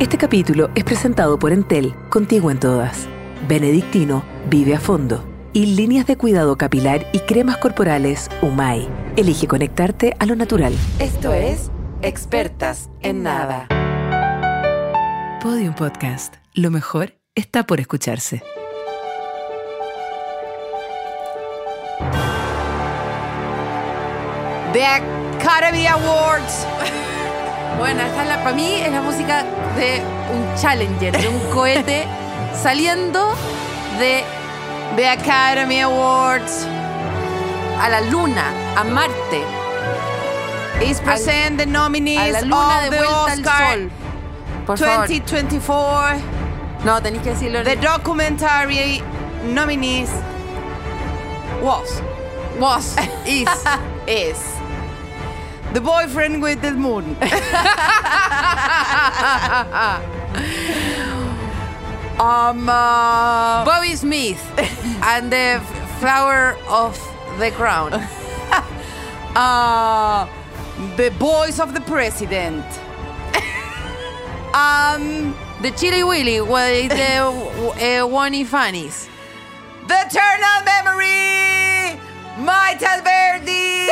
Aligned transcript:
Este 0.00 0.18
capítulo 0.18 0.70
es 0.74 0.82
presentado 0.82 1.38
por 1.38 1.52
Entel, 1.52 1.94
contigo 2.08 2.50
en 2.50 2.58
todas. 2.58 3.06
Benedictino 3.46 4.24
vive 4.50 4.74
a 4.74 4.80
fondo. 4.80 5.24
Y 5.52 5.76
líneas 5.76 6.04
de 6.06 6.16
cuidado 6.16 6.58
capilar 6.58 7.06
y 7.12 7.20
cremas 7.20 7.58
corporales 7.58 8.28
Umay. 8.42 8.88
Elige 9.16 9.46
conectarte 9.46 10.16
a 10.18 10.26
lo 10.26 10.34
natural. 10.34 10.74
Esto 10.98 11.32
es 11.32 11.70
Expertas 12.02 12.90
en 13.02 13.22
Nada. 13.22 13.68
Podium 15.40 15.74
Podcast. 15.76 16.34
Lo 16.54 16.72
mejor 16.72 17.14
está 17.36 17.62
por 17.64 17.78
escucharse. 17.78 18.42
The 24.72 24.84
Academy 24.84 25.86
Awards. 25.86 26.66
Bueno, 27.78 28.02
esta 28.02 28.22
es 28.22 28.28
la, 28.28 28.38
para 28.42 28.54
mí 28.54 28.80
es 28.80 28.90
la 28.92 29.00
música 29.02 29.44
de 29.76 30.02
un 30.32 30.54
Challenger, 30.56 31.16
de 31.16 31.28
un 31.28 31.38
cohete 31.50 32.04
saliendo 32.62 33.34
de 33.98 34.24
The 34.96 35.08
Academy 35.08 35.80
Awards. 35.80 36.66
a 37.80 37.88
la 37.88 38.00
luna, 38.02 38.44
a 38.76 38.84
Marte, 38.84 39.44
Is 40.82 41.00
present 41.00 41.58
the 41.58 41.66
nominees 41.66 42.18
a 42.18 42.32
la 42.32 42.40
luna 42.40 42.80
de 42.80 42.86
of 42.86 42.90
the 42.90 42.96
vuelta 42.96 43.32
al 43.32 43.38
Oscar 43.38 43.72
sol. 43.72 43.90
Por 44.66 44.78
favor. 44.78 45.08
2024. 45.08 46.20
No, 46.84 47.00
tenéis 47.00 47.22
que 47.22 47.30
decirlo. 47.30 47.62
The 47.62 47.76
documentary 47.76 49.02
nominees 49.44 50.10
was 51.62 52.02
was, 52.58 52.96
is. 53.26 53.48
is 54.06 54.53
The 55.74 55.80
Boyfriend 55.80 56.40
with 56.40 56.62
the 56.62 56.70
Moon. 56.70 57.04
um, 62.20 62.68
uh, 62.68 63.64
Bobby 63.64 63.96
Smith 63.96 64.38
and 65.02 65.32
the 65.32 65.60
flower 65.98 66.56
of 66.68 66.94
the 67.40 67.50
crown. 67.50 67.92
uh, 69.34 70.28
The 70.96 71.10
Boys 71.18 71.58
of 71.58 71.74
the 71.74 71.80
President. 71.80 72.64
um, 74.54 75.34
The 75.60 75.72
Chili 75.72 76.04
Willy 76.04 76.40
with 76.40 76.90
the 76.90 77.18
uh, 77.18 78.06
one 78.06 78.44
funnies. 78.44 79.08
The 79.88 80.06
Eternal 80.06 80.62
Memory. 80.62 81.98
Michael 82.38 83.02
Verdi. 83.02 83.90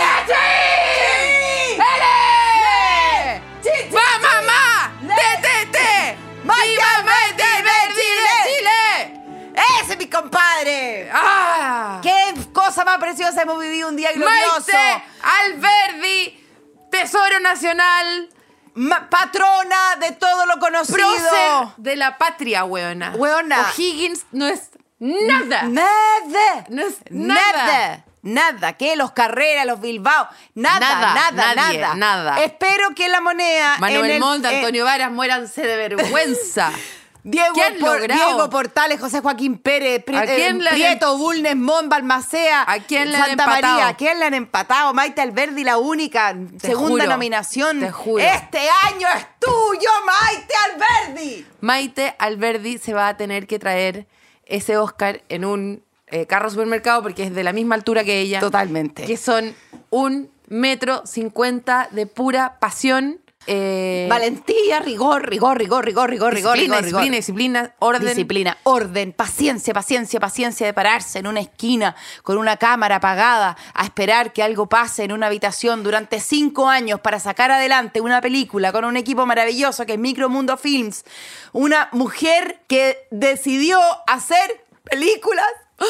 ¡Va, 3.95 4.19
mamá! 4.20 4.92
¡Detete! 5.03 6.17
¡Viva 6.42 7.03
Maite 7.05 7.45
Verdi 7.62 8.11
de 8.25 8.34
Chile! 8.45 9.53
¡Ese 9.83 9.92
es 9.92 9.98
mi 9.98 10.06
compadre! 10.08 11.11
¡Ah! 11.12 12.00
¡Qué 12.03 12.34
cosa 12.53 12.84
más 12.84 12.98
preciosa 12.98 13.42
hemos 13.42 13.61
vivido 13.61 13.89
un 13.89 13.97
día 13.97 14.12
glorioso! 14.12 14.73
Maite 14.73 15.05
Alberdi, 15.23 16.47
Tesoro 16.91 17.41
Nacional, 17.41 18.28
Ma- 18.75 19.08
patrona 19.11 19.97
de 20.00 20.12
todo 20.12 20.47
lo 20.47 20.58
conocido. 20.58 20.97
prócer 20.97 21.69
de 21.77 21.97
la 21.97 22.17
patria, 22.19 22.64
weona. 22.64 23.12
Weona. 23.17 23.61
O'Higgins 23.69 24.25
no 24.33 24.47
es 24.47 24.70
nada. 24.98 25.64
Nada. 25.64 26.64
No 26.69 26.83
es 26.83 26.97
nada. 27.11 27.53
Nada. 27.67 28.05
Nada. 28.23 28.75
¿Qué? 28.75 28.95
Los 28.97 29.12
Carreras, 29.12 29.67
los 29.67 29.81
Bilbao. 29.81 30.28
Nada, 30.55 30.78
Nada, 30.81 31.15
nada, 31.15 31.55
nadie, 31.55 31.81
nada. 31.81 31.95
nada. 31.97 32.45
Espero 32.45 32.91
que 32.95 33.09
la 33.09 33.20
moneda. 33.20 33.77
Manuel 33.79 34.20
Montt, 34.20 34.45
eh, 34.45 34.56
Antonio 34.59 34.84
Varas, 34.84 35.11
muéranse 35.11 35.62
de 35.67 35.77
vergüenza. 35.77 36.73
Diego, 37.25 37.55
¿Qué 37.55 37.62
han 37.62 37.79
Por-? 37.79 38.09
Diego 38.12 38.51
Portales, 38.51 38.98
José 39.01 39.20
Joaquín 39.20 39.56
Pérez, 39.56 40.03
Pri- 40.05 40.17
¿A 40.17 40.23
quién 40.25 40.61
eh, 40.61 40.69
han 40.69 40.75
Prieto, 40.75 41.17
Bulnes, 41.19 41.55
Mon, 41.55 41.89
Balmacea, 41.89 42.64
¿A 42.67 42.81
quién 42.81 43.12
le 43.12 43.17
han 43.17 43.27
Santa 43.29 43.45
empatado? 43.45 43.74
María, 43.74 43.89
¿a 43.89 43.97
quién 43.97 44.19
le 44.19 44.24
han 44.24 44.35
empatado? 44.35 44.92
Maite 44.92 45.20
Alberdi, 45.20 45.63
la 45.63 45.79
única, 45.79 46.35
segunda 46.61 47.05
juro, 47.05 47.07
nominación. 47.07 47.79
te 47.79 47.92
juro. 47.92 48.24
Este 48.24 48.58
año 48.58 49.07
es 49.17 49.24
tuyo, 49.39 49.91
Maite 50.05 50.55
Alberdi. 50.64 51.47
Maite 51.61 52.17
Alberdi 52.18 52.79
se 52.79 52.92
va 52.92 53.07
a 53.07 53.17
tener 53.17 53.47
que 53.47 53.61
traer 53.61 54.08
ese 54.45 54.77
Oscar 54.77 55.23
en 55.29 55.45
un 55.45 55.85
eh, 56.12 56.27
carro 56.27 56.48
supermercado 56.50 57.02
porque 57.02 57.24
es 57.24 57.34
de 57.34 57.42
la 57.42 57.52
misma 57.52 57.74
altura 57.74 58.05
que 58.05 58.20
ella. 58.20 58.39
Totalmente. 58.39 59.05
Que 59.05 59.17
son 59.17 59.55
un 59.90 60.30
metro 60.48 61.05
cincuenta 61.06 61.89
de 61.90 62.06
pura 62.06 62.58
pasión. 62.61 63.18
eh, 63.48 64.06
Valentía, 64.08 64.78
rigor, 64.80 65.28
rigor, 65.28 65.58
rigor, 65.58 65.84
rigor, 65.84 66.08
rigor, 66.11 66.33
rigor, 66.33 66.55
disciplina, 66.55 66.77
rigor, 66.80 66.84
rigor. 66.84 67.00
disciplina, 67.02 67.17
disciplina, 67.17 67.74
orden. 67.80 68.06
Disciplina, 68.08 68.58
orden, 68.62 69.12
paciencia, 69.12 69.74
paciencia, 69.74 70.20
paciencia 70.20 70.64
de 70.67 70.73
pararse 70.73 71.18
en 71.18 71.27
una 71.27 71.40
esquina 71.40 71.96
con 72.23 72.39
una 72.39 72.56
cámara 72.56 72.96
apagada 72.96 73.56
a 73.74 73.84
esperar 73.84 74.33
que 74.33 74.44
algo 74.44 74.68
pase 74.68 75.02
en 75.02 75.11
una 75.12 75.27
habitación 75.27 75.83
durante 75.83 76.20
cinco 76.20 76.68
años 76.68 77.00
para 77.00 77.18
sacar 77.18 77.50
adelante 77.50 78.00
una 78.00 78.20
película 78.20 78.70
con 78.70 78.84
un 78.84 78.96
equipo 78.96 79.27
maravilloso 79.27 79.86
que 79.86 79.94
es 79.94 79.98
Micromundo 79.98 80.56
Films. 80.56 81.05
Una 81.52 81.89
mujer 81.90 82.61
que 82.68 83.08
decidió 83.11 83.80
hacer 84.06 84.64
películas 84.84 85.46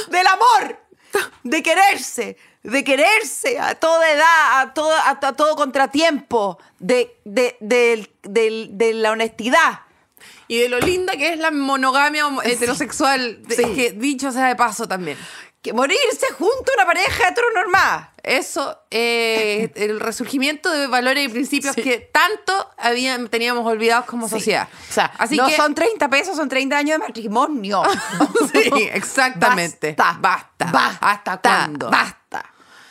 del 0.09 0.27
amor, 0.27 0.79
de 1.43 1.63
quererse, 1.63 2.37
de 2.63 2.85
quererse 2.85 3.59
a 3.59 3.75
toda 3.75 4.11
edad, 4.11 4.61
a 4.61 4.73
todo, 4.75 4.93
a, 4.95 5.19
todo 5.35 5.57
contratiempo, 5.57 6.59
de, 6.79 7.17
de, 7.25 7.57
del- 8.23 8.79
de 8.79 8.95
la 8.95 9.11
honestidad. 9.13 9.81
Y 10.49 10.59
de 10.59 10.69
lo 10.69 10.79
linda 10.81 11.17
que 11.17 11.33
es 11.33 11.39
la 11.39 11.51
monogamia 11.51 12.25
heterosexual, 12.45 13.43
de- 13.43 13.57
Sí. 13.57 13.65
que 13.75 13.93
dicho 13.93 14.33
sea 14.33 14.47
de 14.49 14.57
paso 14.57 14.87
también. 14.89 15.17
que 15.63 15.73
morirse 15.73 16.27
junto 16.37 16.73
a 16.73 16.75
una 16.75 16.87
pareja 16.87 17.29
heteronormada. 17.29 18.15
Eso, 18.25 18.81
eh, 18.91 19.71
el 19.77 20.01
resurgimiento 20.01 20.69
de 20.73 20.89
valores 20.89 21.25
y 21.25 21.29
principios 21.29 21.77
que 21.77 21.99
tanto 22.13 22.69
habían, 22.79 23.29
teníamos 23.29 23.65
olvidados 23.65 24.07
como 24.07 24.29
sociedad. 24.29 24.67
O 24.91 24.93
sea, 24.93 25.13
Así 25.19 25.37
no 25.37 25.47
que, 25.47 25.55
son 25.55 25.73
30 25.77 26.09
pesos, 26.11 26.37
son 26.37 26.49
30 26.49 26.77
años 26.77 26.99
de 26.99 27.07
matrimonio. 27.07 27.81
Sí, 28.53 28.89
exactamente. 28.93 29.95
Basta. 29.97 30.19
Basta. 30.21 30.65
Basta. 30.73 31.11
¿Hasta 31.11 31.37
cuándo? 31.41 31.91
Basta. 31.91 32.45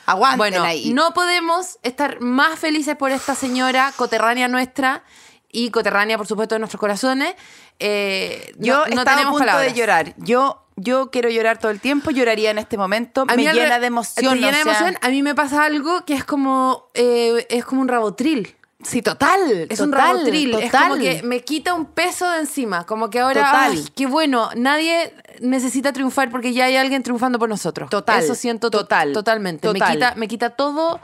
Aguanten 0.06 0.38
Bueno, 0.38 0.64
ahí. 0.64 0.94
no 0.94 1.14
podemos 1.14 1.78
estar 1.84 2.22
más 2.22 2.58
felices 2.58 2.96
por 2.96 3.12
esta 3.12 3.36
señora 3.36 3.92
coterránea 3.98 4.48
nuestra 4.48 5.04
y 5.52 5.70
coterránea, 5.70 6.18
por 6.18 6.28
supuesto, 6.28 6.56
de 6.56 6.60
nuestros 6.60 6.80
corazones. 6.80 7.36
Eh, 7.80 8.54
Yo 8.58 8.74
no, 8.74 8.80
no 8.80 8.86
estaba 8.88 9.02
a 9.02 9.16
tenemos 9.16 9.32
punto 9.32 9.46
palabras. 9.46 9.74
de 9.74 9.80
llorar. 9.80 10.14
Yo, 10.18 10.64
yo 10.76 11.10
quiero 11.12 11.30
llorar 11.30 11.58
todo 11.60 11.72
el 11.72 11.80
tiempo, 11.80 12.12
lloraría 12.12 12.52
en 12.52 12.58
este 12.60 12.78
momento. 12.78 13.22
A 13.24 13.26
me 13.26 13.38
mí 13.38 13.44
llena 13.48 13.80
de 13.80 13.88
emoción. 13.88 14.36
llena 14.36 14.58
de 14.58 14.62
o 14.62 14.66
sea, 14.66 14.72
emoción. 14.80 14.98
A 15.02 15.10
mí 15.10 15.22
me 15.24 15.36
pasa 15.36 15.64
algo 15.66 16.06
que 16.06 16.14
es 16.14 16.24
como, 16.24 16.88
eh, 16.94 17.46
es 17.50 17.66
como 17.66 17.82
un 17.82 17.88
rabotril. 17.88 18.56
Sí, 18.84 19.04
total. 19.04 19.68
Es 19.70 19.80
un 19.80 19.92
total, 19.92 20.16
rabotril. 20.18 20.56
Es 20.56 20.72
total. 20.72 20.90
como 20.90 21.02
que 21.02 21.22
me 21.22 21.42
quita 21.42 21.76
un 21.76 21.86
peso 21.86 22.28
de 22.32 22.40
encima. 22.40 22.84
Como 22.88 23.12
que 23.12 23.20
ahora, 23.20 23.42
Total. 23.46 23.72
ay, 23.74 23.86
qué 23.96 24.08
bueno, 24.08 24.50
nadie 24.56 25.14
necesita 25.40 25.94
triunfar 25.94 26.32
porque 26.32 26.52
ya 26.52 26.66
hay 26.66 26.78
alguien 26.78 27.04
triunfando 27.04 27.38
por 27.38 27.48
nosotros. 27.48 27.92
Total, 27.92 28.24
Eso 28.24 28.34
siento 28.34 28.72
to- 28.72 28.80
total, 28.80 29.14
totalmente. 29.14 29.68
total. 29.68 29.88
Me, 29.88 29.94
quita, 29.94 30.14
me 30.16 30.28
quita 30.28 30.50
todo 30.52 31.00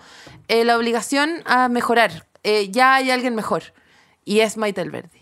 eh, 0.47 0.63
la 0.66 0.75
obligación 0.75 1.44
a 1.46 1.69
mejorar. 1.69 2.25
Eh, 2.44 2.69
ya 2.72 2.96
hay 2.96 3.12
alguien 3.12 3.36
mejor. 3.36 3.62
Y 4.27 4.41
es 4.41 4.57
Maite 4.57 4.81
Alberdi. 4.81 5.21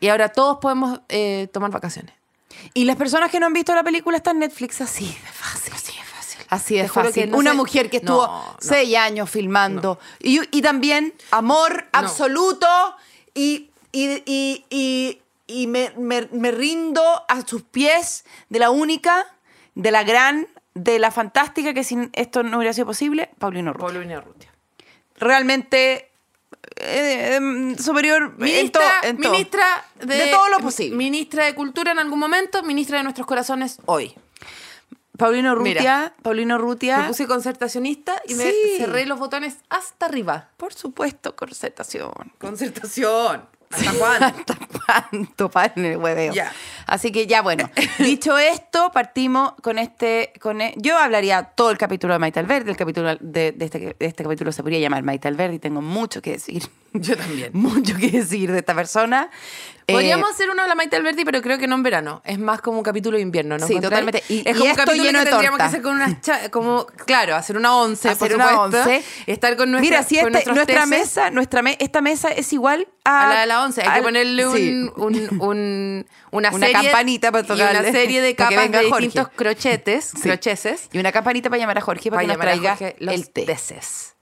Y 0.00 0.08
ahora 0.08 0.30
todos 0.30 0.56
podemos 0.62 1.00
eh, 1.10 1.48
tomar 1.52 1.70
vacaciones. 1.70 2.14
Y 2.72 2.84
las 2.86 2.96
personas 2.96 3.30
que 3.30 3.38
no 3.38 3.44
han 3.46 3.52
visto 3.52 3.74
la 3.74 3.82
película 3.84 4.16
está 4.16 4.30
en 4.30 4.38
Netflix 4.38 4.80
así 4.80 5.04
de 5.04 5.12
fácil. 5.30 5.74
Así 5.74 5.92
es 5.98 6.06
fácil. 6.06 6.46
Así 6.48 6.74
de 6.76 6.88
fácil. 6.88 7.12
que 7.24 7.26
no 7.26 7.36
Una 7.36 7.50
sé- 7.50 7.56
mujer 7.58 7.90
que 7.90 7.98
estuvo 7.98 8.26
No, 8.26 8.32
no. 8.52 8.56
seis 8.58 8.96
años 8.96 9.28
filmando. 9.28 9.98
Y, 10.20 10.40
y 10.56 10.62
también 10.62 11.12
amor 11.32 11.86
absoluto 11.92 12.66
y, 13.34 13.70
y, 13.92 14.22
y, 14.24 15.20
y- 15.46 15.66
me, 15.66 15.92
me- 15.98 16.28
me 16.32 16.50
rindo 16.50 17.02
a 17.28 17.46
sus 17.46 17.60
pies 17.62 18.24
de 18.48 18.58
la 18.58 18.70
única, 18.70 19.26
de 19.74 19.90
la 19.90 20.02
gran, 20.02 20.48
de 20.72 20.98
la 20.98 21.10
fantástica, 21.10 21.74
que 21.74 21.84
sin 21.84 22.08
esto 22.14 22.42
no 22.42 22.56
hubiera 22.56 22.72
sido 22.72 22.86
posible, 22.86 23.28
Paulino 23.38 23.74
Rubio. 23.74 23.86
Paulina 23.92 24.18
Urrutia. 24.18 24.50
Realmente 25.18 26.10
eh, 26.76 27.38
eh, 27.40 27.82
superior 27.82 28.34
en 28.38 28.44
Ministra, 28.44 28.82
to- 29.02 29.08
en 29.08 29.16
todo. 29.18 29.32
ministra 29.32 29.64
de, 30.00 30.16
De 30.16 30.30
todo 30.30 30.48
lo 30.50 30.58
posible. 30.60 30.96
Ministra 30.96 31.44
de 31.46 31.54
Cultura 31.54 31.92
en 31.92 31.98
algún 31.98 32.18
momento, 32.18 32.62
ministra 32.62 32.98
de 32.98 33.04
nuestros 33.04 33.26
corazones 33.26 33.78
hoy. 33.86 34.14
Paulino 35.16 35.54
Rutia, 35.54 35.72
Mira. 35.72 36.14
Paulino 36.22 36.58
Rutia. 36.58 36.98
Me 36.98 37.08
puse 37.08 37.26
concertacionista 37.26 38.20
y 38.28 38.34
me 38.34 38.52
cerré 38.76 39.06
los 39.06 39.18
botones 39.18 39.56
hasta 39.70 40.04
arriba. 40.06 40.50
Por 40.58 40.74
supuesto, 40.74 41.34
concertación. 41.34 42.12
Concertación. 42.38 43.48
¿Hasta 43.70 43.92
cuándo? 43.94 44.26
Hasta 44.26 44.56
cuánto 44.86 45.50
para 45.50 45.72
en 45.76 45.84
el 45.84 45.96
hueveo. 45.96 46.32
Así 46.86 47.10
que 47.10 47.26
ya 47.26 47.42
bueno, 47.42 47.68
dicho 47.98 48.38
esto, 48.38 48.90
partimos 48.92 49.54
con 49.62 49.78
este, 49.78 50.32
con 50.40 50.60
e- 50.60 50.74
yo 50.76 50.96
hablaría 50.98 51.42
todo 51.42 51.70
el 51.72 51.78
capítulo 51.78 52.12
de 52.12 52.18
Maite 52.20 52.38
Alberdi, 52.40 52.70
el 52.70 52.76
capítulo 52.76 53.16
de, 53.20 53.52
de 53.52 53.64
este, 53.64 53.78
de 53.98 54.06
este 54.06 54.22
capítulo 54.22 54.52
se 54.52 54.62
podría 54.62 54.78
llamar 54.78 55.02
Maite 55.02 55.26
Alberdi, 55.28 55.58
tengo 55.58 55.82
mucho 55.82 56.22
que 56.22 56.32
decir. 56.32 56.62
Yo 57.02 57.16
también. 57.16 57.50
mucho 57.52 57.96
que 57.96 58.10
decir 58.10 58.52
de 58.52 58.58
esta 58.58 58.74
persona. 58.74 59.30
Eh, 59.88 59.92
Podríamos 59.92 60.28
hacer 60.30 60.50
uno 60.50 60.62
de 60.62 60.68
la 60.68 60.74
Maite 60.74 60.96
Alberti, 60.96 61.24
pero 61.24 61.40
creo 61.40 61.58
que 61.58 61.68
no 61.68 61.76
en 61.76 61.84
verano. 61.84 62.20
Es 62.24 62.40
más 62.40 62.60
como 62.60 62.78
un 62.78 62.82
capítulo 62.82 63.18
de 63.18 63.22
invierno, 63.22 63.56
¿no? 63.56 63.68
Sí, 63.68 63.80
totalmente. 63.80 64.20
Y- 64.28 64.40
es 64.40 64.56
y 64.56 64.58
como 64.58 64.70
un 64.70 64.74
capítulo 64.76 65.04
lleno 65.04 65.18
que 65.20 65.24
de 65.26 65.30
tendríamos 65.30 65.58
torta. 65.58 65.70
que 65.70 65.76
hacer 65.76 65.82
con 65.82 65.94
unas 65.94 66.20
cha- 66.22 66.50
como 66.50 66.86
claro, 66.86 67.36
hacer 67.36 67.56
una 67.56 67.76
once, 67.76 68.08
hacer 68.08 68.18
por 68.30 68.36
una 68.36 68.50
supuesto. 68.50 68.90
once. 68.90 69.04
Estar 69.26 69.56
con 69.56 69.70
nuestra, 69.70 69.98
Mira, 69.98 70.02
si 70.02 70.18
este- 70.18 70.30
nuestra 70.50 70.64
teces 70.66 70.88
mesa, 70.88 71.30
nuestra 71.30 71.62
me- 71.62 71.76
esta 71.78 72.00
mesa 72.00 72.30
es 72.30 72.52
igual 72.52 72.88
a, 73.04 73.30
a 73.30 73.34
la 73.34 73.40
de 73.42 73.46
la 73.46 73.62
once. 73.62 73.80
Hay 73.82 73.98
que 74.00 74.02
ponerle 74.02 74.48
un, 74.48 74.56
sí. 74.56 74.70
un- 74.96 75.40
un- 75.40 76.06
una, 76.32 76.50
Una 76.52 76.66
serie, 76.66 76.72
campanita 76.72 77.30
para 77.30 77.44
y 77.44 77.46
tocarle, 77.46 77.78
una 77.80 77.92
serie 77.92 78.20
de 78.22 78.34
capas 78.34 78.72
de 78.72 78.80
distintos 78.80 79.28
crochetes, 79.36 80.10
crocheses 80.20 80.88
Y 80.90 80.98
una 80.98 81.12
campanita 81.12 81.48
para 81.48 81.60
llamar 81.60 81.78
a 81.78 81.82
Jorge 81.82 82.10
para, 82.10 82.22
para 82.22 82.22
que 82.22 82.26
nos 82.26 82.54
llamar 82.56 82.72
a 82.72 82.76
traiga 82.76 83.12
el 83.12 83.30
teces. 83.30 84.15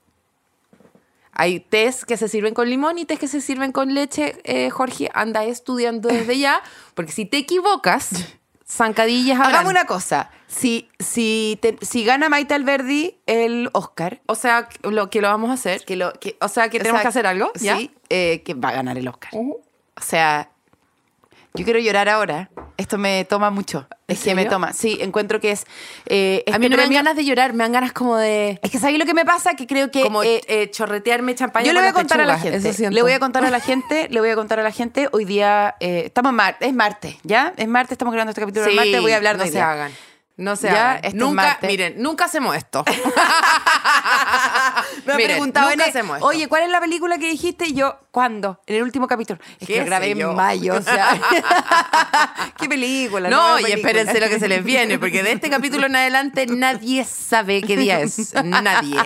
Hay 1.34 1.60
tés 1.60 2.04
que 2.04 2.16
se 2.16 2.28
sirven 2.28 2.54
con 2.54 2.68
limón 2.70 2.98
y 2.98 3.04
tés 3.04 3.18
que 3.18 3.28
se 3.28 3.40
sirven 3.40 3.72
con 3.72 3.94
leche. 3.94 4.36
Eh, 4.44 4.70
Jorge, 4.70 5.10
anda 5.14 5.44
estudiando 5.44 6.08
desde 6.08 6.38
ya, 6.38 6.62
porque 6.94 7.12
si 7.12 7.24
te 7.26 7.38
equivocas, 7.38 8.10
zancadillas 8.68 9.36
habrán. 9.38 9.54
Hagamos 9.54 9.70
una 9.72 9.84
cosa. 9.86 10.30
Si, 10.46 10.88
si, 11.00 11.58
te- 11.60 11.76
si 11.82 12.04
gana 12.04 12.28
Maite 12.28 12.54
Alberdi 12.54 13.16
el 13.26 13.68
Oscar, 13.72 14.20
O 14.26 14.34
sea, 14.36 14.68
lo 14.82 15.10
que 15.10 15.20
lo 15.20 15.28
vamos 15.28 15.50
a 15.50 15.54
hacer. 15.54 15.84
que 15.84 15.96
lo, 15.96 16.12
que, 16.14 16.36
O 16.40 16.48
sea, 16.48 16.68
que 16.68 16.78
tenemos 16.78 17.02
que 17.02 17.08
hacer 17.08 17.26
algo, 17.26 17.50
¿ya? 17.60 17.76
Sí, 17.76 17.90
eh, 18.08 18.42
que 18.44 18.54
va 18.54 18.68
a 18.68 18.72
ganar 18.72 18.96
el 18.96 19.08
Oscar. 19.08 19.30
O 19.34 19.60
sea, 20.00 20.50
yo 21.56 21.64
quiero 21.64 21.78
llorar 21.78 22.08
ahora. 22.08 22.50
Esto 22.76 22.98
me 22.98 23.24
toma 23.24 23.50
mucho. 23.50 23.86
¿En 24.08 24.16
Es 24.16 24.24
que 24.24 24.34
me 24.34 24.46
toma. 24.46 24.72
Sí, 24.72 24.98
encuentro 25.00 25.40
que 25.40 25.52
es. 25.52 25.64
eh, 26.06 26.42
A 26.52 26.58
mí 26.58 26.68
no 26.68 26.76
me 26.76 26.82
dan 26.82 26.92
ganas 26.92 27.14
de 27.14 27.24
llorar, 27.24 27.52
me 27.52 27.62
dan 27.62 27.70
ganas 27.70 27.92
como 27.92 28.16
de. 28.16 28.58
Es 28.62 28.70
que 28.72 28.80
¿sabes 28.80 28.98
lo 28.98 29.06
que 29.06 29.14
me 29.14 29.24
pasa? 29.24 29.54
Que 29.54 29.68
creo 29.68 29.92
que. 29.92 30.02
como 30.02 30.24
eh, 30.24 30.40
eh, 30.48 30.68
chorretearme 30.72 31.36
champaña. 31.36 31.64
yo 31.66 31.72
le 31.72 31.78
voy 31.78 31.88
a 31.88 31.92
contar 31.92 32.20
a 32.20 32.26
la 32.26 32.36
gente. 32.36 32.58
Le 32.90 33.02
voy 33.02 33.12
a 33.12 33.20
contar 33.20 33.44
a 33.44 33.50
la 33.50 33.60
gente, 33.60 34.08
le 34.10 34.18
voy 34.20 34.30
a 34.30 34.34
contar 34.34 34.58
a 34.58 34.64
la 34.64 34.72
gente. 34.72 35.08
Hoy 35.12 35.24
día, 35.24 35.76
eh, 35.78 36.02
estamos 36.06 36.30
en 36.30 36.36
martes, 36.36 36.68
es 36.68 36.74
martes, 36.74 37.16
¿ya? 37.22 37.52
Es 37.56 37.68
martes, 37.68 37.92
estamos 37.92 38.12
grabando 38.12 38.30
este 38.30 38.40
capítulo 38.40 38.66
Sí, 38.66 38.74
martes, 38.74 39.00
voy 39.00 39.12
a 39.12 39.16
hablar 39.16 39.36
de 39.38 39.44
no 39.44 39.46
se 39.46 39.52
día. 39.52 39.70
hagan. 39.70 39.92
No 40.36 40.56
se 40.56 40.66
Ya, 40.66 40.92
hagan. 40.92 40.96
esto 41.04 41.08
es 41.08 41.14
Nunca, 41.14 41.58
miren, 41.62 41.94
nunca 42.02 42.24
hacemos 42.24 42.56
esto. 42.56 42.84
Me 45.04 45.12
han 45.12 45.16
Miren, 45.16 45.30
preguntado, 45.32 45.70
nunca 45.70 45.84
hacemos 45.86 46.16
esto. 46.16 46.26
oye, 46.26 46.48
¿cuál 46.48 46.62
es 46.64 46.70
la 46.70 46.80
película 46.80 47.18
que 47.18 47.28
dijiste? 47.30 47.66
Y 47.68 47.74
yo, 47.74 47.98
¿cuándo? 48.10 48.60
En 48.66 48.76
el 48.76 48.82
último 48.82 49.06
capítulo. 49.06 49.38
Es 49.60 49.66
¿Qué 49.66 49.74
que 49.74 49.80
lo 49.80 49.86
grabé 49.86 50.10
en 50.10 50.34
mayo, 50.34 50.74
o 50.74 50.82
sea. 50.82 51.10
¿Qué 52.58 52.68
película? 52.68 53.28
No, 53.28 53.58
y 53.60 53.62
película. 53.62 53.90
espérense 53.90 54.20
lo 54.20 54.28
que 54.28 54.40
se 54.40 54.48
les 54.48 54.64
viene, 54.64 54.98
porque 54.98 55.22
de 55.22 55.32
este 55.32 55.50
capítulo 55.50 55.86
en 55.86 55.96
adelante 55.96 56.46
nadie 56.46 57.04
sabe 57.04 57.62
qué 57.62 57.76
día 57.76 58.00
es. 58.00 58.34
Nadie. 58.34 58.96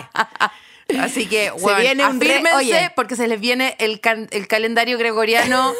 Así 0.99 1.27
que, 1.27 1.51
Se 1.55 1.63
weón, 1.65 1.81
viene 1.81 2.07
un 2.07 2.19
re- 2.19 2.27
afírmense 2.31 2.55
oye. 2.57 2.91
porque 2.95 3.15
se 3.15 3.27
les 3.27 3.39
viene 3.39 3.75
el, 3.79 3.99
can- 3.99 4.27
el 4.31 4.47
calendario 4.47 4.97
gregoriano, 4.97 5.73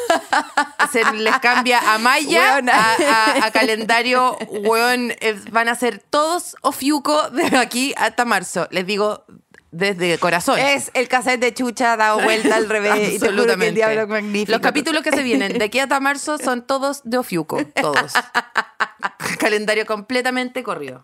se 0.92 1.04
les 1.12 1.36
cambia 1.38 1.94
a 1.94 1.98
Maya, 1.98 2.58
a, 2.58 2.94
a- 3.40 3.46
a 3.46 3.50
calendario, 3.50 4.36
weón, 4.48 5.12
eh, 5.20 5.36
van 5.50 5.68
a 5.68 5.74
ser 5.74 5.98
todos 5.98 6.56
ofiuco 6.62 7.30
de 7.30 7.56
aquí 7.56 7.92
hasta 7.96 8.24
marzo. 8.24 8.68
Les 8.70 8.86
digo 8.86 9.24
desde 9.72 10.18
corazón. 10.18 10.58
Es 10.58 10.90
el 10.94 11.06
cassette 11.08 11.40
de 11.40 11.54
Chucha 11.54 11.96
dado 11.96 12.20
vuelta 12.20 12.56
al 12.56 12.68
revés. 12.68 13.14
y 13.14 13.18
te 13.18 13.28
juro 13.30 13.56
que 13.56 13.68
el 13.68 13.74
diablo 13.74 14.02
es 14.02 14.08
magnífico. 14.08 14.52
Los 14.52 14.60
capítulos 14.60 15.02
que 15.02 15.10
se 15.10 15.22
vienen 15.22 15.58
de 15.58 15.64
aquí 15.64 15.78
hasta 15.78 16.00
marzo 16.00 16.38
son 16.38 16.66
todos 16.66 17.02
de 17.04 17.18
Ofiuco, 17.18 17.64
todos. 17.80 18.12
Calendario 19.38 19.86
completamente 19.86 20.62
corrido. 20.62 21.02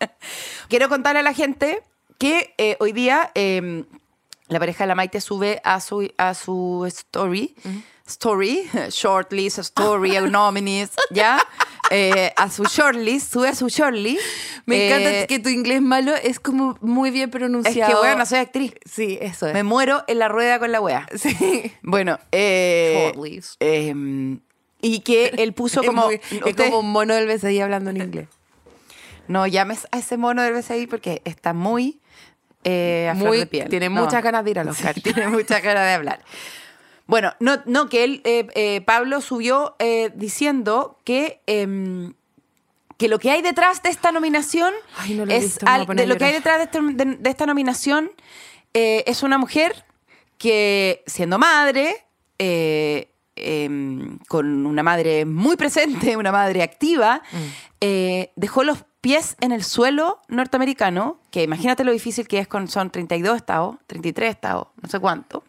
Quiero 0.69 0.89
contarle 0.89 1.21
a 1.21 1.23
la 1.23 1.33
gente 1.33 1.83
que 2.19 2.55
eh, 2.59 2.77
hoy 2.81 2.93
día 2.93 3.31
eh, 3.35 3.85
la 4.49 4.59
pareja 4.59 4.85
de 4.85 4.89
la 4.89 4.95
Maite 4.95 5.21
sube 5.21 5.61
a 5.65 5.81
su, 5.81 6.11
a 6.19 6.35
su 6.35 6.85
story, 6.87 7.55
story, 8.07 8.69
shortlist, 8.91 9.59
story, 9.59 10.19
nominees, 10.31 10.91
¿ya? 11.11 11.43
Eh, 11.89 12.33
a 12.35 12.51
su 12.51 12.65
shortlist, 12.65 13.33
sube 13.33 13.47
a 13.47 13.55
su 13.55 13.69
shortlist. 13.69 14.21
Me 14.65 14.77
Eh, 14.77 14.87
encanta 14.89 15.27
que 15.29 15.39
tu 15.39 15.49
inglés 15.51 15.81
malo 15.81 16.17
es 16.17 16.41
como 16.41 16.77
muy 16.81 17.13
bien 17.13 17.29
Es 17.29 17.31
pronunciado. 17.31 17.93
que, 17.93 17.97
bueno, 18.09 18.27
soy 18.27 18.39
actriz. 18.41 18.75
Sí, 18.85 19.19
eso 19.21 19.47
es. 19.47 19.55
Me 19.55 19.63
muero 19.63 20.03
en 20.09 20.19
la 20.19 20.27
rueda 20.27 20.59
con 20.59 20.73
la 20.73 20.81
wea. 20.81 21.07
Sí. 21.15 21.71
Bueno, 21.83 22.19
eh, 22.33 23.13
Shortlist. 23.15 23.55
eh, 23.61 23.95
y 24.83 24.99
que 25.01 25.27
él 25.39 25.53
puso 25.53 25.81
Es 25.83 25.87
como... 25.87 26.07
muy- 26.07 26.21
es 26.45 26.57
como 26.57 26.81
un 26.81 26.91
mono 26.91 27.15
del 27.15 27.29
BCI 27.29 27.61
hablando 27.61 27.91
en 27.91 27.99
inglés. 27.99 28.29
No 29.29 29.47
llames 29.47 29.87
a 29.93 29.99
ese 29.99 30.17
mono 30.17 30.43
del 30.43 30.55
BCI 30.55 30.89
porque 30.89 31.23
está 31.25 31.53
muy 31.53 32.01
eh, 32.69 33.09
a 33.11 33.15
flor 33.15 33.29
Muy- 33.29 33.39
de 33.39 33.47
piel. 33.47 33.69
tiene 33.69 33.89
No. 33.89 34.03
muchas 34.05 34.23
ganas 34.23 34.45
de 34.45 34.51
ir 34.51 34.59
al 34.59 34.69
Oscar. 34.71 34.95
Sí, 34.95 35.01
tiene 35.01 35.29
muchas 35.29 35.63
ganas 35.63 35.85
de 35.85 35.93
hablar. 35.93 36.21
Bueno, 37.07 37.33
no, 37.39 37.63
no 37.67 37.89
que 37.89 38.03
él, 38.03 38.21
eh, 38.25 38.47
eh, 38.57 38.81
Pablo 38.81 39.21
subió 39.21 39.77
diciendo 40.15 40.99
que, 41.05 41.41
em, 41.47 42.15
que 42.99 43.07
lo 43.09 43.19
que 43.21 43.31
hay 43.31 43.43
detrás 43.43 43.83
de 43.83 43.91
esta 43.91 44.11
nominación 44.11 44.75
Ay, 44.99 45.15
no 45.15 45.25
lo 45.27 45.33
he 45.33 45.37
es 45.37 45.45
visto, 45.45 45.67
al- 45.69 45.87
de 45.87 46.07
lo 46.07 46.17
que 46.17 46.25
hay 46.25 46.33
detrás 46.33 46.59
de, 46.59 46.65
este- 46.65 46.81
de- 47.05 47.17
de 47.17 47.31
esta 47.31 47.47
nominación 47.47 48.11
es 48.73 49.23
una 49.23 49.39
mujer 49.39 49.85
que 50.39 51.03
siendo 51.07 51.39
madre 51.39 52.05
eh, 52.39 53.09
em, 53.37 54.19
con 54.29 54.67
una 54.67 54.83
madre 54.83 55.25
muy 55.25 55.57
presente, 55.57 56.17
una 56.17 56.33
madre 56.33 56.63
activa, 56.63 57.23
Mm. 57.33 57.37
eh, 57.81 58.33
dejó 58.37 58.65
los 58.65 58.85
pies 59.01 59.37
en 59.41 59.53
el 59.53 59.63
suelo 59.63 60.21
norteamericano, 60.29 61.21
que 61.31 61.43
imagínate 61.45 61.85
lo 61.85 61.93
difícil 61.93 62.27
que 62.27 62.39
es 62.39 62.49
con, 62.49 62.67
son 62.69 62.91
32 62.91 63.37
estados, 63.37 63.77
33 63.87 64.31
estados, 64.31 64.69
no 64.83 64.89
sé 64.89 64.99
cuánto. 64.99 65.45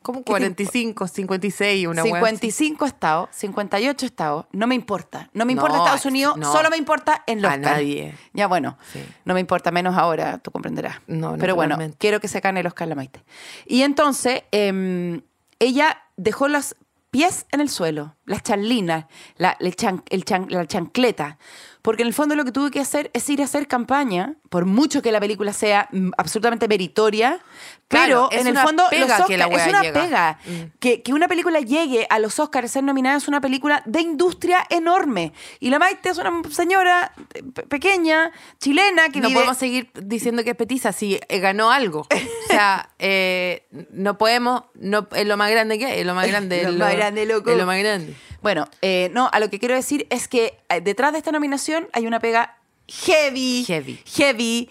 Como 0.00 0.24
45, 0.24 1.06
56, 1.06 1.86
una 1.86 2.02
wea 2.02 2.12
así. 2.14 2.20
55 2.38 2.86
estados, 2.86 3.28
58 3.30 4.04
estados, 4.06 4.46
no 4.50 4.66
me 4.66 4.74
importa. 4.74 5.30
No 5.32 5.44
me 5.44 5.54
No, 5.54 5.60
importa 5.60 5.78
Estados 5.78 6.00
es- 6.00 6.06
Unidos, 6.06 6.36
no. 6.36 6.50
solo 6.50 6.70
me 6.70 6.76
importa 6.76 7.22
en 7.28 7.40
los 7.40 7.52
A 7.52 7.56
nadie. 7.56 8.16
Ya 8.32 8.48
bueno, 8.48 8.76
Sí. 8.92 9.00
no 9.24 9.34
me 9.34 9.38
importa 9.40 9.70
menos 9.70 9.96
ahora, 9.96 10.38
tú 10.38 10.50
comprenderás. 10.50 10.96
No, 11.06 11.36
Pero 11.38 11.54
bueno, 11.54 11.78
quiero 11.98 12.18
que 12.18 12.26
se 12.26 12.40
gane 12.40 12.60
el 12.60 12.66
Oscar 12.66 12.88
la 12.88 12.96
Maite. 12.96 13.22
Y 13.64 13.82
entonces, 13.82 14.42
em, 14.50 15.20
ella 15.60 16.02
dejó 16.16 16.48
los 16.48 16.74
pies 17.12 17.46
en 17.52 17.60
el 17.60 17.68
suelo, 17.68 18.16
las 18.24 18.42
charlinas, 18.42 19.04
la, 19.36 19.56
el 19.60 19.76
chan- 19.76 20.02
el 20.08 20.24
chan- 20.24 20.46
la 20.50 20.66
chancleta. 20.66 21.38
Porque 21.82 22.02
en 22.02 22.08
el 22.08 22.14
fondo 22.14 22.36
lo 22.36 22.44
que 22.44 22.52
tuve 22.52 22.70
que 22.70 22.78
hacer 22.78 23.10
es 23.12 23.28
ir 23.28 23.40
a 23.42 23.44
hacer 23.44 23.66
campaña, 23.66 24.36
por 24.50 24.66
mucho 24.66 25.02
que 25.02 25.10
la 25.10 25.18
película 25.18 25.52
sea 25.52 25.88
mm, 25.90 26.10
absolutamente 26.16 26.68
meritoria, 26.68 27.40
Claro, 27.88 28.28
pero 28.30 28.40
en 28.40 28.46
el 28.46 28.56
fondo 28.56 28.84
que 28.88 29.00
la 29.36 29.46
es 29.46 29.66
una 29.68 29.82
llega. 29.82 29.92
pega. 30.02 30.38
Mm. 30.46 30.78
Que, 30.78 31.02
que 31.02 31.12
una 31.12 31.26
película 31.28 31.58
llegue 31.60 32.06
a 32.08 32.18
los 32.20 32.38
Oscars 32.38 32.70
a 32.70 32.72
ser 32.72 32.84
nominada 32.84 33.16
es 33.18 33.26
una 33.28 33.40
película 33.40 33.82
de 33.84 34.00
industria 34.00 34.64
enorme. 34.70 35.32
Y 35.60 35.68
la 35.70 35.78
Maite 35.80 36.08
es 36.10 36.18
una 36.18 36.40
señora 36.50 37.12
eh, 37.34 37.42
pe- 37.52 37.64
pequeña, 37.64 38.30
chilena, 38.60 39.08
que 39.10 39.20
no 39.20 39.28
vive... 39.28 39.40
podemos 39.40 39.58
seguir 39.58 39.90
diciendo 40.00 40.44
que 40.44 40.50
es 40.50 40.56
petiza 40.56 40.92
si 40.92 41.18
eh, 41.28 41.38
ganó 41.40 41.70
algo. 41.72 42.06
O 42.52 42.54
sea, 42.54 42.90
eh, 42.98 43.66
no 43.92 44.18
podemos, 44.18 44.64
no, 44.74 45.08
es 45.14 45.26
lo 45.26 45.36
más 45.36 45.50
grande 45.50 45.78
que 45.78 45.86
hay, 45.86 46.00
es 46.00 46.06
lo 46.06 46.14
más 46.14 46.26
grande. 46.28 46.62
Lo 46.70 46.72
más 46.84 46.94
grande, 46.94 47.26
loco. 47.26 47.50
Es 47.50 47.56
lo 47.56 47.66
más 47.66 47.78
grande. 47.78 48.14
Bueno, 48.42 48.66
eh, 48.82 49.10
no, 49.12 49.28
a 49.32 49.40
lo 49.40 49.48
que 49.50 49.58
quiero 49.58 49.74
decir 49.74 50.06
es 50.10 50.28
que 50.28 50.58
eh, 50.68 50.80
detrás 50.80 51.12
de 51.12 51.18
esta 51.18 51.32
nominación 51.32 51.88
hay 51.92 52.06
una 52.06 52.20
pega 52.20 52.56
heavy, 52.88 53.64
Heavy. 53.64 54.00
heavy, 54.04 54.70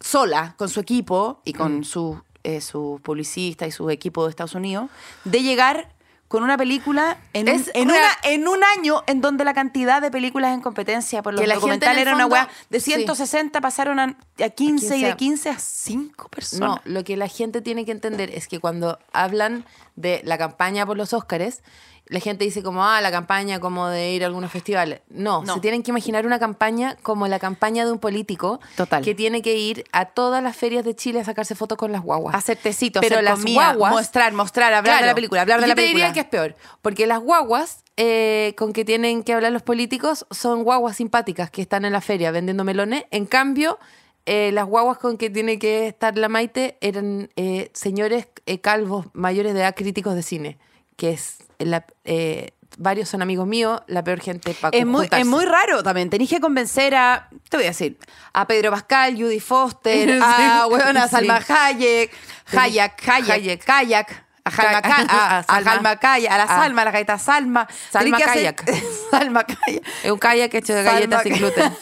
sola, 0.00 0.54
con 0.56 0.68
su 0.68 0.80
equipo 0.80 1.42
y 1.44 1.52
Mm. 1.54 1.56
con 1.56 1.84
su, 1.84 2.20
eh, 2.44 2.60
su 2.60 3.00
publicista 3.02 3.66
y 3.66 3.72
su 3.72 3.90
equipo 3.90 4.24
de 4.24 4.30
Estados 4.30 4.54
Unidos, 4.54 4.88
de 5.24 5.42
llegar 5.42 5.92
con 6.28 6.42
una 6.42 6.58
película 6.58 7.16
en, 7.32 7.48
un, 7.48 7.64
en, 7.72 7.88
una- 7.90 8.18
en 8.22 8.46
un 8.48 8.58
año 8.76 9.02
en 9.06 9.20
donde 9.22 9.44
la 9.44 9.54
cantidad 9.54 10.02
de 10.02 10.10
películas 10.10 10.52
en 10.52 10.60
competencia 10.60 11.22
por 11.22 11.32
los 11.32 11.40
Que 11.40 11.46
la 11.46 11.54
gente 11.54 11.64
en 11.64 11.70
documentales 11.80 12.02
era 12.02 12.14
una 12.14 12.24
fondo- 12.24 12.34
weá 12.34 12.48
de 12.68 12.80
sí. 12.80 12.92
160 12.92 13.60
pasaron 13.62 13.98
a, 13.98 14.16
a 14.44 14.48
15 14.50 14.96
y 14.98 15.02
de 15.04 15.16
15 15.16 15.16
a- 15.16 15.16
15 15.16 15.50
a 15.50 15.58
5 15.58 16.28
personas. 16.28 16.68
No, 16.68 16.80
lo 16.84 17.02
que 17.04 17.16
la 17.16 17.28
gente 17.28 17.62
tiene 17.62 17.84
que 17.86 17.92
entender 17.92 18.30
es 18.30 18.46
que 18.46 18.60
cuando 18.60 18.98
hablan 19.12 19.64
de 19.96 20.20
la 20.24 20.36
campaña 20.38 20.84
por 20.84 20.96
los 20.98 21.12
Óscares, 21.14 21.62
la 22.08 22.20
gente 22.20 22.44
dice 22.44 22.62
como, 22.62 22.84
ah, 22.84 23.00
la 23.00 23.10
campaña 23.10 23.60
como 23.60 23.88
de 23.88 24.12
ir 24.12 24.22
a 24.22 24.26
algunos 24.26 24.50
festivales. 24.50 25.00
No, 25.08 25.42
No. 25.44 25.54
se 25.54 25.60
tienen 25.60 25.82
que 25.82 25.90
imaginar 25.90 26.24
una 26.26 26.38
campaña 26.38 26.96
como 27.02 27.28
la 27.28 27.38
campaña 27.38 27.84
de 27.84 27.92
un 27.92 27.98
político 27.98 28.60
Total. 28.76 29.02
que 29.04 29.14
tiene 29.14 29.42
que 29.42 29.56
ir 29.56 29.84
a 29.92 30.06
todas 30.06 30.42
las 30.42 30.56
ferias 30.56 30.84
de 30.84 30.94
Chile 30.96 31.20
a 31.20 31.24
sacarse 31.24 31.54
fotos 31.54 31.76
con 31.78 31.92
las 31.92 32.02
guaguas. 32.02 32.34
Hacer 32.34 32.56
tecitos, 32.56 33.00
Pero 33.02 33.16
hacer 33.16 33.24
las 33.24 33.38
comida, 33.38 33.74
guaguas- 33.74 33.92
mostrar, 33.92 34.32
mostrar, 34.32 34.72
hablar 34.72 35.00
de 35.00 35.06
la 35.06 35.14
película, 35.14 35.42
hablar 35.42 35.60
de 35.60 35.66
Yo 35.66 35.68
la 35.68 35.74
te 35.74 35.82
película. 35.82 36.06
diría 36.06 36.12
que 36.14 36.20
es 36.20 36.26
peor, 36.26 36.56
porque 36.82 37.06
las 37.06 37.20
guaguas 37.20 37.84
eh, 38.00 38.54
con 38.56 38.72
que 38.72 38.84
tienen 38.84 39.22
que 39.24 39.32
hablar 39.34 39.50
los 39.52 39.62
políticos 39.62 40.24
son 40.30 40.62
guaguas 40.62 40.96
simpáticas 40.96 41.50
que 41.50 41.60
están 41.62 41.84
en 41.84 41.92
la 41.92 42.00
feria 42.00 42.30
vendiendo 42.30 42.62
melones. 42.64 43.04
En 43.10 43.26
cambio, 43.26 43.78
eh, 44.24 44.50
las 44.52 44.66
guaguas 44.66 44.98
con 44.98 45.16
que 45.18 45.30
tiene 45.30 45.58
que 45.58 45.88
estar 45.88 46.16
la 46.16 46.28
Maite 46.28 46.76
eran 46.80 47.30
eh, 47.36 47.70
señores 47.74 48.28
eh, 48.46 48.60
calvos 48.60 49.06
mayores 49.14 49.52
de 49.54 49.60
edad 49.60 49.74
críticos 49.74 50.14
de 50.14 50.22
cine, 50.22 50.58
que 50.98 51.12
es 51.12 51.38
la- 51.58 51.86
eh, 52.04 52.50
varios 52.76 53.08
son 53.08 53.22
amigos 53.22 53.46
míos, 53.46 53.80
la 53.86 54.04
peor 54.04 54.20
gente 54.20 54.52
para 54.54 54.76
Es 54.76 54.84
muy, 54.84 55.08
es 55.10 55.26
muy 55.26 55.44
raro 55.46 55.82
también. 55.82 56.10
Tenéis 56.10 56.28
que 56.30 56.40
convencer 56.40 56.94
a, 56.94 57.28
te 57.48 57.56
voy 57.56 57.64
a 57.64 57.70
decir, 57.70 57.98
a 58.34 58.46
Pedro 58.46 58.70
Pascal, 58.70 59.16
Judy 59.16 59.40
Foster, 59.40 60.08
Sí, 60.18 60.20
a, 60.22 60.66
weón, 60.68 60.96
a 60.96 61.04
sí. 61.08 61.10
Salma 61.16 61.40
Hayek, 61.48 62.10
Hayek, 62.54 63.08
Hayek, 63.08 63.30
Hayek. 63.30 63.64
Kayak, 63.64 64.24
A 64.44 64.50
Ca- 64.50 64.78
a, 64.78 64.78
a 65.10 65.38
a 65.40 65.62
Salma. 65.62 65.96
Calla, 65.96 66.34
a 66.34 66.38
la 66.38 66.44
Ah. 66.44 66.56
Salma, 66.62 66.82
a 66.82 66.84
la 66.86 66.90
galleta 66.90 67.18
Salma. 67.18 67.68
Salma 67.92 68.16
Tenés 68.16 68.28
hacer- 68.30 68.54
Kayak. 68.54 68.80
Salma 69.10 69.44
Kayak. 69.44 69.82
Es 70.04 70.10
un 70.10 70.18
kayak 70.18 70.54
hecho 70.54 70.74
de 70.74 70.82
galletas 70.84 71.22
sin 71.22 71.32
Salma- 71.34 71.38
gluten. 71.38 71.72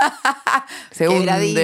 Se 0.91 1.09
hunde, 1.09 1.55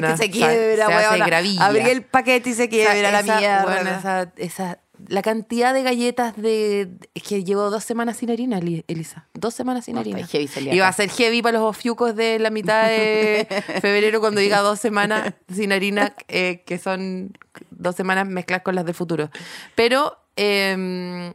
que 0.00 0.16
se 0.16 0.30
quiebra, 0.30 0.86
se 0.86 0.92
hace 0.94 1.08
weona. 1.10 1.26
gravilla. 1.26 1.66
Abrí 1.66 1.80
el 1.90 2.02
paquete 2.04 2.50
y 2.50 2.54
se 2.54 2.68
quiebra 2.70 3.10
la 3.10 3.20
esa- 3.20 3.36
mierda. 3.38 3.64
weona, 3.66 3.98
esa- 3.98 4.32
esa- 4.36 4.78
la 5.08 5.22
cantidad 5.22 5.74
de 5.74 5.82
galletas 5.82 6.36
de 6.36 6.88
es 7.14 7.22
que 7.22 7.44
llevo 7.44 7.70
dos 7.70 7.84
semanas 7.84 8.16
sin 8.16 8.30
harina, 8.30 8.58
Eli- 8.58 8.84
Elisa. 8.88 9.26
Dos 9.34 9.54
semanas 9.54 9.84
sin 9.84 9.94
No, 9.94 10.00
harina. 10.00 10.26
heavy. 10.26 10.48
Y 10.72 10.78
va 10.78 10.88
a 10.88 10.92
ser 10.92 11.10
heavy 11.10 11.42
para 11.42 11.58
los 11.58 11.76
fiucos 11.76 12.16
de 12.16 12.38
la 12.38 12.50
mitad 12.50 12.88
de 12.88 13.46
febrero 13.80 14.20
cuando 14.20 14.40
diga 14.40 14.60
dos 14.60 14.78
semanas 14.80 15.34
sin 15.54 15.72
harina, 15.72 16.14
eh, 16.28 16.62
que 16.66 16.78
son 16.78 17.36
dos 17.70 17.94
semanas 17.96 18.26
mezcladas 18.26 18.62
con 18.62 18.74
las 18.74 18.84
del 18.84 18.94
futuro. 18.94 19.30
Pero 19.74 20.16
eh, 20.36 21.32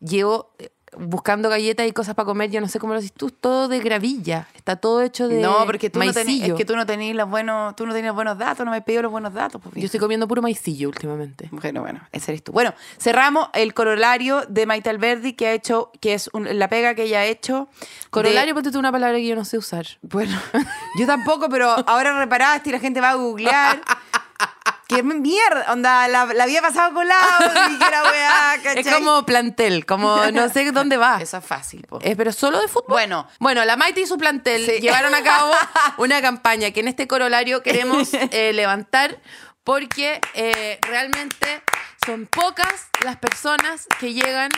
llevo 0.00 0.50
buscando 0.98 1.48
galletas 1.48 1.86
y 1.86 1.92
cosas 1.92 2.14
para 2.14 2.26
comer, 2.26 2.50
yo 2.50 2.60
no 2.60 2.68
sé 2.68 2.78
cómo 2.78 2.92
lo 2.92 2.98
haces 2.98 3.12
tú, 3.12 3.30
todo 3.30 3.68
de 3.68 3.80
gravilla. 3.80 4.46
Está 4.54 4.76
todo 4.76 5.02
hecho 5.02 5.26
de 5.28 5.40
No, 5.40 5.64
porque 5.66 5.90
tú 5.90 5.98
no 5.98 6.04
tenés, 6.12 6.26
maicillo. 6.26 6.54
es 6.54 6.58
que 6.58 6.64
tú 6.64 6.76
no 6.76 6.84
tenés 6.86 7.14
los 7.16 7.28
buenos, 7.28 7.74
tú 7.76 7.86
no 7.86 7.92
tenés 7.92 8.08
los 8.08 8.14
buenos 8.14 8.36
datos, 8.38 8.64
no 8.64 8.70
me 8.70 8.76
has 8.78 8.84
pedido 8.84 9.02
los 9.02 9.12
buenos 9.12 9.32
datos. 9.32 9.60
pues, 9.62 9.74
Yo 9.76 9.84
estoy 9.86 10.00
comiendo 10.00 10.28
puro 10.28 10.42
maicillo 10.42 10.88
últimamente. 10.88 11.48
Bueno, 11.50 11.80
bueno, 11.80 12.00
ese 12.12 12.32
eres 12.32 12.44
tú. 12.44 12.52
Bueno, 12.52 12.74
cerramos 12.98 13.48
el 13.54 13.74
corolario 13.74 14.42
de 14.48 14.66
Maite 14.66 14.90
Alberdi 14.90 15.32
que 15.32 15.46
ha 15.46 15.52
hecho, 15.52 15.90
que 16.00 16.14
es 16.14 16.28
un- 16.32 16.58
la 16.58 16.68
pega 16.68 16.94
que 16.94 17.04
ella 17.04 17.20
ha 17.20 17.24
hecho. 17.26 17.68
de- 17.72 18.08
Corolario, 18.10 18.54
ponte 18.54 18.70
tú 18.70 18.78
una 18.78 18.92
palabra 18.92 19.16
que 19.18 19.26
yo 19.26 19.34
no 19.34 19.44
sé 19.44 19.58
usar. 19.58 19.86
Bueno, 20.02 20.38
yo 20.98 21.06
tampoco, 21.06 21.48
pero 21.48 21.70
ahora 21.88 22.18
reparaste 22.18 22.68
y 22.68 22.72
la 22.72 22.78
gente 22.80 23.00
va 23.00 23.10
a 23.10 23.14
googlear. 23.14 23.80
¡Qué 24.94 25.02
mierda! 25.02 25.72
Onda, 25.72 26.06
la, 26.08 26.26
la 26.26 26.44
había 26.44 26.60
pasado 26.62 26.92
colado 26.94 27.44
y 27.70 27.78
que 27.78 27.90
la 27.90 28.02
weá, 28.02 28.54
Es 28.74 28.84
¿cachai? 28.84 28.92
como 29.02 29.24
plantel, 29.24 29.86
como 29.86 30.16
no 30.32 30.48
sé 30.48 30.70
dónde 30.72 30.96
va. 30.96 31.18
Eso 31.20 31.36
es 31.38 31.44
fácil, 31.44 31.82
po. 31.88 31.98
Eh, 32.02 32.14
pero 32.16 32.32
solo 32.32 32.60
de 32.60 32.68
fútbol. 32.68 32.86
Bueno. 32.88 33.26
bueno, 33.38 33.64
la 33.64 33.76
Maite 33.76 34.00
y 34.02 34.06
su 34.06 34.18
plantel 34.18 34.64
Sí. 34.66 34.80
llevaron 34.80 35.14
a 35.14 35.22
cabo 35.22 35.52
una 35.98 36.20
campaña 36.22 36.70
que 36.70 36.80
en 36.80 36.88
este 36.88 37.06
corolario 37.06 37.62
queremos 37.62 38.10
eh, 38.14 38.52
levantar 38.52 39.18
porque 39.64 40.20
eh, 40.34 40.78
realmente 40.82 41.62
son 42.04 42.26
pocas 42.26 42.88
las 43.04 43.16
personas 43.16 43.86
que 44.00 44.12
llegan 44.12 44.50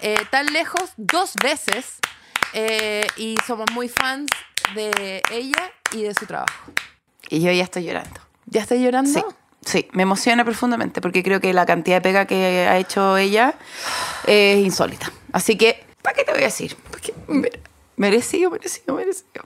eh, 0.00 0.16
tan 0.30 0.46
lejos 0.46 0.92
dos 0.96 1.34
veces 1.42 1.96
y 3.16 3.34
somos 3.46 3.66
muy 3.72 3.88
fans 3.88 4.28
de 4.74 5.22
ella 5.30 5.72
y 5.92 6.02
de 6.02 6.14
su 6.14 6.26
trabajo. 6.26 6.72
Y 7.28 7.40
yo 7.40 7.50
ya 7.50 7.64
estoy 7.64 7.84
llorando. 7.84 8.20
¿Ya 8.46 8.60
estás 8.62 8.78
llorando? 8.78 9.10
Sí, 9.10 9.24
sí, 9.64 9.88
me 9.92 10.02
emociona 10.02 10.44
profundamente 10.44 11.00
porque 11.00 11.22
creo 11.22 11.40
que 11.40 11.52
la 11.52 11.66
cantidad 11.66 11.96
de 11.96 12.00
pega 12.02 12.26
que 12.26 12.66
ha 12.68 12.78
hecho 12.78 13.16
ella 13.16 13.54
es 14.26 14.58
insólita. 14.58 15.10
Así 15.32 15.56
que, 15.56 15.84
¿para 16.02 16.14
qué 16.16 16.24
te 16.24 16.32
voy 16.32 16.42
a 16.42 16.46
decir? 16.46 16.76
Porque 16.90 17.14
mere- 17.28 17.60
merecido, 17.96 18.50
merecido, 18.50 18.94
merecido. 18.96 19.44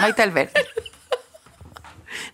Maite 0.00 0.22
Alberti. 0.22 0.60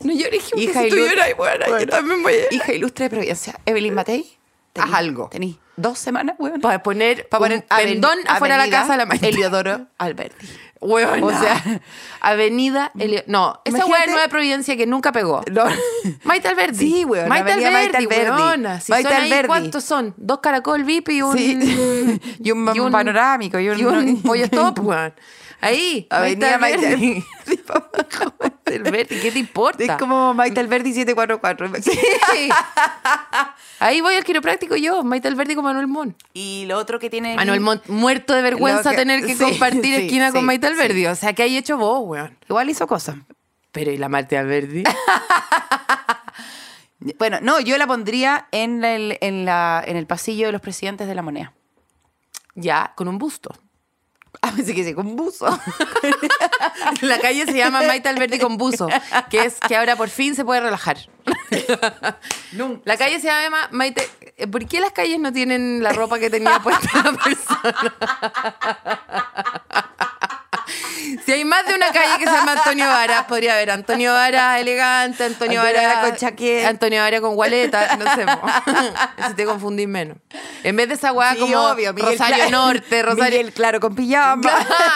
No 0.01 0.13
llores, 0.13 0.51
Hija 0.57 0.83
si 0.83 0.89
tú 0.89 0.97
lloras, 0.97 1.37
bueno, 1.37 1.79
yo 1.79 1.87
también 1.87 2.23
voy 2.23 2.35
a- 2.35 2.55
Hija 2.55 2.73
ilustre 2.73 3.05
de 3.05 3.11
Providencia. 3.11 3.59
Evelyn 3.67 3.95
Matei. 3.95 4.37
Haz 4.77 4.93
algo. 4.93 5.29
Tení 5.31 5.59
dos 5.77 5.99
semanas, 5.99 6.37
weón. 6.39 6.61
Para 6.61 6.83
poner, 6.83 7.29
Para 7.29 7.39
poner 7.41 7.65
afuera 8.27 8.59
de 8.59 8.67
la 8.71 8.77
casa 8.77 8.93
de 8.93 8.99
la 8.99 9.07
Maite. 9.07 9.29
Eliodoro 9.29 9.87
Alberti. 9.99 10.47
Huevona. 10.85 11.27
O 11.27 11.31
sea, 11.31 11.81
Avenida 12.21 12.93
Elio... 12.99 13.23
No, 13.27 13.61
esa 13.65 13.87
hueá 13.87 14.05
es 14.05 14.11
Nueva 14.11 14.29
Providencia 14.29 14.77
que 14.77 14.87
nunca 14.87 15.13
pegó. 15.13 15.43
No. 15.51 15.65
Maite 16.25 16.49
Alberdi. 16.49 16.79
Sí, 16.79 17.05
weona, 17.05 17.29
Maite 17.29 17.53
Alberdi, 17.53 18.07
weona. 18.07 18.81
Si 18.81 18.93
Maite 18.93 19.09
son 19.09 19.17
ahí, 19.19 19.27
Alberdi. 19.33 19.47
¿cuántos 19.49 19.85
son? 19.85 20.15
Dos 20.17 20.41
caracol 20.41 20.85
VIP 20.85 21.09
y 21.11 21.23
un... 21.23 21.37
Sí. 21.39 22.21
Y 22.45 22.51
un 22.51 22.91
panorámico, 22.93 23.59
y 23.59 23.69
un- 23.69 24.23
pollo 24.25 24.45
stop, 24.45 24.79
weón. 24.81 25.15
Ahí, 25.61 26.07
Avenida 26.11 26.59
Maite. 26.59 26.87
Alberdi. 26.87 27.25
Maite 27.47 27.63
Alberdi, 28.21 28.54
¿qué 28.83 29.31
te 29.33 29.39
importa? 29.39 29.83
Es 29.85 29.91
como 29.93 30.35
Maite 30.35 30.61
Alberdi 30.61 30.93
744. 30.93 31.83
Sí. 31.83 32.49
Ahí 33.81 34.01
voy 34.01 34.15
al 34.15 34.25
quiropráctico 34.25 34.77
yo, 34.77 35.03
Maite 35.03 35.29
Alberdi 35.29 35.55
con 35.55 35.65
Manuel 35.65 35.87
Mon. 35.87 36.17
Y 36.33 36.65
lo 36.67 36.79
otro 36.79 36.99
que 36.99 37.11
tiene. 37.11 37.37
Manuel 37.37 37.61
Mon, 37.61 37.81
muerto 37.89 38.35
de 38.35 38.43
vergüenza 38.43 38.91
que- 38.91 38.97
tener 38.97 39.25
que 39.27 39.35
sí, 39.35 39.45
compartir 39.45 39.85
sí, 39.97 40.03
esquina 40.07 40.33
con 40.33 40.45
Maite 40.45 40.67
Alberdi. 40.67 41.07
O 41.07 41.15
sea, 41.15 41.33
que 41.33 41.43
hay 41.43 41.57
hecho 41.57 41.77
vos, 41.77 42.01
weón. 42.05 42.37
Igual 42.49 42.71
hizo 42.71 42.87
cosas. 42.87 43.17
Pero 43.73 43.91
¿y 43.91 43.97
la 43.99 44.09
Maite 44.09 44.39
Alberdi? 44.39 44.85
Bueno, 47.19 47.39
no, 47.43 47.61
yo 47.61 47.77
la 47.77 47.87
pondría 47.87 48.49
en, 48.51 48.83
el, 48.83 49.19
en, 49.21 49.45
la, 49.45 49.85
en 49.87 49.97
el 49.99 50.07
pasillo 50.07 50.47
de 50.47 50.53
los 50.53 50.63
presidentes 50.63 51.07
de 51.07 51.15
la 51.15 51.21
moneda. 51.21 51.53
ya, 52.55 52.93
con 52.97 53.09
un 53.09 53.19
busto. 53.19 53.51
Ah, 54.43 54.53
pensé 54.55 54.75
que 54.75 54.85
sí, 54.85 54.95
con 54.95 55.17
buzo. 55.17 55.47
La 57.01 57.19
calle 57.19 57.47
se 57.47 57.55
llama 57.57 57.83
Maite 57.83 58.09
Alberdi 58.09 58.39
con 58.39 58.57
buzo, 58.59 58.89
que 59.31 59.45
es 59.45 59.57
que 59.61 59.77
ahora 59.77 59.97
por 59.97 60.09
fin 60.11 60.35
se 60.35 60.45
puede 60.45 60.61
relajar. 60.61 60.99
Nunca. 62.53 62.83
La 62.85 62.97
calle 62.97 63.21
se 63.21 63.27
llama 63.29 63.69
Maite. 63.71 64.09
eh, 64.37 64.47
¿Por 64.47 64.67
qué 64.67 64.81
las 64.81 64.93
calles 64.93 65.19
no 65.19 65.33
tienen 65.33 65.83
la 65.83 65.93
ropa 65.93 66.19
que 66.19 66.29
tenía 66.31 66.59
puesta 66.61 66.89
la 67.03 67.13
persona? 67.13 67.95
Si 71.25 71.33
hay 71.33 71.45
más 71.45 71.67
de 71.67 71.75
una 71.75 71.91
calle 71.93 72.19
que 72.19 72.25
se 72.25 72.33
llama 72.33 72.53
Antonio 72.53 72.87
Vara, 72.87 73.27
podría 73.27 73.55
haber 73.55 73.71
Antonio 73.71 74.13
Vara 74.13 74.59
elegante, 74.61 75.25
Antonio, 75.25 75.61
Antonio 75.61 75.81
Vara, 75.83 75.95
Vara 75.97 76.09
con 76.09 76.17
chaqueta. 76.17 76.69
Antonio 76.69 77.03
Vara 77.03 77.21
con 77.21 77.35
gualeta, 77.35 77.97
no 77.97 78.15
sé. 78.15 78.27
Si 79.29 79.35
te 79.35 79.45
confundís 79.45 79.89
menos. 79.89 80.17
En 80.63 80.77
vez 80.77 80.89
de 80.89 80.95
esa 80.95 81.13
weá 81.13 81.33
Sí, 81.35 81.41
como 81.41 81.59
obvio, 81.71 81.93
Rosario 81.93 82.45
Cla- 82.47 82.51
Norte, 82.51 83.03
Rosario. 83.03 83.25
Miguel, 83.39 83.53
claro, 83.53 83.81
con 83.81 83.95
pijama. 83.95 84.43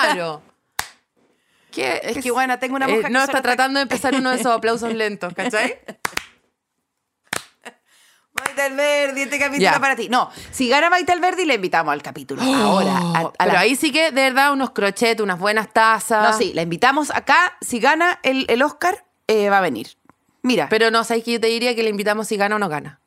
Claro. 0.02 0.42
¿Qué? 1.70 2.00
Es 2.02 2.18
que, 2.22 2.30
bueno, 2.30 2.58
tengo 2.58 2.76
una 2.76 2.86
Eh, 2.86 2.92
mosca 2.92 3.06
que 3.08 3.12
no, 3.12 3.22
está- 3.22 3.42
tratando 3.42 3.78
de 3.78 3.82
empezar 3.82 4.14
uno 4.14 4.30
de 4.30 4.36
esos 4.36 4.52
aplausos 4.56 4.92
lentos, 4.94 5.32
¿cachai? 5.34 5.78
Maite 8.44 8.62
Alberdi, 8.62 9.22
este 9.22 9.38
capítulo 9.38 9.62
Ya. 9.62 9.72
es 9.72 9.78
para 9.80 9.96
ti. 9.96 10.08
No, 10.08 10.30
si 10.50 10.68
gana 10.68 10.90
Maite 10.90 11.12
Alberdi, 11.12 11.44
le 11.44 11.54
invitamos 11.54 11.92
al 11.92 12.02
capítulo. 12.02 12.42
Ahora. 12.42 12.92
a- 12.96 13.20
a 13.20 13.32
Pero 13.32 13.52
la- 13.52 13.60
ahí 13.60 13.76
sí 13.76 13.92
que, 13.92 14.04
de 14.12 14.22
verdad, 14.22 14.52
unos 14.52 14.70
crochetes, 14.70 15.20
unas 15.22 15.38
buenas 15.38 15.72
tazas. 15.72 16.32
No, 16.32 16.36
sí, 16.38 16.52
la 16.54 16.62
invitamos 16.62 17.10
acá. 17.14 17.56
Si 17.60 17.78
gana 17.80 18.18
el, 18.22 18.46
el 18.48 18.62
Oscar, 18.62 19.04
eh, 19.26 19.48
va 19.50 19.58
a 19.58 19.62
venir. 19.62 19.96
Mira, 20.42 20.68
Pero 20.70 20.90
no, 20.90 21.04
sabes 21.04 21.24
que 21.24 21.32
yo 21.32 21.40
te 21.40 21.48
diría 21.48 21.74
que 21.74 21.82
le 21.82 21.90
invitamos 21.90 22.28
si 22.28 22.36
gana 22.36 22.56
o 22.56 22.58
no 22.58 22.68
gana. 22.68 23.00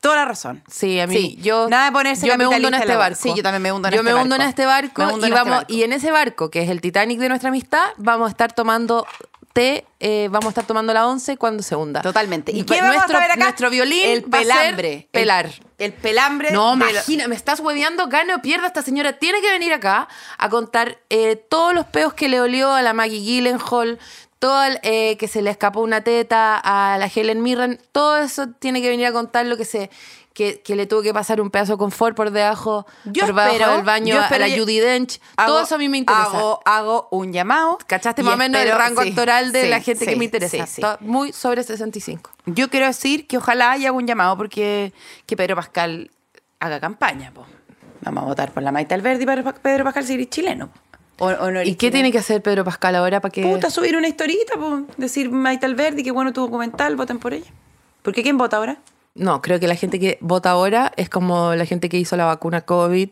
toda 0.00 0.16
la 0.16 0.24
razón. 0.26 0.62
Sí, 0.70 1.00
a 1.00 1.06
mí, 1.06 1.16
Sí, 1.16 1.38
yo, 1.40 1.66
nada 1.70 1.86
de 1.86 1.92
ponerse 1.92 2.26
yo 2.26 2.36
me 2.36 2.46
hundo 2.46 2.68
en 2.68 2.74
este 2.74 2.88
la- 2.88 2.96
barco. 2.98 3.18
Sí, 3.22 3.32
yo 3.34 3.42
también 3.42 3.62
me 3.62 3.72
hundo 3.72 3.88
en 3.88 3.94
yo 3.94 4.00
este 4.00 4.12
me 4.12 4.20
hundo 4.20 4.34
barco. 4.34 4.42
en 4.42 4.48
este 4.50 4.66
barco 4.66 5.02
Me 5.06 5.12
hundo 5.14 5.26
y 5.26 5.30
en 5.30 5.32
este 5.32 5.44
vamos 5.44 5.56
barco. 5.60 5.72
y 5.72 5.82
en 5.82 5.92
ese 5.94 6.10
barco 6.10 6.50
que 6.50 6.62
es 6.62 6.68
el 6.68 6.82
Titanic 6.82 7.18
de 7.20 7.28
nuestra 7.30 7.48
amistad 7.48 7.86
vamos 7.96 8.26
a 8.26 8.30
estar 8.30 8.52
tomando 8.52 9.06
té, 9.54 9.86
eh, 10.00 10.28
vamos 10.30 10.46
a 10.46 10.48
estar 10.50 10.66
tomando 10.66 10.92
la 10.92 11.06
once 11.06 11.38
cuando 11.38 11.62
se 11.62 11.74
hunda. 11.76 12.02
Totalmente. 12.02 12.52
¿Y 12.52 12.60
Y 12.60 12.64
qué 12.64 12.80
vamos 12.82 12.96
nuestro, 12.96 13.16
a 13.16 13.20
ver 13.20 13.30
acá? 13.30 13.44
Nuestro 13.44 13.70
violín 13.70 14.02
el 14.04 14.34
va 14.34 14.40
a 14.40 14.42
ser 14.42 14.52
pelambre. 14.52 15.08
pelar. 15.10 15.46
El, 15.46 15.54
el 15.78 15.92
pelambre. 15.94 16.50
No, 16.50 16.74
imagina, 16.74 17.26
me 17.28 17.36
estás 17.36 17.60
hueveando, 17.60 18.08
gane 18.08 18.34
o 18.34 18.42
pierda, 18.42 18.66
esta 18.66 18.82
señora 18.82 19.14
tiene 19.14 19.40
que 19.40 19.50
venir 19.50 19.72
acá 19.72 20.08
a 20.36 20.48
contar 20.50 20.98
eh, 21.08 21.36
todos 21.36 21.72
los 21.72 21.86
peos 21.86 22.12
que 22.12 22.28
le 22.28 22.40
olió 22.40 22.72
a 22.74 22.82
la 22.82 22.92
Maggie 22.92 23.20
Gyllenhaal, 23.20 23.98
todo 24.40 24.64
el, 24.64 24.78
eh, 24.82 25.16
que 25.16 25.28
se 25.28 25.40
le 25.40 25.50
escapó 25.50 25.80
una 25.80 26.02
teta 26.02 26.60
a 26.62 26.98
la 26.98 27.06
Helen 27.06 27.40
Mirren, 27.42 27.80
todo 27.92 28.18
eso 28.18 28.48
tiene 28.48 28.82
que 28.82 28.90
venir 28.90 29.06
a 29.06 29.12
contar 29.12 29.46
lo 29.46 29.56
que 29.56 29.64
se 29.64 29.88
que, 30.34 30.60
que 30.62 30.74
le 30.76 30.86
tuvo 30.86 31.00
que 31.02 31.14
pasar 31.14 31.40
un 31.40 31.48
pedazo 31.48 31.72
de 31.72 31.78
confort 31.78 32.16
por 32.16 32.30
debajo, 32.32 32.86
Yo 33.04 33.20
por 33.22 33.26
debajo 33.28 33.52
espero- 33.52 33.72
del 33.76 33.82
baño 33.84 34.14
yo 34.14 34.20
a 34.20 34.24
espero 34.24 34.46
la 34.46 34.52
que- 34.54 34.60
Judy 34.60 34.80
Dench. 34.80 35.20
Hago- 35.36 35.46
todo 35.52 35.62
eso 35.62 35.74
a 35.76 35.78
mí 35.78 35.88
me 35.88 35.98
interesa. 35.98 36.24
Hago, 36.26 36.60
hago 36.64 37.08
un 37.12 37.32
llamado. 37.32 37.78
¿Cachaste 37.86 38.22
más 38.24 38.34
o 38.34 38.36
menos 38.36 38.60
el 38.60 38.72
rango 38.72 39.02
sí, 39.02 39.10
actoral 39.10 39.52
de 39.52 39.62
sí, 39.62 39.68
la 39.68 39.80
gente 39.80 40.04
que 40.04 40.12
sí, 40.12 40.18
me 40.18 40.24
interesa? 40.26 40.56
Está 40.64 40.98
muy 41.00 41.32
sobre 41.32 41.62
65. 41.62 42.30
Yo 42.46 42.68
quiero 42.68 42.86
decir 42.86 43.26
que 43.28 43.38
ojalá 43.38 43.70
haya 43.72 43.92
un 43.92 44.06
llamado 44.06 44.36
porque 44.36 44.92
que 45.24 45.36
Pedro 45.36 45.56
Pascal 45.56 46.10
haga 46.60 46.80
campaña. 46.80 47.30
po. 47.32 47.46
Vamos 48.02 48.24
a 48.24 48.26
votar 48.26 48.52
por 48.52 48.62
la 48.62 48.72
Maite 48.72 48.92
Alberdi 48.94 49.24
para 49.24 49.42
Pedro 49.54 49.84
Pascal 49.84 50.04
eres 50.10 50.28
chileno. 50.30 50.68
O, 51.18 51.26
o 51.28 51.50
no 51.52 51.62
¿Y 51.62 51.76
qué 51.76 51.92
tiene 51.92 52.10
que 52.10 52.18
hacer 52.18 52.42
Pedro 52.42 52.64
Pascal 52.64 52.96
ahora 52.96 53.20
para 53.20 53.30
que...? 53.30 53.42
Puta, 53.42 53.70
subir 53.70 53.96
una 53.96 54.08
historita, 54.08 54.54
po. 54.56 54.82
decir 54.96 55.30
Maite 55.30 55.64
Alberdi, 55.64 56.02
qué 56.02 56.10
bueno 56.10 56.32
tu 56.32 56.40
documental, 56.40 56.96
voten 56.96 57.20
por 57.20 57.32
ella. 57.34 57.50
¿Por 58.02 58.12
qué 58.12 58.24
quién 58.24 58.36
vota 58.36 58.56
ahora? 58.56 58.78
No, 59.14 59.40
creo 59.42 59.60
que 59.60 59.68
la 59.68 59.76
gente 59.76 60.00
que 60.00 60.18
vota 60.20 60.50
ahora 60.50 60.92
es 60.96 61.08
como 61.08 61.54
la 61.54 61.66
gente 61.66 61.88
que 61.88 61.98
hizo 61.98 62.16
la 62.16 62.24
vacuna 62.24 62.62
COVID 62.62 63.10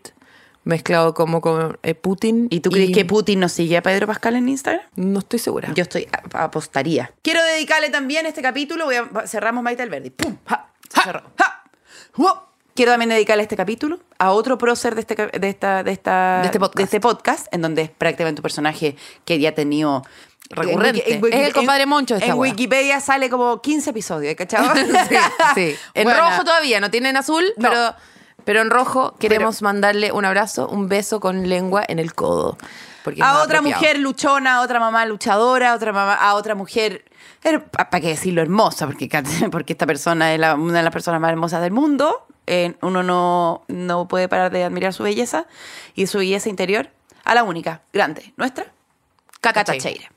mezclado 0.64 1.14
como 1.14 1.40
con 1.40 1.78
eh, 1.82 1.94
Putin. 1.94 2.48
¿Y 2.50 2.60
tú 2.60 2.70
crees 2.70 2.92
que 2.92 3.04
Putin 3.04 3.40
nos 3.40 3.52
sigue 3.52 3.76
a 3.76 3.82
Pedro 3.82 4.06
Pascal 4.06 4.36
en 4.36 4.48
Instagram? 4.48 4.84
No 4.96 5.20
estoy 5.20 5.38
segura. 5.38 5.72
Yo 5.74 5.82
estoy 5.82 6.08
apostaría. 6.32 7.12
Quiero 7.22 7.42
dedicarle 7.44 7.90
también 7.90 8.26
este 8.26 8.42
capítulo. 8.42 8.84
Voy 8.84 8.96
a, 8.96 9.26
cerramos 9.26 9.62
Maite 9.62 9.82
Alberdi. 9.82 10.10
¡Pum! 10.10 10.36
¡Ja! 10.46 10.72
Cerró. 11.04 11.22
¡Ja! 11.38 11.64
¡Wow! 12.16 12.52
Quiero 12.74 12.92
también 12.92 13.10
dedicarle 13.10 13.42
este 13.42 13.56
capítulo 13.56 14.00
a 14.18 14.32
otro 14.32 14.56
prócer 14.56 14.94
de 14.94 15.02
este, 15.02 15.14
de 15.14 15.48
esta, 15.48 15.82
de 15.82 15.92
esta, 15.92 16.40
De 16.40 16.46
este 16.46 16.58
podcast. 16.58 16.98
podcast, 17.00 17.54
en 17.54 17.60
donde 17.60 17.82
es 17.82 17.90
prácticamente 17.90 18.40
un 18.40 18.42
personaje 18.42 18.96
que 19.26 19.38
ya 19.38 19.50
ha 19.50 19.54
tenido 19.54 20.04
Recurrente. 20.50 21.14
en 21.14 21.24
Es 21.32 21.46
el 21.48 21.52
compadre 21.54 21.86
Moncho 21.86 22.18
de 22.18 22.26
En. 22.26 22.34
Wikipedia 22.34 23.00
sale 23.00 23.30
como 23.30 23.60
15 23.62 23.90
episodios, 23.90 24.34
¿cachai? 24.34 24.64
sí, 25.08 25.16
sí. 25.54 25.76
En 25.94 26.04
Bueno. 26.04 26.20
rojo 26.20 26.44
todavía, 26.44 26.80
no 26.80 26.90
tienen 26.90 27.16
azul, 27.16 27.44
No. 27.56 27.68
pero 27.70 27.94
Pero 28.44 28.60
en 28.60 28.70
rojo 28.70 29.14
queremos 29.18 29.62
mandarle 29.62 30.10
un 30.12 30.24
abrazo, 30.24 30.68
un 30.68 30.88
beso 30.88 31.20
con 31.20 31.48
lengua 31.48 31.84
en 31.86 31.98
el 32.00 32.12
codo. 32.14 32.58
Porque 33.04 33.22
a 33.22 33.34
otra 33.42 33.58
apropiado. 33.58 33.80
mujer 33.80 33.98
luchona, 33.98 34.56
a 34.56 34.60
otra 34.62 34.78
mamá 34.80 35.06
luchadora, 35.06 35.72
a 35.72 35.74
otra 35.74 35.92
mamá, 35.92 36.14
a 36.14 36.34
otra 36.34 36.54
mujer, 36.54 37.04
para 37.70 38.00
qué 38.00 38.08
decirlo, 38.08 38.42
hermosa, 38.42 38.86
porque, 38.86 39.08
porque 39.52 39.72
esta 39.72 39.86
persona 39.86 40.32
es 40.34 40.38
la- 40.40 40.54
una 40.54 40.78
de 40.78 40.82
las 40.84 40.92
personas 40.92 41.20
más 41.20 41.30
hermosas 41.30 41.62
del 41.62 41.70
mundo. 41.72 42.26
Eh, 42.48 42.74
uno 42.82 43.02
no, 43.04 43.62
no 43.68 44.08
puede 44.08 44.28
parar 44.28 44.50
de 44.50 44.64
admirar 44.64 44.92
su 44.92 45.04
belleza 45.04 45.46
y 45.94 46.08
su 46.08 46.18
belleza 46.18 46.48
interior. 46.48 46.90
A 47.24 47.34
la 47.36 47.44
única, 47.44 47.82
grande, 47.92 48.34
nuestra, 48.36 48.66
Cata 49.40 49.64
Cheire. 49.64 49.80
Cheire. 49.80 50.10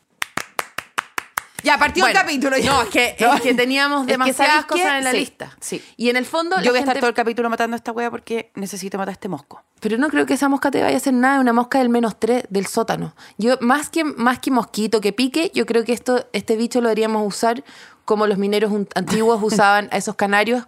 Ya, 1.66 1.78
partió 1.78 2.04
Bueno, 2.04 2.18
el 2.20 2.26
capítulo. 2.26 2.58
ya. 2.58 2.72
No, 2.72 2.82
es 2.84 2.90
que, 2.90 3.16
No. 3.20 3.34
es 3.36 3.42
que 3.42 3.54
teníamos 3.54 4.06
demasiadas 4.06 4.66
cosas 4.66 4.94
en 5.00 5.04
la 5.04 5.12
Sí, 5.12 5.18
lista. 5.18 5.52
sí. 5.60 5.84
Y 5.98 6.10
en 6.10 6.16
el 6.16 6.26
fondo, 6.26 6.56
Yo 6.62 6.70
voy 6.72 6.78
a 6.78 6.82
estar 6.82 6.98
todo 7.00 7.10
el 7.10 7.16
capítulo 7.16 7.50
matando 7.50 7.76
a 7.76 7.78
esta 7.78 7.92
wea 7.92 8.10
porque 8.12 8.52
necesito 8.56 8.98
matar 8.98 9.10
a 9.10 9.14
este 9.14 9.28
mosco. 9.28 9.64
Pero 9.82 9.98
no 9.98 10.10
creo 10.10 10.26
que 10.26 10.36
esa 10.36 10.48
mosca 10.48 10.72
te 10.72 10.82
vaya 10.82 10.94
a 10.94 10.98
hacer 10.98 11.14
nada, 11.14 11.40
una 11.40 11.52
mosca 11.54 11.80
del 11.80 11.90
menos 11.90 12.20
3 12.20 12.46
del 12.50 12.66
sótano. 12.68 13.16
Yo, 13.38 13.58
más 13.62 13.90
que, 13.90 14.04
más 14.04 14.40
que 14.40 14.52
mosquito 14.52 15.02
que 15.02 15.12
pique, 15.12 15.52
yo 15.54 15.66
creo 15.66 15.84
que 15.84 15.94
esto, 15.94 16.28
este 16.34 16.56
bicho 16.56 16.80
lo 16.82 16.88
deberíamos 16.90 17.26
usar 17.28 17.64
como 18.06 18.28
los 18.28 18.38
mineros 18.38 18.72
un- 18.72 18.88
antiguos 18.96 19.40
usaban 19.44 19.90
a 19.92 19.98
esos 19.98 20.16
canarios 20.16 20.64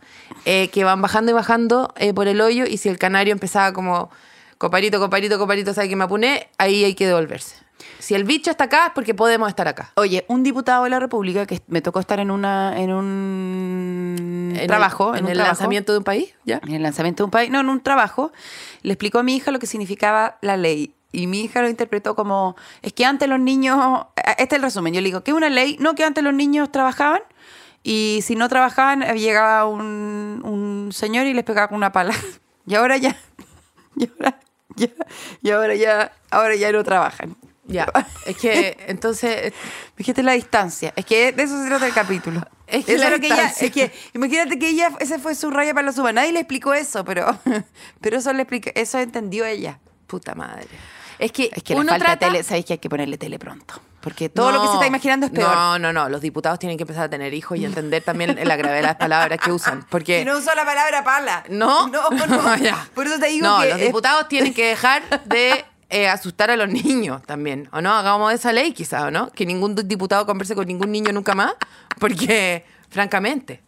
eh, 0.46 0.70
que 0.70 0.84
van 0.84 1.02
bajando 1.02 1.32
y 1.32 1.34
bajando 1.36 1.94
eh, 1.98 2.14
por 2.14 2.28
el 2.28 2.42
hoyo 2.42 2.66
y 2.66 2.78
si 2.78 2.90
el 2.90 2.98
canario 2.98 3.32
empezaba 3.32 3.72
como 3.74 4.10
coparito, 4.58 5.00
coparito, 5.00 5.38
coparito, 5.38 5.74
¿sabe 5.74 5.90
que 5.90 5.96
me 5.96 6.06
apuné? 6.06 6.50
Ahí 6.58 6.84
hay 6.84 6.96
que 6.96 7.06
devolverse. 7.06 7.56
Si 8.00 8.16
el 8.16 8.24
bicho 8.24 8.50
está 8.52 8.66
acá 8.66 8.88
es 8.88 8.92
porque 8.94 9.14
podemos 9.14 9.50
estar 9.50 9.68
acá. 9.68 9.92
Oye, 9.96 10.26
un 10.28 10.44
diputado 10.44 10.84
de 10.86 10.90
la 10.90 11.00
República 11.00 11.46
que 11.46 11.62
me 11.68 11.82
tocó 11.82 12.00
estar 12.00 12.20
en 12.20 12.32
una 12.32 12.74
en 12.80 12.92
un 12.92 14.52
En 14.56 14.60
el- 14.62 14.68
trabajo, 14.68 15.16
en, 15.16 15.26
un 15.26 15.32
el 15.32 15.38
trabajo, 15.38 15.54
lanzamiento 15.56 15.92
de 15.92 15.98
un 16.00 16.04
país, 16.04 16.34
¿ya? 16.46 16.60
en 16.64 16.74
el 16.74 16.84
lanzamiento 16.84 17.24
de 17.24 17.26
un 17.26 17.32
país, 17.32 17.50
no, 17.52 17.60
en 17.60 17.70
un 17.70 17.82
trabajo, 17.82 18.32
le 18.82 18.94
explicó 18.94 19.20
a 19.20 19.24
mi 19.24 19.36
hija 19.36 19.52
lo 19.52 19.60
que 19.60 19.68
significaba 19.68 20.38
la 20.42 20.58
ley. 20.58 20.94
Y 21.12 21.28
mi 21.28 21.42
hija 21.42 21.62
lo 21.62 21.70
interpretó 21.70 22.16
como, 22.16 22.56
es 22.82 22.94
que 22.94 23.06
antes 23.06 23.30
los 23.30 23.40
niños, 23.40 24.06
este 24.38 24.44
es 24.44 24.54
el 24.54 24.62
resumen, 24.62 24.94
yo 24.94 25.02
le 25.02 25.06
digo, 25.06 25.22
¿qué 25.24 25.32
es 25.32 25.38
una 25.38 25.50
ley? 25.50 25.78
No, 25.80 25.96
que 25.96 26.04
antes 26.04 26.24
los 26.24 26.34
niños 26.34 26.72
trabajaban 26.72 27.22
y 27.84 28.20
si 28.24 28.36
no 28.36 28.50
trabajaban 28.50 29.04
eh, 29.04 29.14
llegaba 29.18 29.66
un, 29.66 30.42
un 30.44 30.92
señor 30.92 31.26
y 31.28 31.34
les 31.34 31.44
pegaba 31.46 31.68
con 31.70 31.78
una 31.78 31.92
pala. 31.92 32.14
Y 32.70 32.76
ahora 32.76 32.98
ya, 32.98 33.16
y 33.96 34.10
ahora 34.10 34.40
ya, 34.76 34.90
y 35.42 35.50
ahora 35.52 35.76
ya, 35.76 36.12
ahora 36.32 36.56
ya 36.56 36.70
no 36.74 36.84
trabajan. 36.84 37.38
Ya. 37.68 37.92
Es 38.26 38.38
que 38.38 38.78
entonces 38.88 39.54
Fíjate 39.96 40.24
la 40.24 40.34
distancia. 40.34 40.94
Es 40.96 41.06
que 41.06 41.32
de 41.32 41.44
eso 41.44 41.62
se 41.62 41.68
trata 41.68 41.86
el 41.88 41.94
capítulo. 41.94 42.42
Es 42.68 42.86
que 42.86 42.94
Eso 42.96 43.04
la 43.04 43.10
lo 43.12 43.20
que 43.20 43.28
ella, 43.28 43.52
es 43.60 43.72
que 43.72 43.92
imagínate 44.14 44.60
que 44.60 44.70
ella, 44.70 44.92
ese 45.00 45.20
fue 45.20 45.36
su 45.36 45.50
raya 45.52 45.74
para 45.74 45.88
la 45.88 45.92
suma. 45.94 46.12
Nadie 46.12 46.32
le 46.34 46.40
explicó 46.40 46.74
eso, 46.74 47.04
pero, 47.06 47.38
pero 48.02 48.18
eso 48.18 48.32
le 48.34 48.44
explica, 48.44 48.72
eso 48.76 49.00
entendió 49.00 49.46
ella. 49.46 49.80
Puta 50.06 50.36
madre. 50.36 50.68
Es 51.20 51.32
que, 51.32 51.50
Es 51.54 51.64
que 51.64 51.74
le 51.74 51.80
uno 51.80 51.90
falta 51.90 52.06
trata... 52.06 52.28
tele, 52.28 52.44
sabéis 52.44 52.66
que 52.66 52.74
hay 52.74 52.80
que 52.80 52.90
ponerle 52.90 53.18
tele 53.18 53.40
pronto. 53.40 53.82
Porque 54.02 54.30
todo 54.30 54.52
lo 54.52 54.62
que 54.62 54.68
se 54.68 54.74
está 54.76 54.88
imaginando 54.88 55.26
es 55.26 55.32
peor. 55.32 55.50
No, 55.54 55.80
no, 55.80 55.92
no. 55.92 56.08
Los 56.08 56.22
diputados 56.22 56.60
tienen 56.60 56.78
que 56.78 56.84
empezar 56.84 57.06
a 57.06 57.10
tener 57.10 57.34
hijos 57.34 57.58
y 57.58 57.66
entender 57.66 58.04
también 58.04 58.38
la 58.48 58.56
gravedad 58.56 58.78
de 58.78 58.84
las 58.88 58.96
palabras 59.08 59.40
que 59.44 59.52
usan. 59.52 59.86
Porque. 59.90 60.22
Y 60.22 60.26
no 60.26 60.38
usó 60.38 60.54
la 60.56 60.64
palabra 60.64 61.04
pala. 61.04 61.44
No, 61.50 61.88
no, 61.88 62.10
no. 62.28 62.56
Ya. 62.58 62.88
Por 62.94 63.08
eso 63.08 63.20
te 63.20 63.26
digo 63.28 63.48
no, 63.48 63.60
que 63.62 63.70
los 63.70 63.80
es- 63.80 63.86
diputados 63.88 64.28
tienen 64.30 64.54
que 64.54 64.68
dejar 64.68 65.02
de 65.26 65.66
eh, 65.90 66.08
asustar 66.10 66.52
a 66.52 66.58
los 66.58 66.70
niños 66.70 67.22
también. 67.24 67.70
¿O 67.72 67.82
no? 67.82 67.94
Hagamos 67.94 68.34
esa 68.34 68.52
ley 68.52 68.74
quizás, 68.74 69.04
¿o 69.04 69.12
no? 69.12 69.32
Que 69.32 69.46
ningún 69.46 69.76
diputado 69.76 70.26
converse 70.26 70.56
con 70.56 70.68
ningún 70.68 70.92
niño 70.92 71.12
nunca 71.12 71.34
más. 71.36 71.54
Porque, 72.00 72.66
francamente. 72.90 73.62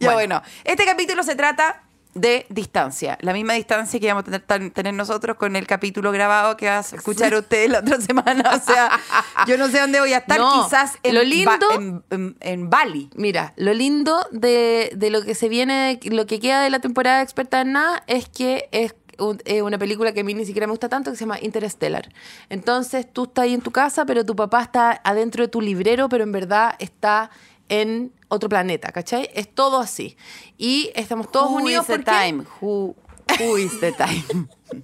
Ya 0.00 0.12
bueno. 0.12 0.42
este 0.64 0.84
capítulo 0.84 1.22
se 1.22 1.34
trata 1.36 1.82
de 2.14 2.44
distancia. 2.50 3.16
La 3.22 3.32
misma 3.32 3.54
distancia 3.54 3.98
que 3.98 4.06
vamos 4.12 4.24
a 4.28 4.38
tener, 4.38 4.70
tener 4.72 4.92
nosotros 4.92 5.38
con 5.38 5.56
el 5.56 5.66
capítulo 5.66 6.12
grabado 6.12 6.58
que 6.58 6.68
vas 6.68 6.92
a 6.92 6.96
escuchar 6.96 7.34
ustedes 7.34 7.70
la 7.70 7.78
otra 7.78 7.98
semana. 8.02 8.50
O 8.54 8.60
sea, 8.60 8.90
yo 9.46 9.56
no 9.56 9.68
sé 9.68 9.80
dónde 9.80 9.98
voy 9.98 10.12
a 10.12 10.18
estar. 10.18 10.38
No, 10.38 10.62
quizás 10.64 10.98
en, 11.04 11.14
lo 11.14 11.22
lindo- 11.22 11.70
en, 11.72 12.04
en- 12.10 12.36
en 12.40 12.68
Bali. 12.68 13.08
Mira, 13.14 13.54
lo 13.56 13.72
lindo 13.72 14.26
de, 14.30 14.92
de 14.94 15.08
lo 15.08 15.22
que 15.24 15.34
se 15.34 15.48
viene, 15.48 15.98
lo 16.04 16.26
que 16.26 16.38
queda 16.38 16.60
de 16.62 16.68
la 16.68 16.80
temporada 16.80 17.16
de 17.18 17.22
experta 17.24 17.62
en 17.62 17.72
nada 17.72 18.02
es 18.06 18.28
que 18.28 18.68
es 18.72 18.94
un- 19.18 19.40
eh, 19.44 19.62
una 19.62 19.78
película 19.78 20.12
que 20.12 20.20
a 20.20 20.24
mí 20.24 20.34
ni 20.34 20.44
siquiera 20.44 20.66
me 20.66 20.72
gusta 20.72 20.88
tanto 20.88 21.10
que 21.10 21.16
se 21.16 21.24
llama 21.24 21.38
Interstellar. 21.40 22.08
Entonces 22.48 23.10
tú 23.12 23.24
estás 23.24 23.44
ahí 23.44 23.54
en 23.54 23.60
tu 23.60 23.70
casa, 23.70 24.04
pero 24.06 24.24
tu 24.24 24.34
papá 24.36 24.62
está 24.62 25.00
adentro 25.04 25.42
de 25.44 25.48
tu 25.48 25.60
librero, 25.60 26.08
pero 26.08 26.24
en 26.24 26.32
verdad 26.32 26.74
está 26.78 27.30
en 27.68 28.12
otro 28.28 28.48
planeta, 28.48 28.92
¿cachai? 28.92 29.30
Es 29.34 29.54
todo 29.54 29.78
así. 29.80 30.16
Y 30.58 30.90
estamos 30.94 31.30
todos 31.30 31.50
Who 31.50 31.56
unidos 31.56 31.82
is 31.84 31.86
the 31.88 31.92
porque... 31.96 32.10
time? 32.10 32.44
Who, 32.60 32.96
who 33.40 33.58
is 33.58 33.80
the 33.80 33.92
time? 33.92 34.48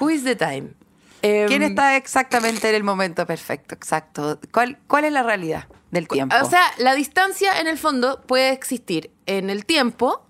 Who 0.00 0.10
is 0.10 0.24
the 0.24 0.36
time? 0.36 0.74
Em, 1.22 1.48
¿Quién 1.48 1.62
está 1.62 1.96
exactamente 1.96 2.68
en 2.68 2.74
el 2.76 2.84
momento 2.84 3.26
perfecto? 3.26 3.74
Exacto. 3.74 4.38
¿Cuál, 4.52 4.78
cuál 4.86 5.04
es 5.04 5.12
la 5.12 5.22
realidad 5.24 5.66
del 5.90 6.06
tiempo? 6.06 6.36
O 6.40 6.48
sea, 6.48 6.62
la 6.78 6.94
distancia 6.94 7.60
en 7.60 7.66
el 7.66 7.76
fondo 7.78 8.20
puede 8.22 8.50
existir 8.52 9.10
en 9.26 9.50
el 9.50 9.66
tiempo 9.66 10.24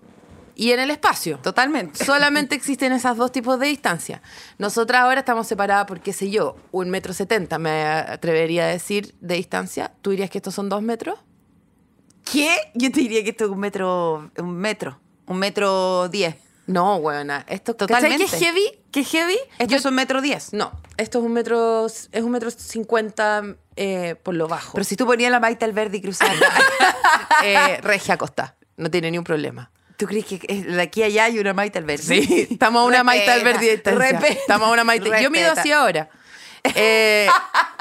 y 0.59 0.71
en 0.73 0.79
el 0.79 0.91
espacio. 0.91 1.37
totalmente. 1.39 2.03
Solamente 2.03 2.53
existen 2.55 2.91
esos 2.91 3.15
dos 3.17 3.31
tipos 3.31 3.59
de 3.59 3.67
distancia. 3.67 4.21
Nosotras 4.57 5.01
ahora 5.01 5.19
estamos 5.21 5.47
separadas 5.47 5.85
por, 5.85 6.01
qué 6.01 6.11
sé 6.13 6.29
yo, 6.29 6.55
un 6.71 6.89
metro 6.89 7.13
setenta, 7.13 7.57
me 7.57 7.83
atrevería 7.85 8.65
a 8.65 8.67
decir, 8.67 9.15
de 9.21 9.35
distancia. 9.35 9.93
¿Tú 10.01 10.09
dirías 10.11 10.29
que 10.29 10.39
estos 10.39 10.53
son 10.53 10.67
dos 10.69 10.81
metros? 10.81 11.17
¿Qué? 12.31 12.55
Yo 12.75 12.91
te 12.91 12.99
diría 12.99 13.23
que 13.23 13.31
esto 13.31 13.45
es 13.45 13.51
un 13.51 13.59
metro, 13.59 14.31
un 14.37 14.55
metro, 14.57 14.99
un 15.25 15.37
metro 15.39 16.09
diez. 16.09 16.35
No, 16.67 16.99
buena. 16.99 17.45
Esto, 17.47 17.73
Totalmente. 17.75 18.23
¿cachai 18.25 18.39
que 18.39 18.45
heavy? 18.45 18.79
¿Qué 18.91 19.03
heavy? 19.03 19.37
Esto 19.57 19.71
Yo- 19.71 19.77
es 19.77 19.85
un 19.85 19.95
metro 19.95 20.21
diez. 20.21 20.53
No, 20.53 20.71
esto 20.97 21.17
es 21.19 21.25
un 21.25 21.33
metro, 21.33 21.87
es 21.87 22.09
un 22.13 22.29
metro 22.31 22.51
cincuenta 22.51 23.41
eh, 23.75 24.15
por 24.21 24.35
lo 24.35 24.47
bajo. 24.47 24.73
Pero 24.73 24.83
si 24.83 24.95
tú 24.95 25.05
ponías 25.07 25.31
la 25.31 25.39
maita 25.39 25.65
al 25.65 25.73
verde 25.73 25.97
y 25.97 26.01
cruzabas, 26.01 26.35
Eh, 27.43 27.79
regia 27.81 28.17
costa, 28.17 28.55
no 28.77 28.91
tiene 28.91 29.09
ni 29.11 29.17
un 29.17 29.23
problema. 29.23 29.71
¿Tú 29.99 30.05
crees 30.05 30.25
que 30.25 30.37
de 30.37 30.81
aquí 30.81 31.03
a 31.03 31.07
allá 31.07 31.25
hay 31.25 31.39
una 31.39 31.53
maita 31.53 31.77
al 31.77 31.83
verde? 31.83 32.03
Sí, 32.03 32.47
estamos 32.51 32.81
a 32.81 32.85
una 32.85 33.03
maita 33.03 33.33
al 33.33 33.43
verde 33.43 33.65
de 33.65 33.71
distancia. 33.73 34.19
Estamos 34.29 34.69
a 34.69 34.71
una 34.71 34.85
maita. 34.85 35.21
Yo 35.21 35.29
mido 35.29 35.51
así 35.51 35.71
ahora. 35.73 36.09
Eh, 36.63 37.27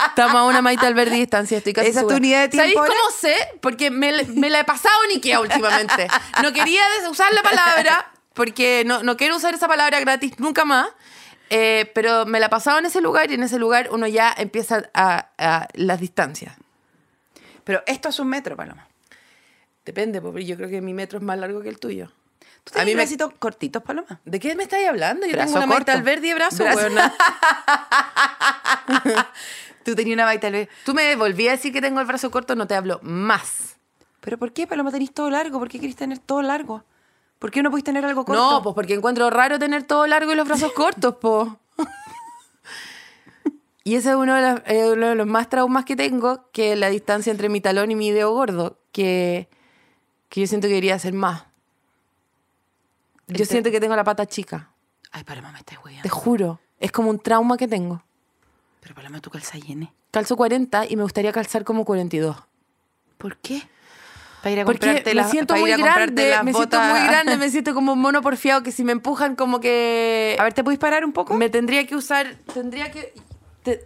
estamos 0.08 0.34
a 0.34 0.44
una 0.44 0.60
maita 0.60 0.88
al 0.88 0.94
verde 0.94 1.12
de 1.12 1.18
distancia. 1.18 1.58
Estoy 1.58 1.72
casi 1.72 1.90
¿Esa 1.90 2.00
es 2.00 2.06
tu 2.08 2.16
unidad 2.16 2.42
de 2.42 2.48
tiempo 2.48 2.80
¿Sabéis 2.80 3.00
cómo 3.00 3.16
sé? 3.16 3.36
Porque 3.60 3.90
me, 3.90 4.24
me 4.34 4.50
la 4.50 4.60
he 4.60 4.64
pasado 4.64 4.96
niquea 5.08 5.40
últimamente. 5.40 6.08
No 6.42 6.52
quería 6.52 6.82
usar 7.08 7.32
la 7.32 7.42
palabra 7.42 8.10
porque 8.34 8.82
no, 8.84 9.04
no 9.04 9.16
quiero 9.16 9.36
usar 9.36 9.54
esa 9.54 9.68
palabra 9.68 10.00
gratis 10.00 10.38
nunca 10.38 10.64
más. 10.64 10.88
Eh, 11.50 11.90
pero 11.94 12.26
me 12.26 12.40
la 12.40 12.46
he 12.46 12.50
pasado 12.50 12.78
en 12.78 12.86
ese 12.86 13.00
lugar 13.00 13.30
y 13.30 13.34
en 13.34 13.44
ese 13.44 13.58
lugar 13.58 13.88
uno 13.92 14.08
ya 14.08 14.34
empieza 14.36 14.90
a, 14.92 15.28
a 15.38 15.68
las 15.74 16.00
distancias. 16.00 16.56
Pero 17.62 17.82
esto 17.86 18.08
es 18.08 18.18
un 18.18 18.28
metro, 18.28 18.56
Paloma. 18.56 18.87
Depende, 19.88 20.20
porque 20.20 20.44
yo 20.44 20.54
creo 20.54 20.68
que 20.68 20.82
mi 20.82 20.92
metro 20.92 21.16
es 21.18 21.24
más 21.24 21.38
largo 21.38 21.62
que 21.62 21.70
el 21.70 21.78
tuyo. 21.78 22.08
¿Tú 22.62 22.72
tienes 22.72 22.82
A 22.82 22.84
mí 22.84 22.90
me- 22.90 22.96
bracitos 22.96 23.32
cortitos, 23.38 23.82
Paloma? 23.82 24.20
¿De 24.26 24.38
qué 24.38 24.54
me 24.54 24.64
estáis 24.64 24.86
hablando? 24.86 25.24
Yo 25.26 25.32
Brazo 25.32 25.54
tengo 25.54 25.64
una 25.64 25.74
corto. 25.76 25.92
al 25.92 26.02
verde 26.02 26.28
y 26.28 26.34
brazo, 26.34 26.62
Brazo-. 26.62 26.88
Tú 29.84 29.94
tenías 29.94 30.14
una 30.14 30.26
maita 30.26 30.48
al 30.48 30.52
verde. 30.52 30.68
Tú 30.84 30.92
me 30.92 31.16
volví 31.16 31.48
a 31.48 31.52
decir 31.52 31.72
que 31.72 31.80
tengo 31.80 32.00
el 32.00 32.06
brazo 32.06 32.30
corto, 32.30 32.54
no 32.54 32.66
te 32.66 32.74
hablo 32.74 33.00
más. 33.02 33.76
¿Pero 34.20 34.36
por 34.36 34.52
qué, 34.52 34.66
Paloma, 34.66 34.90
tenés 34.90 35.14
todo 35.14 35.30
largo? 35.30 35.58
¿Por 35.58 35.70
qué 35.70 35.80
querés 35.80 35.96
tener 35.96 36.18
todo 36.18 36.42
largo? 36.42 36.84
¿Por 37.38 37.50
qué 37.50 37.62
no 37.62 37.70
podés 37.70 37.84
tener 37.84 38.04
algo 38.04 38.26
corto? 38.26 38.50
No, 38.50 38.62
pues 38.62 38.74
porque 38.74 38.92
encuentro 38.92 39.30
raro 39.30 39.58
tener 39.58 39.84
todo 39.84 40.06
largo 40.06 40.32
y 40.32 40.34
los 40.34 40.46
brazos 40.46 40.72
cortos, 40.74 41.14
po. 41.16 41.58
Y 43.84 43.94
ese 43.94 44.10
es 44.10 44.16
uno 44.16 44.34
de, 44.34 44.42
los, 44.42 44.60
eh, 44.66 44.90
uno 44.92 45.08
de 45.08 45.14
los 45.14 45.26
más 45.26 45.48
traumas 45.48 45.86
que 45.86 45.96
tengo, 45.96 46.50
que 46.52 46.74
es 46.74 46.78
la 46.78 46.90
distancia 46.90 47.30
entre 47.30 47.48
mi 47.48 47.62
talón 47.62 47.90
y 47.90 47.94
mi 47.94 48.10
dedo 48.10 48.34
gordo, 48.34 48.76
que, 48.92 49.48
que 50.28 50.40
yo 50.42 50.46
siento 50.46 50.66
que 50.66 50.74
debería 50.74 50.98
ser 50.98 51.12
más. 51.14 51.44
Yo 53.28 53.44
siento 53.44 53.70
que 53.70 53.80
tengo 53.80 53.94
la 53.96 54.04
pata 54.04 54.26
chica, 54.26 54.70
Ay, 55.10 55.24
Paloma, 55.24 55.52
me 55.52 55.58
estás 55.58 55.78
te 55.78 55.84
hueando. 55.84 56.08
juro. 56.10 56.60
Es 56.80 56.92
como 56.92 57.10
un 57.10 57.18
trauma 57.18 57.56
que 57.56 57.66
tengo. 57.68 58.02
Pero 58.80 58.94
Paloma, 58.94 59.20
tú 59.20 59.30
calzas 59.30 59.60
llene. 59.62 59.92
Calzo 60.10 60.36
40 60.36 60.86
y 60.88 60.96
me 60.96 61.02
gustaría 61.02 61.32
calzar 61.32 61.64
como 61.64 61.84
42. 61.84 62.36
¿Por 63.18 63.36
qué? 63.38 63.62
Para 64.42 64.50
ir 64.52 64.60
a 64.60 64.64
Porque 64.64 65.02
me 65.14 65.24
siento 65.24 65.56
muy 65.56 65.70
grande, 65.72 66.30
me 66.44 66.52
siento 66.52 66.58
botas. 66.78 66.90
muy 66.90 67.06
grande, 67.08 67.36
me 67.38 67.50
siento 67.50 67.74
como 67.74 67.92
un 67.94 67.98
mono 68.00 68.22
porfiado 68.22 68.62
que 68.62 68.70
si 68.72 68.84
me 68.84 68.92
empujan 68.92 69.34
como 69.34 69.60
que... 69.60 70.36
A 70.38 70.44
ver, 70.44 70.52
¿te 70.54 70.62
puedes 70.62 70.78
parar 70.78 71.04
un 71.04 71.12
poco? 71.12 71.34
Me 71.34 71.50
tendría 71.50 71.86
que 71.86 71.96
usar, 71.96 72.36
tendría 72.54 72.90
que... 72.90 73.12
te- 73.62 73.84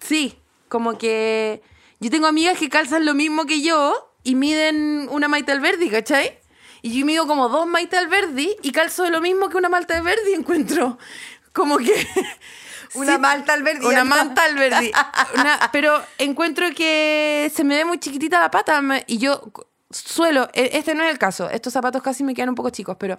sí, 0.00 0.38
como 0.68 0.98
que... 0.98 1.62
Yo 1.98 2.10
tengo 2.10 2.26
amigas 2.26 2.58
que 2.58 2.68
calzan 2.68 3.06
lo 3.06 3.14
mismo 3.14 3.46
que 3.46 3.62
yo 3.62 4.05
y 4.26 4.34
miden 4.34 5.06
una 5.10 5.28
Maite 5.28 5.52
Alberdi, 5.52 5.88
¿cachai? 5.88 6.38
Y 6.82 6.98
yo 6.98 7.06
mido 7.06 7.26
como 7.26 7.48
dos 7.48 7.66
Maite 7.66 7.96
Alberdi 7.96 8.56
y 8.62 8.72
calzo 8.72 9.08
lo 9.08 9.20
mismo 9.20 9.48
que 9.48 9.56
una 9.56 9.68
Malta 9.68 9.96
Alberdi, 9.96 10.34
encuentro. 10.34 10.98
Como 11.52 11.78
que... 11.78 11.94
Una 12.94 13.14
Sí, 13.14 13.18
malta 13.18 13.52
Alberdi. 13.52 13.84
Una 13.84 14.04
manta 14.14 14.44
Alberdi. 14.44 14.90
Una- 15.34 15.58
pero 15.72 16.00
encuentro 16.18 16.66
que 16.74 17.50
se 17.54 17.62
me 17.64 17.76
ve 17.76 17.84
muy 17.84 17.98
chiquitita 17.98 18.40
la 18.40 18.50
pata 18.50 18.80
y 19.06 19.18
yo 19.18 19.42
suelo, 19.90 20.48
e- 20.54 20.70
este 20.74 20.94
no 20.94 21.02
es 21.04 21.10
el 21.10 21.18
caso, 21.18 21.50
estos 21.50 21.72
zapatos 21.72 22.02
casi 22.02 22.24
me 22.24 22.32
quedan 22.32 22.50
un 22.50 22.54
poco 22.54 22.70
chicos, 22.70 22.96
pero 22.98 23.18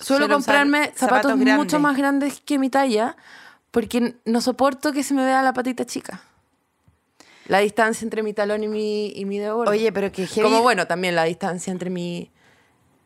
suelo 0.00 0.24
Suelo 0.24 0.34
comprarme 0.34 0.92
zapatos, 0.96 1.30
zapatos 1.32 1.36
mucho 1.56 1.78
más 1.78 1.96
grandes 1.96 2.40
que 2.40 2.58
mi 2.58 2.68
talla 2.70 3.16
porque 3.70 4.16
no 4.24 4.40
soporto 4.40 4.92
que 4.92 5.02
se 5.04 5.14
me 5.14 5.24
vea 5.24 5.42
la 5.42 5.52
patita 5.52 5.84
chica. 5.84 6.22
La 7.52 7.58
distancia 7.58 8.04
entre 8.06 8.22
mi 8.22 8.32
talón 8.32 8.64
y 8.64 8.68
mi, 8.68 9.08
y 9.14 9.24
mi 9.26 9.38
dedo. 9.38 9.58
Oye, 9.58 9.92
pero 9.92 10.10
que 10.10 10.26
heavy- 10.26 10.42
Como 10.42 10.62
bueno, 10.62 10.86
también 10.86 11.14
la 11.14 11.24
distancia 11.24 11.70
entre 11.70 11.90
mi. 11.90 12.30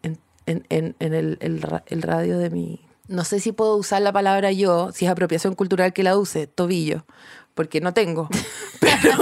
en, 0.05 0.19
en- 0.47 0.65
en- 0.69 0.95
en 1.01 1.15
el, 1.15 1.37
el 1.41 1.61
ra- 1.63 1.83
el 1.89 2.01
radio 2.03 2.39
de 2.39 2.51
mi. 2.51 2.81
No 3.09 3.25
sé 3.25 3.41
si 3.41 3.51
puedo 3.53 3.77
usar 3.77 4.03
la 4.03 4.13
palabra 4.13 4.53
yo, 4.53 4.93
si 4.93 5.05
es 5.05 5.11
apropiación 5.11 5.55
cultural 5.57 5.93
que 5.93 6.03
la 6.05 6.17
use, 6.17 6.47
tobillo, 6.47 7.05
porque 7.55 7.81
no 7.81 7.93
tengo. 7.93 8.29
Pero, 8.81 9.19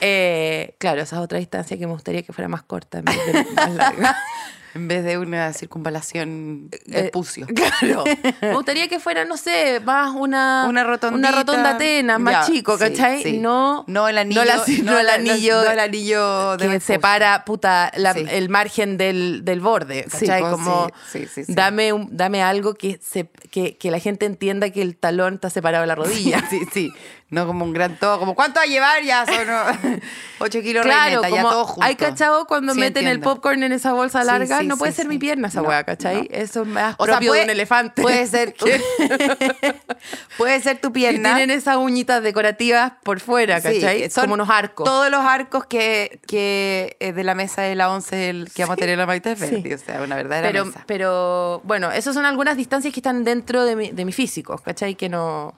eh, 0.00 0.76
claro, 0.78 1.02
esa 1.02 1.16
es 1.16 1.22
otra 1.22 1.38
distancia 1.38 1.76
que 1.76 1.86
me 1.86 1.92
gustaría 1.92 2.22
que 2.22 2.32
fuera 2.32 2.48
más 2.48 2.62
corta 2.62 2.98
en 2.98 3.04
vez 3.06 3.26
de 3.26 3.44
más 3.54 3.74
larga. 3.74 4.16
En 4.74 4.88
vez 4.88 5.04
de 5.04 5.18
una 5.18 5.52
circunvalación 5.52 6.68
de 6.86 6.98
Eh, 7.06 7.10
pucio. 7.12 7.46
Claro. 7.46 8.04
Me 8.42 8.54
gustaría 8.54 8.88
que 8.88 8.98
fuera, 8.98 9.24
no 9.24 9.36
sé, 9.36 9.80
más 9.84 10.12
una, 10.14 10.66
Una 10.68 10.82
rotondita. 10.84 11.28
una 11.28 11.38
rotonda 11.38 11.70
Atenas, 11.70 12.18
más 12.20 12.46
Ya, 12.48 12.52
chico, 12.52 12.76
¿cachai? 12.76 13.22
sí. 13.22 13.38
No, 13.38 13.84
No 13.86 14.08
el 14.08 14.18
anillo. 14.18 14.40
No, 14.42 14.46
la- 14.46 14.56
no 14.82 14.98
el 14.98 15.08
anillo. 15.10 15.62
no 15.64 15.70
el 15.70 15.78
anillo 15.78 16.56
de 16.56 16.68
que 16.68 16.80
separa, 16.80 17.44
puta, 17.44 17.92
la- 17.96 18.14
Sí. 18.14 18.24
el 18.28 18.48
margen 18.48 18.96
del, 18.96 19.44
del 19.44 19.60
borde, 19.60 20.04
¿cachai? 20.10 20.40
pues, 20.40 20.52
Como, 20.52 20.88
sí, 21.10 21.20
sí, 21.20 21.28
sí, 21.34 21.44
sí. 21.44 21.54
Dame, 21.54 21.92
un- 21.92 22.08
dame 22.16 22.42
algo 22.42 22.74
que, 22.74 22.98
se, 23.02 23.28
que, 23.50 23.76
que 23.76 23.90
la 23.90 23.98
gente 24.00 24.26
entienda 24.26 24.70
que 24.70 24.82
el 24.82 24.96
talón 24.96 25.34
está 25.34 25.50
separado 25.50 25.82
de 25.82 25.86
la 25.88 25.94
rodilla. 25.94 26.42
Sí, 26.50 26.60
sí. 26.72 26.92
No 27.30 27.46
como 27.46 27.64
un 27.64 27.72
gran 27.72 27.96
todo. 27.98 28.18
Como, 28.20 28.34
¿cuánto 28.36 28.60
va 28.60 28.64
a 28.64 28.66
llevar? 28.66 29.02
Ya 29.02 29.24
son 29.26 29.34
8 30.38 30.60
kilos 30.62 30.84
Claro, 30.84 31.22
reineta, 31.22 31.28
ya 31.30 31.42
todo 31.42 31.64
junto. 31.64 31.82
hay 31.84 31.96
cachado 31.96 32.46
cuando 32.46 32.74
Sí, 32.74 32.80
meten 32.80 33.06
el 33.08 33.18
popcorn 33.20 33.62
en 33.64 33.72
esa 33.72 33.92
bolsa 33.92 34.20
Sí, 34.20 34.26
larga, 34.26 34.62
sí, 34.64 34.68
no 34.68 34.76
puede 34.76 34.92
sí, 34.92 34.96
ser 34.96 35.08
mi 35.08 35.18
pierna 35.18 35.48
esa 35.48 35.62
No, 35.62 35.68
weá, 35.68 35.84
¿cachai? 35.84 36.22
no. 36.22 36.26
Eso 36.30 36.62
es 36.62 36.68
más 36.68 36.94
O 36.98 37.04
sea, 37.06 37.14
propio 37.14 37.30
puede- 37.30 37.40
de 37.40 37.44
un 37.46 37.50
elefante. 37.50 38.02
Puede 38.02 38.26
ser 38.26 38.54
puede 40.38 40.60
ser 40.60 40.80
tu 40.80 40.92
pierna. 40.92 41.36
tienen 41.36 41.56
esas 41.56 41.76
uñitas 41.76 42.22
decorativas 42.22 42.92
por 43.02 43.20
fuera, 43.20 43.60
¿cachai? 43.60 44.10
son 44.10 44.22
Como 44.24 44.34
unos 44.34 44.50
arcos. 44.50 44.84
Todos 44.84 45.10
los 45.10 45.20
arcos 45.24 45.66
que, 45.66 46.20
que 46.26 46.96
eh, 47.00 47.12
de 47.12 47.24
la 47.24 47.34
mesa 47.34 47.62
de 47.62 47.74
la 47.74 47.90
11 47.90 48.30
el, 48.30 48.50
que 48.52 48.62
vamos 48.62 48.74
a 48.74 48.76
tener 48.76 48.90
en 48.94 48.98
la 48.98 49.06
Maite 49.06 49.36
Sí. 49.36 49.40
Verdi. 49.46 49.72
O 49.74 49.78
sea, 49.78 50.02
una 50.02 50.16
verdadera 50.16 50.48
pero, 50.48 50.64
mesa. 50.66 50.84
pero 50.86 51.60
bueno, 51.64 51.90
esas 51.92 52.14
son 52.14 52.24
algunas 52.26 52.56
distancias 52.56 52.92
que 52.92 53.00
están 53.00 53.24
dentro 53.24 53.64
de 53.64 53.76
mi, 53.76 53.90
de 53.90 54.04
mi 54.04 54.12
físico, 54.12 54.58
¿cachai? 54.58 54.94
Que 54.94 55.08
no. 55.08 55.54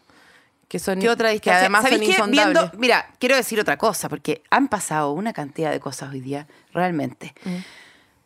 Que 0.69 0.79
son. 0.79 0.99
¿Qué 0.99 1.09
otra 1.09 1.37
Que 1.39 1.51
además 1.51 1.89
son 1.89 2.03
insondables. 2.03 2.55
Viendo- 2.63 2.71
mira, 2.79 3.07
quiero 3.21 3.37
decir 3.37 3.61
otra 3.61 3.77
cosa, 3.77 4.09
porque 4.09 4.43
han 4.51 4.69
pasado 4.69 5.13
una 5.13 5.33
cantidad 5.33 5.71
de 5.71 5.79
cosas 5.81 6.11
hoy 6.13 6.21
día, 6.21 6.47
realmente. 6.73 7.35
Mm. 7.45 7.57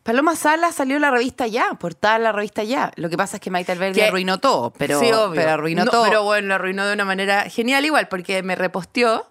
Paloma 0.03 0.35
Sala 0.35 0.71
salió 0.71 0.97
la 0.99 1.11
revista 1.11 1.45
Ya, 1.47 1.73
portada 1.75 2.17
la 2.19 2.31
revista 2.31 2.63
Ya. 2.63 2.91
Lo 2.95 3.09
que 3.09 3.17
pasa 3.17 3.37
es 3.37 3.41
que 3.41 3.51
Maite 3.51 3.71
Alberdi 3.71 4.01
arruinó 4.01 4.39
todo, 4.39 4.71
pero, 4.73 4.99
sí, 4.99 5.11
obvio. 5.11 5.35
pero 5.35 5.51
arruinó 5.51 5.85
No, 5.85 5.91
todo. 5.91 6.03
Pero 6.05 6.23
bueno, 6.23 6.47
lo 6.47 6.55
arruinó 6.55 6.85
de 6.87 6.93
una 6.93 7.05
manera 7.05 7.43
genial 7.49 7.85
igual, 7.85 8.07
porque 8.07 8.41
me 8.43 8.55
reposteó. 8.55 9.27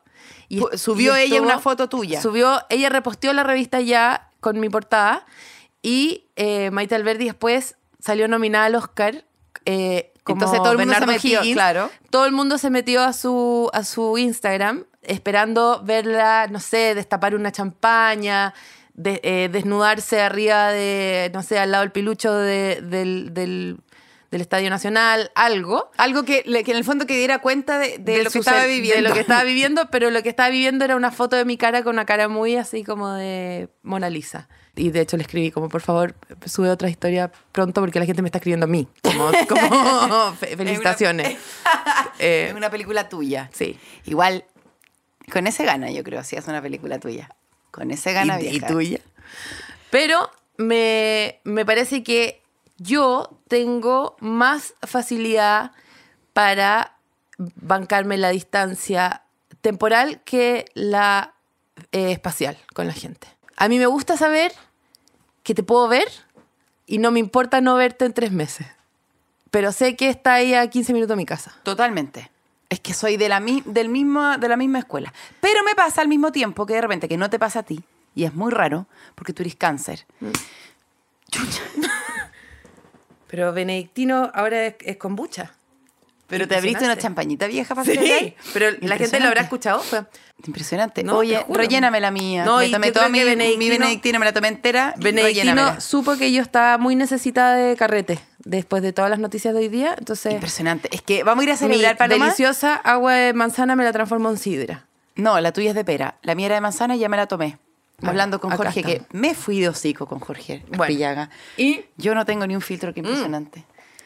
Y 0.48 0.60
subió 0.76 1.14
ella 1.16 1.40
una 1.42 1.58
foto 1.60 1.88
tuya. 1.88 2.20
Subió, 2.20 2.60
ella 2.70 2.88
reposteó 2.88 3.32
la 3.32 3.42
revista 3.44 3.80
ya 3.80 4.28
con 4.40 4.58
mi 4.60 4.68
portada. 4.68 5.24
Y 5.82 6.26
eh, 6.36 6.70
Maite 6.70 6.94
Alberdi 6.94 7.24
después 7.26 7.76
salió 8.00 8.28
nominada 8.28 8.66
al 8.66 8.74
Oscar. 8.74 9.24
eh, 9.64 10.12
como 10.24 10.42
Entonces 10.42 10.62
todo 10.62 10.72
el 10.72 10.78
mundo 10.78 10.94
se 10.94 11.06
metió, 11.06 11.40
Higgins. 11.40 11.54
claro. 11.54 11.90
Todo 12.10 12.26
el 12.26 12.32
mundo 12.32 12.58
se 12.58 12.70
metió 12.70 13.02
a 13.02 13.12
su, 13.12 13.70
a 13.72 13.82
su 13.84 14.18
Instagram 14.18 14.84
esperando 15.02 15.80
verla, 15.82 16.46
no 16.50 16.60
sé, 16.60 16.94
destapar 16.94 17.34
una 17.34 17.50
champaña, 17.52 18.52
de- 19.02 19.20
eh, 19.22 19.48
desnudarse 19.50 20.20
arriba 20.20 20.70
de, 20.72 21.30
no 21.34 21.42
sé, 21.42 21.58
al 21.58 21.70
lado 21.70 21.82
del 21.82 21.92
pilucho 21.92 22.32
de- 22.34 22.80
del, 22.82 23.32
del- 23.34 23.78
del 24.30 24.40
Estadio 24.42 24.70
Nacional, 24.70 25.32
algo. 25.34 25.90
Algo 25.96 26.24
que, 26.24 26.44
que 26.44 26.70
en 26.70 26.76
el 26.76 26.84
fondo 26.84 27.04
que 27.04 27.16
diera 27.16 27.40
cuenta 27.40 27.78
de, 27.80 27.98
de 27.98 28.22
lo 28.22 28.30
que 28.30 28.38
estaba 28.38 28.64
viviendo. 28.64 29.02
De 29.02 29.08
lo 29.08 29.12
que 29.14 29.20
estaba 29.20 29.42
viviendo, 29.42 29.90
pero 29.90 30.10
lo 30.10 30.22
que 30.22 30.28
estaba 30.28 30.50
viviendo 30.50 30.84
era 30.84 30.94
una 30.94 31.10
foto 31.10 31.34
de 31.34 31.44
mi 31.44 31.56
cara 31.56 31.82
con 31.82 31.96
una 31.96 32.04
cara 32.06 32.28
muy 32.28 32.54
así 32.56 32.84
como 32.84 33.10
de 33.12 33.68
Mona 33.82 34.08
Lisa. 34.08 34.48
Y 34.76 34.90
de 34.90 35.00
hecho 35.00 35.16
le 35.16 35.24
escribí 35.24 35.50
como, 35.50 35.68
por 35.68 35.80
favor, 35.80 36.14
sube 36.46 36.70
otra 36.70 36.88
historia 36.88 37.32
pronto 37.50 37.80
porque 37.80 37.98
la 37.98 38.06
gente 38.06 38.22
me 38.22 38.28
está 38.28 38.38
escribiendo 38.38 38.66
a 38.66 38.68
mí. 38.68 38.86
Como, 39.02 39.32
como 39.48 40.32
fe- 40.34 40.56
felicitaciones. 40.56 41.36
Eh, 42.20 42.48
Es 42.50 42.54
una 42.54 42.70
película 42.70 43.08
tuya. 43.08 43.48
sí. 43.52 43.78
Igual, 44.04 44.44
con 45.32 45.46
ese 45.46 45.64
gana, 45.64 45.90
yo 45.90 46.04
creo, 46.04 46.22
si 46.22 46.36
es 46.36 46.46
una 46.48 46.60
película 46.62 46.98
tuya. 47.00 47.30
Con 47.70 47.90
ese 47.90 48.12
gana 48.12 48.40
¿Y, 48.40 48.60
tuya? 48.60 49.00
Pero 49.90 50.30
me, 50.56 51.40
me 51.44 51.64
parece 51.64 52.02
que 52.02 52.42
yo 52.78 53.38
tengo 53.48 54.16
más 54.20 54.74
facilidad 54.82 55.72
para 56.32 56.96
bancarme 57.56 58.16
la 58.16 58.30
distancia 58.30 59.22
temporal 59.60 60.22
que 60.24 60.66
la 60.74 61.34
eh, 61.92 62.12
espacial 62.12 62.56
con 62.74 62.86
la 62.86 62.92
gente. 62.92 63.26
A 63.56 63.68
mí 63.68 63.78
me 63.78 63.86
gusta 63.86 64.16
saber 64.16 64.52
que 65.42 65.54
te 65.54 65.62
puedo 65.62 65.88
ver 65.88 66.08
y 66.86 66.98
no 66.98 67.10
me 67.10 67.20
importa 67.20 67.60
no 67.60 67.74
verte 67.76 68.04
en 68.04 68.12
tres 68.12 68.32
meses. 68.32 68.66
Pero 69.50 69.72
sé 69.72 69.96
que 69.96 70.08
está 70.08 70.34
ahí 70.34 70.54
a 70.54 70.68
15 70.68 70.92
minutos 70.92 71.10
de 71.10 71.16
mi 71.16 71.26
casa. 71.26 71.54
Totalmente. 71.62 72.30
Es 72.70 72.80
que 72.80 72.94
soy 72.94 73.16
de 73.18 73.28
la, 73.28 73.40
mi- 73.40 73.62
del 73.66 73.88
mismo, 73.90 74.38
de 74.38 74.48
la 74.48 74.56
misma 74.56 74.78
escuela. 74.78 75.12
Pero 75.40 75.62
me 75.64 75.74
pasa 75.74 76.00
al 76.00 76.08
mismo 76.08 76.32
tiempo 76.32 76.64
que 76.66 76.74
de 76.74 76.80
repente, 76.80 77.08
que 77.08 77.16
no 77.18 77.28
te 77.28 77.38
pasa 77.38 77.58
a 77.58 77.62
ti, 77.64 77.82
y 78.14 78.24
es 78.24 78.32
muy 78.34 78.50
raro, 78.52 78.86
porque 79.14 79.32
tú 79.34 79.42
eres 79.42 79.56
cáncer. 79.56 80.06
Pero 83.28 83.52
Benedictino 83.52 84.30
ahora 84.34 84.66
es, 84.66 84.74
es 84.80 84.96
kombucha. 84.96 85.52
Pero 86.26 86.46
te 86.46 86.54
abriste 86.56 86.84
una 86.84 86.96
champañita 86.96 87.48
vieja 87.48 87.74
para 87.74 87.84
Sí, 87.84 87.96
celebrar. 87.98 88.34
pero 88.52 88.76
la 88.82 88.96
gente 88.96 89.18
lo 89.18 89.26
habrá 89.26 89.42
escuchado. 89.42 89.80
Fue- 89.80 90.04
Impresionante. 90.46 91.02
No, 91.02 91.16
Oye, 91.18 91.44
relléname 91.48 91.98
la 92.00 92.12
mía. 92.12 92.44
No, 92.44 92.58
me 92.58 92.68
y 92.68 92.70
tomé 92.70 92.86
yo 92.88 92.92
toda 92.92 93.06
creo 93.10 93.24
mi, 93.24 93.28
Benedictino- 93.28 93.78
benedictino, 93.80 94.18
me 94.20 94.24
la 94.26 94.32
tomé 94.32 94.46
entera. 94.48 94.94
Benedictino 94.96 95.44
rellénamela. 95.54 95.80
supo 95.80 96.16
que 96.16 96.30
yo 96.32 96.40
estaba 96.40 96.78
muy 96.78 96.94
necesitada 96.94 97.56
de 97.56 97.74
carrete 97.76 98.20
después 98.44 98.82
de 98.82 98.92
todas 98.92 99.10
las 99.10 99.18
noticias 99.18 99.54
de 99.54 99.60
hoy 99.60 99.68
día. 99.68 99.94
Entonces, 99.98 100.32
Impresionante. 100.34 100.88
Es 100.92 101.02
que 101.02 101.22
vamos 101.24 101.42
a 101.42 101.44
ir 101.46 101.50
a 101.52 101.56
celebrar, 101.56 101.96
Paloma. 101.96 102.24
deliciosa 102.26 102.74
agua 102.74 103.14
de 103.14 103.32
manzana 103.32 103.76
me 103.76 103.84
la 103.84 103.92
transformó 103.92 104.30
en 104.30 104.38
sidra. 104.38 104.86
No, 105.16 105.38
la 105.40 105.52
tuya 105.52 105.70
es 105.70 105.74
de 105.74 105.84
pera. 105.84 106.16
La 106.22 106.34
mía 106.34 106.46
era 106.46 106.54
de 106.56 106.60
manzana 106.60 106.96
y 106.96 106.98
ya 107.00 107.08
me 107.08 107.16
la 107.16 107.26
tomé. 107.26 107.58
Bueno, 107.98 108.10
Hablando 108.10 108.40
con 108.40 108.50
Jorge, 108.52 108.82
que 108.82 109.02
me 109.12 109.34
fui 109.34 109.60
de 109.60 109.68
hocico 109.68 110.06
con 110.06 110.20
Jorge 110.20 110.64
Bueno. 110.68 110.86
Pillaga. 110.86 111.28
Y 111.58 111.84
Yo 111.98 112.14
no 112.14 112.24
tengo 112.24 112.46
ni 112.46 112.54
un 112.54 112.62
filtro, 112.62 112.94
que 112.94 113.00
impresionante. 113.00 113.64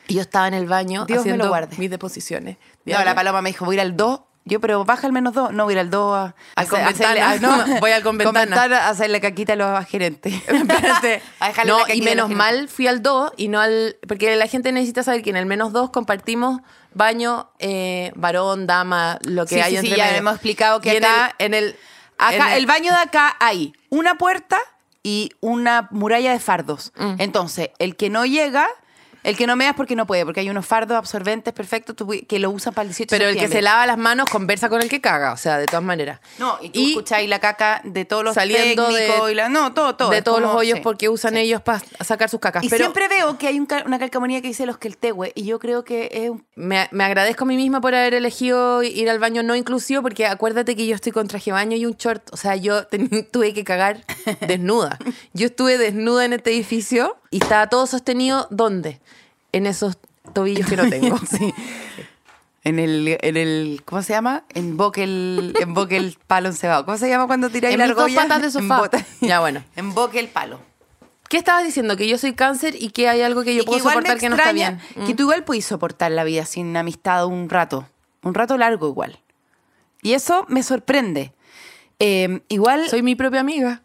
y 0.09 0.15
yo 0.15 0.21
estaba 0.23 0.49
en 0.49 0.55
el 0.55 0.67
baño 0.67 1.05
Dios 1.07 1.09
me 1.09 1.15
lo 1.15 1.21
haciendo 1.21 1.49
guarde. 1.49 1.77
mis 1.79 1.91
deposiciones. 1.91 2.57
No, 2.85 3.05
la 3.05 3.15
paloma 3.15 3.41
me 3.41 3.51
dijo, 3.51 3.65
voy 3.65 3.75
a 3.75 3.77
ir 3.77 3.81
al 3.83 3.97
2. 3.97 4.21
Yo, 4.47 4.61
pero 4.61 4.85
baja 4.85 5.07
al 5.07 5.13
menos 5.15 5.33
2. 5.33 5.53
No, 5.53 5.65
voy 5.65 5.73
a 5.73 5.77
ir 5.77 5.79
al 5.81 5.91
2 5.91 6.15
a, 6.17 6.23
Al 6.55 6.67
a 6.67 6.69
con 6.69 6.81
hacerle- 6.81 7.21
ventana. 7.21 7.31
a- 7.31 7.67
no, 7.67 7.77
Voy 7.81 7.91
al 7.93 8.03
con 8.03 8.19
ventana. 8.19 8.41
ventana 8.41 8.79
a 8.87 8.89
hacerle 8.91 9.21
caquita 9.21 9.55
a 9.55 9.57
los 9.57 9.87
gerentes. 9.87 10.35
Espérate. 10.47 11.23
A 11.41 11.49
dejarle 11.49 11.73
No, 11.73 11.87
la 11.87 11.95
y 11.95 12.03
menos 12.03 12.29
mal 12.31 12.69
fui 12.69 12.87
al 12.87 13.03
2 13.03 13.33
y 13.39 13.49
no 13.49 13.61
al. 13.61 13.97
Porque 14.07 14.37
la 14.37 14.47
gente 14.47 14.71
necesita 14.73 15.03
saber 15.03 15.23
que 15.23 15.31
en 15.31 15.37
el 15.37 15.47
menos 15.47 15.73
2 15.73 15.91
compartimos 15.91 16.61
baño, 16.93 17.51
eh, 17.59 18.13
varón, 18.17 18.67
dama, 18.67 19.19
lo 19.23 19.47
que 19.47 19.55
Sí, 19.57 19.61
hay 19.63 19.71
sí, 19.71 19.77
entre 19.77 19.91
sí, 19.93 19.97
ya 19.97 20.05
medio. 20.07 20.19
hemos 20.19 20.35
explicado 20.35 20.81
que 20.81 20.93
Y 20.93 20.97
en 20.99 21.05
acá- 21.05 21.35
el, 21.39 21.47
en 21.47 21.55
el, 21.55 21.77
Acá, 22.19 22.35
en 22.37 22.43
el- 22.53 22.59
el 22.59 22.67
baño 22.67 22.93
de 22.93 22.99
acá 22.99 23.37
hay 23.41 23.73
una 23.89 24.17
puerta 24.17 24.59
y 25.03 25.31
una 25.41 25.89
muralla 25.91 26.33
de 26.33 26.39
fardos. 26.39 26.93
Mm. 26.97 27.15
Entonces, 27.19 27.71
el 27.79 27.97
que 27.97 28.11
no 28.11 28.25
llega, 28.27 28.69
el 29.25 29.37
que 29.37 29.47
no 29.49 29.57
me 29.57 29.67
es 29.67 29.75
porque 29.75 29.97
no 29.97 30.07
puede, 30.07 30.25
porque 30.25 30.41
hay 30.41 30.51
unos 30.51 30.65
fardos 30.67 30.97
absorbentes 30.97 31.53
perfectos 31.53 31.97
que 32.29 32.39
lo 32.39 32.51
usan 32.51 32.73
para 32.75 32.83
el 32.85 32.89
18 32.91 33.13
de 33.15 33.19
Pero 33.19 33.31
el 33.31 33.37
que 33.37 33.49
se 33.49 33.61
lava 33.63 33.87
las 33.87 33.99
manos 33.99 34.29
conversa 34.31 34.69
con 34.69 34.81
el 34.83 34.89
que 34.89 35.01
caga, 35.01 35.33
o 35.33 35.37
sea, 35.37 35.59
de 35.59 35.67
todas 35.67 35.83
maneras. 35.83 36.21
No, 36.39 36.57
y 36.63 36.69
tú 36.71 36.81
escucháis 36.81 37.29
la 37.29 37.41
caca 37.41 37.81
de 37.85 38.05
todos 38.05 38.23
los 38.23 38.35
saliendo 38.35 38.87
de- 38.93 38.99
técnicos 39.01 39.31
y 39.33 39.35
la, 39.35 39.49
no, 39.49 39.73
todo, 39.75 39.97
todo. 39.97 40.11
de 40.11 40.23
todos 40.23 40.39
como- 40.41 40.53
los 40.53 40.57
hoyos 40.61 40.77
sí, 40.79 40.83
porque 40.85 41.09
usan 41.09 41.35
sí. 41.35 41.41
ellos 41.41 41.61
para 41.63 41.83
sacar 42.05 42.29
sus 42.29 42.39
cacas. 42.39 42.63
Y 42.63 42.69
Pero 42.69 42.85
siempre 42.85 43.09
veo 43.09 43.37
que 43.39 43.49
hay 43.49 43.59
un 43.59 43.67
una 43.87 43.99
calcamonía 43.99 44.41
que 44.43 44.49
dice 44.49 44.67
los 44.67 44.79
que 44.79 44.87
el 44.89 44.97
tehue, 44.97 45.33
y 45.35 45.45
yo 45.47 45.59
creo 45.59 45.85
que 45.85 46.09
es 46.13 46.31
un... 46.31 46.47
me, 46.55 46.87
me 46.93 47.03
agradezco 47.05 47.45
a 47.45 47.47
mí 47.49 47.57
misma 47.57 47.81
por 47.81 47.95
haber 47.95 48.15
elegido 48.15 48.83
ir 48.83 49.09
al 49.11 49.19
baño 49.19 49.43
no 49.43 49.57
inclusivo 49.57 50.03
porque 50.03 50.27
acuérdate 50.27 50.77
que 50.77 50.87
yo 50.87 50.95
estoy 50.95 51.13
con 51.13 51.27
traje 51.29 51.47
de 51.51 51.53
baño 51.53 51.77
y 51.77 51.87
un 51.87 51.95
short. 51.95 52.29
O 52.33 52.37
sea, 52.37 52.55
yo 52.57 52.87
ten- 52.89 53.27
tuve 53.33 53.55
que 53.55 53.65
cagar 53.65 54.05
desnuda. 54.47 54.99
Yo 55.33 55.47
estuve 55.47 55.79
desnuda 55.79 56.25
en 56.25 56.35
este 56.35 56.51
edificio 56.53 57.17
y 57.35 57.43
estaba 57.43 57.69
todo 57.69 57.87
sostenido, 57.87 58.47
¿dónde? 58.51 59.01
En 59.53 59.67
esos 59.67 59.99
tobillos 60.33 60.69
que 60.69 60.77
no 60.77 60.89
tengo. 60.91 61.19
Sí. 61.19 61.53
En 62.63 62.79
el, 62.79 63.19
en 63.21 63.37
el, 63.37 63.83
¿cómo 63.85 64.03
se 64.03 64.13
llama? 64.15 64.45
En 64.55 64.79
el, 64.97 65.55
en 65.61 65.77
el 65.93 66.19
palo 66.27 66.49
encebado. 66.49 66.85
¿Cómo 66.87 66.97
se 66.97 67.09
llama 67.09 67.27
cuando 67.27 67.51
tiráis 67.51 67.75
En 67.75 67.79
la 67.81 67.85
argolla? 67.87 68.23
patas 68.23 68.41
de 68.41 68.47
En 68.47 68.53
sofá. 68.53 68.79
bota- 68.79 69.05
Ya, 69.21 69.41
bueno. 69.41 69.63
En 69.77 69.93
el 70.15 70.29
palo. 70.29 70.61
¿Qué 71.29 71.37
estabas 71.39 71.65
diciendo? 71.65 71.97
Que 71.97 72.07
yo 72.09 72.17
soy 72.17 72.33
cáncer 72.35 72.75
y 72.81 72.91
que 72.91 73.09
hay 73.09 73.21
algo 73.23 73.43
que 73.43 73.55
yo 73.55 73.63
Y 73.63 73.67
puedo 73.67 73.79
me 73.85 73.91
soportar 73.91 74.19
que 74.19 74.29
no 74.29 74.37
está 74.37 74.53
bien. 74.53 74.81
Que 74.95 75.13
Mm. 75.13 75.17
tú 75.17 75.23
igual 75.25 75.45
puedes 75.45 75.65
soportar 75.65 76.11
la 76.13 76.25
vida 76.25 76.47
sin 76.47 76.77
amistad 76.77 77.27
un 77.27 77.49
rato. 77.51 77.87
Un 78.23 78.33
rato 78.35 78.57
largo 78.57 78.89
igual. 78.89 79.19
Y 80.03 80.13
eso 80.13 80.47
me 80.49 80.63
sorprende. 80.63 81.33
Eh, 81.99 82.41
igual... 82.49 82.89
Soy 82.89 83.03
mi 83.03 83.15
propia 83.15 83.41
amiga. 83.41 83.83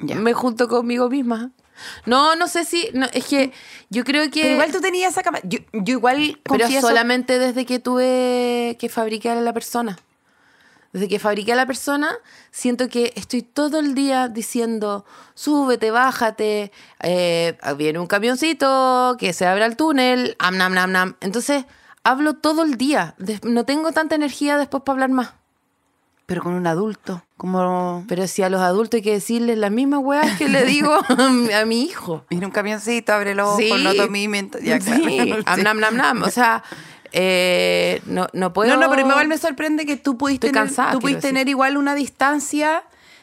Ya. 0.00 0.14
me 0.14 0.32
junto 0.32 0.68
conmigo 0.68 1.08
misma. 1.10 1.50
No, 2.06 2.36
no 2.36 2.48
sé 2.48 2.64
si. 2.64 2.88
no, 2.94 3.06
es 3.12 3.24
que 3.26 3.52
yo 3.90 4.04
creo 4.04 4.30
que. 4.30 4.42
Pero 4.42 4.54
igual 4.54 4.72
tú 4.72 4.80
tenías 4.80 5.12
esa 5.12 5.22
cama. 5.22 5.40
Yo, 5.44 5.58
yo 5.72 5.92
igual 5.94 6.38
Pero 6.42 6.64
confieso- 6.64 6.86
solamente 6.88 7.38
desde 7.38 7.64
que 7.66 7.78
tuve 7.78 8.76
que 8.78 8.88
fabricar 8.88 9.36
a 9.36 9.40
la 9.40 9.52
persona. 9.52 9.98
Desde 10.92 11.06
que 11.06 11.18
fabriqué 11.18 11.52
a 11.52 11.56
la 11.56 11.66
persona, 11.66 12.16
siento 12.50 12.88
que 12.88 13.12
estoy 13.14 13.42
todo 13.42 13.78
el 13.78 13.94
día 13.94 14.28
diciendo, 14.28 15.04
súbete, 15.34 15.90
bájate, 15.90 16.72
eh, 17.02 17.58
viene 17.76 17.98
un 17.98 18.06
camioncito, 18.06 19.16
que 19.18 19.34
se 19.34 19.44
abra 19.46 19.66
el 19.66 19.76
túnel, 19.76 20.34
am, 20.38 20.56
nam, 20.56 20.72
nam, 20.72 20.90
nam. 20.90 21.16
Entonces, 21.20 21.66
hablo 22.04 22.34
todo 22.36 22.62
el 22.62 22.78
día. 22.78 23.14
No 23.42 23.66
tengo 23.66 23.92
tanta 23.92 24.14
energía 24.14 24.56
después 24.56 24.82
para 24.82 24.94
hablar 24.94 25.10
más. 25.10 25.32
Pero 26.28 26.42
con 26.42 26.52
un 26.52 26.66
adulto. 26.66 27.22
Como. 27.38 28.04
Pero 28.06 28.26
si 28.26 28.42
a 28.42 28.50
los 28.50 28.60
adultos 28.60 28.98
hay 28.98 29.02
que 29.02 29.12
decirles 29.12 29.56
las 29.56 29.70
mismas 29.70 30.00
weas 30.02 30.36
que 30.36 30.46
le 30.46 30.66
digo 30.66 30.92
a 31.08 31.64
mi- 31.64 31.82
hijo. 31.84 32.26
Viene 32.28 32.44
un 32.44 32.52
camioncito, 32.52 33.14
abre 33.14 33.34
los 33.34 33.48
ojos, 33.48 33.62
Sí. 33.62 33.70
no 33.82 34.08
miento- 34.08 34.58
Ya, 34.58 34.78
claro. 34.78 35.04
Sí, 35.04 35.34
am, 35.46 35.56
Sí. 35.56 35.62
nam, 35.62 35.80
nam, 35.80 35.96
nam. 35.96 36.22
O 36.24 36.30
sea, 36.30 36.62
eh, 37.12 38.02
no, 38.04 38.26
no 38.34 38.52
puedo... 38.52 38.68
No, 38.74 38.76
no, 38.78 38.90
pero 38.90 39.08
igual 39.08 39.26
me 39.26 39.38
sorprende 39.38 39.86
que 39.86 39.96
tú 39.96 40.18
pudiste, 40.18 40.48
Estoy 40.48 40.54
tener, 40.54 40.66
cansada, 40.68 40.92
tú 40.92 41.00
pudiste 41.00 41.22
tener 41.28 41.48
igual 41.48 41.78
una 41.78 41.94
distancia 41.94 42.82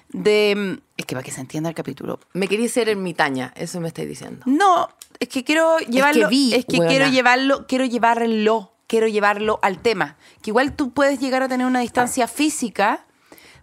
de... 0.10 0.80
Es 0.98 1.06
que 1.06 1.14
para 1.16 1.24
que 1.24 1.32
se 1.32 1.42
entienda 1.42 1.70
el 1.70 1.76
capítulo. 1.76 2.20
Me 2.34 2.48
quería 2.48 2.68
ser 2.70 2.90
ermitaña, 2.90 3.54
eso 3.56 3.80
me 3.82 3.90
estáis 3.90 4.08
diciendo. 4.08 4.42
No, 4.48 4.90
es 5.20 5.30
que 5.30 5.44
quiero 5.44 5.78
llevarlo... 5.78 6.28
vi, 6.30 6.56
es 6.56 6.66
que 6.66 6.78
huevona. 6.80 6.90
quiero 6.90 7.08
llevarlo, 7.10 7.68
quiero 7.68 7.86
llevarlo, 7.86 8.72
quiero 8.88 9.08
llevarlo 9.08 9.60
al 9.62 9.80
tema. 9.80 10.16
Que 10.42 10.52
igual 10.52 10.76
tú 10.76 10.92
puedes 10.92 11.20
llegar 11.20 11.44
a 11.44 11.48
tener 11.48 11.66
una 11.68 11.80
distancia 11.80 12.28
física 12.28 13.06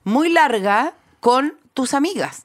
muy 0.05 0.29
larga 0.29 0.95
con 1.21 1.59
tus 1.75 1.95
amigas. 1.95 2.45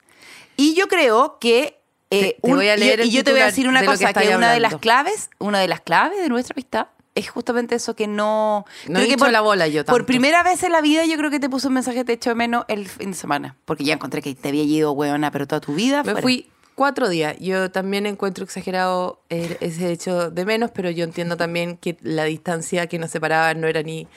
Y 0.56 0.74
yo 0.76 0.88
creo 0.88 1.38
que... 1.40 1.80
eh, 2.10 2.36
Te- 2.36 2.38
te 2.42 2.54
voy 2.54 2.68
a 2.70 2.78
leer 2.78 3.02
y 3.02 3.12
yo 3.12 3.24
te 3.24 3.32
voy 3.32 3.42
a 3.42 3.46
decir 3.46 3.68
una 3.68 3.82
de 3.82 3.86
que 3.88 3.92
cosa, 3.92 4.06
que, 4.06 4.10
estáis 4.10 4.36
una 4.36 4.52
de 4.52 4.60
las 4.60 4.76
claves, 4.78 5.30
una 5.40 5.60
de 5.60 5.68
las 5.68 5.82
claves 5.82 6.20
de 6.22 6.30
nuestra 6.30 6.54
amistad 6.54 6.88
es 7.16 7.30
justamente 7.32 7.74
eso 7.74 7.96
que 7.96 8.06
no... 8.08 8.64
No 8.88 8.94
creo 8.94 9.00
he 9.04 9.08
que 9.08 9.14
hincho 9.14 9.32
la 9.32 9.42
bola 9.42 9.68
yo 9.68 9.84
Por 9.84 9.96
tanto. 9.96 10.06
primera 10.06 10.44
vez 10.44 10.62
en 10.62 10.72
la 10.72 10.82
vida 10.82 11.04
yo 11.06 11.18
creo 11.18 11.32
que 11.32 11.40
te 11.40 11.50
puse 11.50 11.68
un 11.68 11.74
mensaje 11.74 12.04
te 12.06 12.14
echo 12.14 12.30
de 12.30 12.36
menos 12.36 12.64
el 12.68 12.88
fin 12.88 13.10
de 13.12 13.18
semana. 13.18 13.56
Porque 13.66 13.84
ya 13.84 13.96
encontré 13.96 14.22
que 14.22 14.36
te 14.36 14.50
había 14.50 14.62
ido 14.62 14.92
hueona, 14.92 15.32
pero 15.32 15.48
toda 15.48 15.60
tu 15.60 15.74
vida 15.74 16.04
Me 16.04 16.12
fuera. 16.12 16.22
fui 16.22 16.48
cuatro 16.78 17.10
días. 17.10 17.36
Yo 17.40 17.72
también 17.72 18.06
encuentro 18.06 18.44
exagerado 18.46 19.20
ese 19.30 19.92
hecho 19.92 20.30
de 20.30 20.46
menos, 20.46 20.70
pero 20.72 20.92
yo 20.92 21.04
entiendo 21.04 21.36
también 21.36 21.76
que 21.76 21.98
la 22.02 22.24
distancia 22.26 22.86
que 22.86 23.00
nos 23.00 23.10
separaba 23.10 23.56
no 23.56 23.66
era 23.68 23.82
ni, 23.82 24.08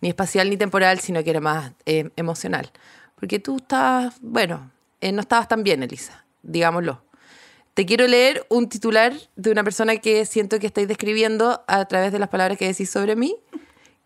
ni 0.00 0.08
espacial 0.10 0.48
ni 0.48 0.56
temporal, 0.56 1.00
sino 1.00 1.24
que 1.24 1.30
era 1.30 1.40
más 1.40 1.72
eh, 1.86 2.10
emocional. 2.14 2.70
Porque 3.16 3.40
tú 3.40 3.56
estabas, 3.56 4.14
bueno, 4.20 4.70
eh, 5.00 5.10
no 5.10 5.20
estabas 5.22 5.48
tan 5.48 5.64
bien, 5.64 5.82
Elisa, 5.82 6.24
digámoslo. 6.44 7.02
Te 7.74 7.84
quiero 7.84 8.06
leer 8.06 8.46
un 8.50 8.68
titular 8.68 9.12
de 9.34 9.50
una 9.50 9.64
persona 9.64 9.96
que 9.96 10.24
siento 10.26 10.60
que 10.60 10.68
estáis 10.68 10.86
describiendo 10.86 11.64
a 11.66 11.84
través 11.86 12.12
de 12.12 12.20
las 12.20 12.28
palabras 12.28 12.56
que 12.58 12.68
decís 12.68 12.88
sobre 12.88 13.16
mí, 13.16 13.34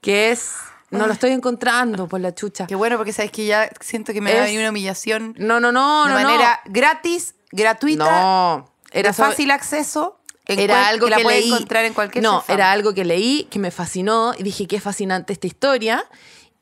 que 0.00 0.30
es, 0.30 0.54
no 0.90 1.06
lo 1.06 1.12
estoy 1.12 1.32
encontrando 1.32 2.08
por 2.08 2.20
la 2.20 2.34
chucha. 2.34 2.66
Qué 2.66 2.74
bueno, 2.74 2.96
porque 2.96 3.12
sabes 3.12 3.30
que 3.30 3.44
ya 3.44 3.68
siento 3.80 4.14
que 4.14 4.22
me 4.22 4.32
Es- 4.34 4.44
venir 4.46 4.60
una 4.60 4.70
humillación 4.70 5.34
No, 5.36 5.60
no, 5.60 5.70
no, 5.72 6.04
de 6.06 6.12
no, 6.14 6.18
no. 6.18 6.24
manera 6.28 6.60
gratis, 6.64 7.34
gratuita, 7.52 8.04
No, 8.04 8.70
era 8.90 9.12
sobre- 9.12 9.30
fácil 9.30 9.50
acceso. 9.50 10.18
en 10.46 10.58
era 10.60 10.88
algo 10.88 11.06
que, 11.06 11.10
la 11.10 11.18
leí. 11.18 11.48
encontrar 11.48 11.84
en 11.84 11.92
cualquier 11.94 12.24
No, 12.24 12.42
era 12.48 12.72
algo 12.72 12.94
que 12.94 13.04
leí, 13.04 13.44
que 13.50 13.58
me 13.58 13.70
fascinó 13.70 14.32
y 14.36 14.42
dije 14.42 14.66
qué 14.66 14.80
fascinante 14.80 15.32
esta 15.34 15.46
historia. 15.46 16.04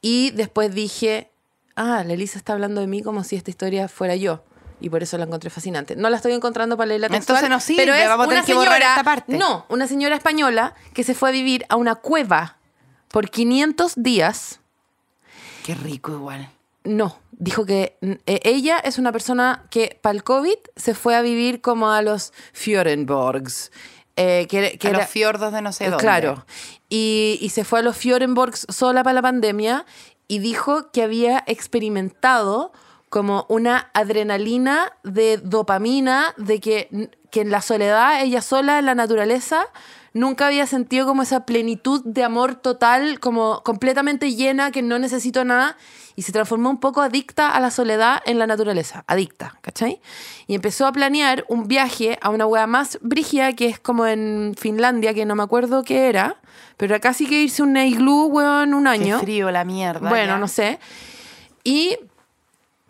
Y 0.01 0.31
después 0.33 0.75
dije, 0.75 1.31
ah, 1.77 2.03
la 2.05 2.15
Elisa 2.15 2.37
está 2.39 2.53
hablando 2.53 2.81
de 2.81 2.87
mí 2.89 3.03
como 3.03 3.23
si 3.25 3.37
esta 3.37 3.51
historia 3.51 3.89
fuera 3.89 4.17
yo. 4.17 4.43
Y 4.81 4.91
por 4.91 5.03
eso 5.03 5.17
la 5.19 5.25
encontré 5.25 5.51
fascinante. 5.51 5.97
No 5.97 6.11
la 6.11 6.17
estoy 6.17 6.33
encontrando 6.33 6.77
para 6.77 6.89
leerla 6.89 7.09
textual, 7.09 7.39
Entonces 7.39 7.51
no 7.51 7.61
sirve, 7.61 7.83
pero 7.85 7.95
es 7.95 8.09
vamos 8.09 8.27
a 8.27 8.29
tener 8.29 8.45
que 8.45 8.55
borrar 8.55 8.83
esta 8.83 9.03
parte. 9.05 9.37
No, 9.39 9.65
una 9.69 9.87
señora 9.87 10.17
española 10.17 10.75
que 10.93 11.03
se 11.05 11.15
fue 11.15 11.31
a 11.31 11.33
vivir 11.33 11.65
a 11.69 11.77
una 11.77 11.95
cueva 11.95 12.59
por 13.09 13.31
500 13.31 13.95
días. 13.97 14.61
Qué 15.65 15.75
rico 15.75 16.13
igual. 16.13 16.51
No, 16.87 17.19
dijo 17.33 17.67
que 17.67 17.97
mm, 18.01 18.13
eh, 18.27 18.41
ella 18.45 18.79
es 18.79 18.99
una 18.99 19.13
persona 19.13 19.67
que 19.71 19.99
para 20.03 20.15
el 20.15 20.25
COVID 20.25 20.57
se 20.77 20.95
fue 20.95 21.15
a 21.17 21.21
vivir 21.23 21.61
como 21.61 21.91
a 21.91 22.01
los 22.03 22.33
Fjorenborgs. 22.53 23.71
eh, 24.17 24.47
que, 24.49 24.79
que 24.79 24.87
a 24.87 24.91
era- 24.91 24.99
los 25.01 25.09
fiordos 25.09 25.53
de 25.53 25.61
no 25.63 25.73
sé 25.73 25.85
dónde. 25.85 25.99
Claro. 26.03 26.47
Y, 26.89 27.39
y 27.43 27.51
se 27.51 27.65
fue 27.65 27.81
a 27.81 27.83
los 27.83 27.97
Fjorenborgs 27.97 28.67
sola 28.71 29.03
para 29.03 29.15
la 29.15 29.23
pandemia 29.23 29.85
y 30.29 30.39
dijo 30.39 30.91
que 30.91 31.03
había 31.03 31.45
experimentado 31.47 32.73
como 33.09 33.47
una 33.49 33.91
adrenalina 33.95 34.93
de 35.05 35.37
dopamina, 35.39 36.35
de 36.39 36.61
que, 36.61 37.11
que 37.31 37.41
en 37.43 37.51
la 37.51 37.63
soledad, 37.63 38.23
ella 38.23 38.43
sola 38.43 38.79
en 38.79 38.87
la 38.87 38.95
naturaleza, 38.95 39.67
nunca 40.17 40.47
había 40.47 40.67
sentido 40.67 41.07
como 41.07 41.23
esa 41.23 41.45
plenitud 41.45 42.03
de 42.05 42.25
amor 42.25 42.57
total, 42.57 43.21
como 43.21 43.63
completamente 43.63 44.35
llena, 44.35 44.71
que 44.71 44.83
no 44.83 44.99
necesito 44.99 45.45
nada, 45.45 45.77
y 46.17 46.23
se 46.23 46.33
transformó 46.33 46.71
un 46.71 46.81
poco 46.81 47.03
adicta 47.03 47.51
a 47.51 47.61
la 47.61 47.71
soledad 47.71 48.23
en 48.25 48.39
la 48.39 48.47
naturaleza, 48.47 49.05
adicta, 49.07 49.59
¿cachai? 49.61 50.01
Y 50.47 50.55
empezó 50.55 50.87
a 50.87 50.93
planear 50.93 51.45
un 51.49 51.69
viaje 51.69 52.19
a 52.23 52.31
una 52.31 52.47
hueá 52.47 52.67
más 52.67 52.99
brígida, 53.03 53.53
que 53.53 53.67
es 53.67 53.79
como 53.79 54.07
en 54.07 54.55
Finlandia, 54.59 55.13
que 55.13 55.27
no 55.27 55.37
me 55.37 55.43
acuerdo 55.43 55.85
qué 55.85 56.09
era, 56.09 56.41
pero 56.79 56.95
era 56.95 57.01
casi 57.01 57.27
que 57.27 57.43
irse 57.43 57.61
a 57.61 57.67
un 57.67 57.77
iglú, 57.77 58.27
weón, 58.27 58.73
un 58.73 58.85
Qué 58.85 58.89
año. 58.89 59.21
frío 59.21 59.51
la 59.51 59.65
mierda. 59.65 60.09
Bueno, 60.09 60.33
ya. 60.35 60.39
no 60.39 60.49
sé. 60.49 60.79
Y 61.63 61.99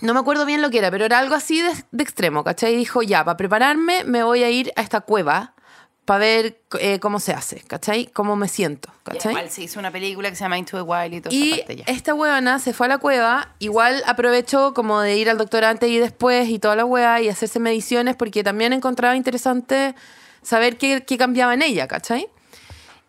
no 0.00 0.14
me 0.14 0.20
acuerdo 0.20 0.46
bien 0.46 0.62
lo 0.62 0.70
que 0.70 0.78
era, 0.78 0.92
pero 0.92 1.04
era 1.04 1.18
algo 1.18 1.34
así 1.34 1.60
de, 1.60 1.72
de 1.90 2.02
extremo, 2.04 2.44
¿cachai? 2.44 2.74
Y 2.74 2.76
dijo, 2.76 3.02
ya, 3.02 3.24
para 3.24 3.36
prepararme 3.36 4.04
me 4.04 4.22
voy 4.22 4.44
a 4.44 4.50
ir 4.50 4.72
a 4.76 4.82
esta 4.82 5.00
cueva 5.00 5.56
para 6.07 6.21
ver 6.21 6.61
eh, 6.79 7.01
cómo 7.01 7.19
se 7.19 7.33
hace, 7.33 7.61
¿cachai? 7.66 8.07
Cómo 8.07 8.37
me 8.37 8.47
siento, 8.47 8.90
¿cachai? 9.03 9.33
Igual 9.33 9.51
se 9.51 9.64
hizo 9.64 9.81
una 9.81 9.90
película 9.90 10.31
que 10.31 10.37
se 10.37 10.45
llama 10.45 10.57
Into 10.57 10.77
the 10.77 10.83
Wild 10.83 11.14
y 11.14 11.21
toda 11.21 11.35
Y 11.35 11.64
esta 11.87 12.14
huevona 12.14 12.61
se 12.61 12.73
fue 12.73 12.87
a 12.87 12.88
la 12.90 12.99
cueva, 12.99 13.55
igual 13.59 14.05
aprovechó 14.07 14.73
como 14.73 15.01
de 15.01 15.16
ir 15.16 15.29
al 15.29 15.37
doctor 15.37 15.64
antes 15.64 15.90
y 15.90 15.99
después 15.99 16.49
y 16.49 16.61
toda 16.61 16.77
la 16.77 16.85
hueá 16.85 17.21
y 17.21 17.29
hacerse 17.29 17.59
mediciones 17.59 18.14
porque 18.14 18.45
también 18.45 18.73
encontraba 18.73 19.16
interesante 19.16 19.97
saber 20.42 20.79
qué, 20.79 21.05
qué 21.05 21.19
cambiaba 21.19 21.53
en 21.55 21.62
ella, 21.62 21.88
¿cachai? 21.88 22.29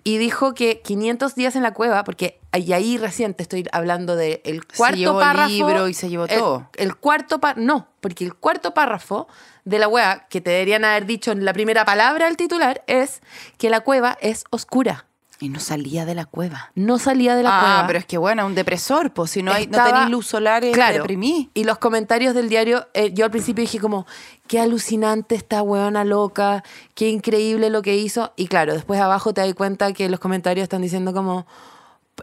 Y 0.04 0.18
dijo 0.18 0.56
que 0.56 0.82
500 0.82 1.36
días 1.36 1.56
en 1.56 1.62
la 1.62 1.76
cueva, 1.76 2.04
porque 2.04 2.40
y 2.58 2.74
ahí 2.74 2.98
recién 2.98 3.34
te 3.34 3.44
estoy 3.44 3.66
hablando 3.72 4.16
del 4.16 4.42
el 4.44 4.66
cuarto 4.66 4.98
llevó 4.98 5.20
el 5.22 5.28
párrafo. 5.28 5.50
libro 5.50 5.88
y 5.88 5.94
se 5.94 6.10
llevó 6.10 6.26
el- 6.26 6.38
todo. 6.40 6.70
El, 6.76 6.96
cuarto 6.96 7.40
párrafo, 7.40 7.62
no, 7.62 7.88
porque 8.02 8.26
el 8.26 8.34
cuarto 8.36 8.74
párrafo 8.74 9.28
de 9.66 9.80
la 9.80 9.88
hueá, 9.88 10.28
que 10.30 10.42
te 10.42 10.50
deberían 10.52 10.86
haber 10.86 11.06
dicho 11.06 11.32
en 11.32 11.44
la 11.46 11.54
primera 11.54 11.84
palabra 11.86 12.26
del 12.26 12.38
titular, 12.38 12.84
es 12.88 13.22
que 13.58 13.70
la 13.70 13.82
cueva 13.82 14.18
es 14.22 14.44
oscura. 14.50 15.06
Y 15.40 15.50
no 15.50 15.60
salía 15.60 16.04
de 16.06 16.16
la 16.16 16.26
cueva. 16.26 16.72
No 16.74 16.98
salía 16.98 17.36
de 17.36 17.44
la 17.44 17.56
ah, 17.58 17.62
cueva. 17.62 17.84
pero 17.86 18.00
es 18.00 18.06
que 18.08 18.18
bueno, 18.18 18.44
un 18.48 18.56
depresor, 18.56 19.14
pues 19.14 19.30
si 19.30 19.44
no, 19.44 19.52
hay, 19.54 19.68
no 19.68 19.84
tenéis 19.84 20.10
luz 20.10 20.26
solar, 20.26 20.64
te 20.64 20.72
Claro. 20.72 20.96
deprimí. 20.98 21.52
Y 21.54 21.64
los 21.64 21.78
comentarios 21.78 22.34
del 22.34 22.50
diario, 22.50 22.88
eh, 22.96 23.14
yo 23.14 23.26
al 23.26 23.30
principio 23.30 23.62
dije 23.62 23.78
como, 23.80 24.08
qué 24.48 24.60
alucinante 24.60 25.36
esta 25.36 25.62
weona 25.62 26.04
loca, 26.06 26.64
qué 26.96 27.10
increíble 27.10 27.70
lo 27.70 27.84
que 27.84 27.96
hizo. 27.98 28.34
Y 28.36 28.48
claro, 28.48 28.74
después 28.74 29.00
abajo 29.00 29.32
te 29.32 29.42
das 29.42 29.54
cuenta 29.54 29.94
que 29.94 30.10
los 30.10 30.20
comentarios 30.20 30.64
están 30.64 30.82
diciendo 30.82 31.14
como, 31.14 31.46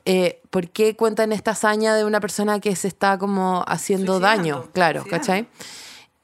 eh, 0.04 0.40
¿por 0.50 0.70
qué 0.70 0.96
cuentan 0.96 1.32
esta 1.32 1.52
hazaña 1.52 1.94
de 1.94 2.04
una 2.04 2.20
persona 2.20 2.60
que 2.60 2.74
se 2.76 2.88
está 2.88 3.18
como 3.18 3.64
haciendo 3.66 4.14
Suicidando, 4.14 4.42
daño? 4.42 4.70
Claro, 4.72 5.02
suicidando. 5.02 5.26
¿cachai? 5.26 5.48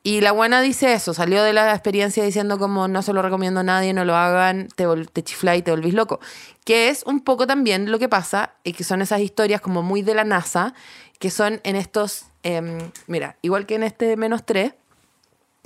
Y 0.02 0.22
la 0.22 0.32
buena 0.32 0.62
dice 0.62 0.94
eso, 0.94 1.12
salió 1.12 1.42
de 1.42 1.52
la 1.52 1.72
experiencia 1.72 2.24
diciendo 2.24 2.58
como 2.58 2.88
no 2.88 3.02
se 3.02 3.12
lo 3.12 3.20
recomiendo 3.20 3.60
a 3.60 3.62
nadie, 3.62 3.92
no 3.92 4.06
lo 4.06 4.16
hagan, 4.16 4.68
te, 4.74 4.86
te 5.12 5.22
chifla 5.22 5.56
y 5.56 5.62
te 5.62 5.72
volvís 5.72 5.92
loco. 5.92 6.20
Que 6.64 6.88
es 6.88 7.02
un 7.04 7.20
poco 7.20 7.46
también 7.46 7.90
lo 7.90 7.98
que 7.98 8.08
pasa, 8.08 8.54
y 8.64 8.72
que 8.72 8.82
son 8.82 9.02
esas 9.02 9.20
historias 9.20 9.60
como 9.60 9.82
muy 9.82 10.00
de 10.00 10.14
la 10.14 10.24
NASA, 10.24 10.72
que 11.18 11.30
son 11.30 11.60
en 11.64 11.76
estos, 11.76 12.24
em, 12.42 12.78
mira, 13.08 13.36
igual 13.42 13.66
que 13.66 13.74
en 13.74 13.82
este 13.82 14.16
menos 14.16 14.46
3, 14.46 14.72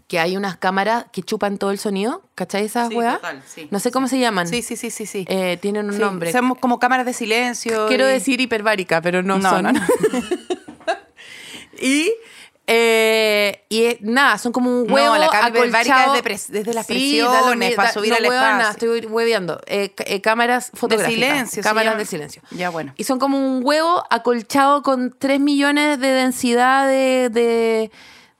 que 0.06 0.18
hay 0.18 0.36
unas 0.36 0.56
cámaras 0.56 1.06
que 1.12 1.22
chupan 1.22 1.56
todo 1.58 1.70
el 1.70 1.78
sonido, 1.78 2.22
¿cachai 2.34 2.64
esas 2.66 2.88
Sí, 2.90 2.94
weas? 2.94 3.14
total, 3.16 3.42
sí, 3.46 3.68
no 3.70 3.78
sé 3.80 3.90
cómo 3.90 4.06
se 4.08 4.18
llaman. 4.18 4.46
Sí, 4.46 4.62
sí, 4.62 4.76
sí, 4.76 4.90
sí, 4.90 5.06
sí. 5.06 5.24
Eh, 5.28 5.56
tienen 5.60 5.86
un 5.86 5.94
Sí, 5.94 5.98
nombre. 5.98 6.30
Somos 6.32 6.58
como 6.58 6.78
cámaras 6.78 7.06
de 7.06 7.14
silencio. 7.14 7.86
Quiero 7.88 8.06
y- 8.08 8.12
decir 8.12 8.40
hiperbárica, 8.40 9.00
pero 9.00 9.22
no, 9.22 9.38
No, 9.38 9.50
son. 9.50 9.62
no, 9.64 9.72
no. 9.72 9.80
y 11.80 12.12
eh, 12.66 13.62
y 13.68 13.82
eh, 13.84 13.98
nada, 14.00 14.38
son 14.38 14.50
como 14.52 14.70
un 14.70 14.86
No, 14.86 14.94
huevo 14.94 15.16
la 15.18 15.28
cámara 15.28 15.48
hiperbárica 15.58 15.96
acolchado. 16.04 16.14
es 16.14 16.22
de 16.22 16.30
pres- 16.30 16.46
desde 16.48 16.72
las 16.72 16.86
presiones, 16.86 17.74
para 17.74 17.88
da- 17.88 17.92
subir 17.94 18.10
no, 18.10 18.16
al 18.16 18.24
espacio. 18.24 18.94
estoy 18.94 19.06
hueveando. 19.06 19.60
Eh, 19.66 19.92
eh, 20.06 20.20
cámaras 20.22 20.70
fotográficas. 20.72 21.12
silencio, 21.14 21.62
se 21.62 21.68
Cámaras 21.68 21.98
de 21.98 22.06
silencio. 22.06 22.40
Ya, 22.52 22.70
bueno. 22.70 22.94
Y 22.96 23.04
son 23.04 23.18
como 23.18 23.38
un 23.38 23.60
huevo 23.62 24.02
acolchado 24.08 24.82
con 24.82 25.14
3 25.18 25.40
millones 25.40 26.00
de 26.00 26.08
densidad 26.08 26.86
de... 26.86 27.28
de 27.30 27.90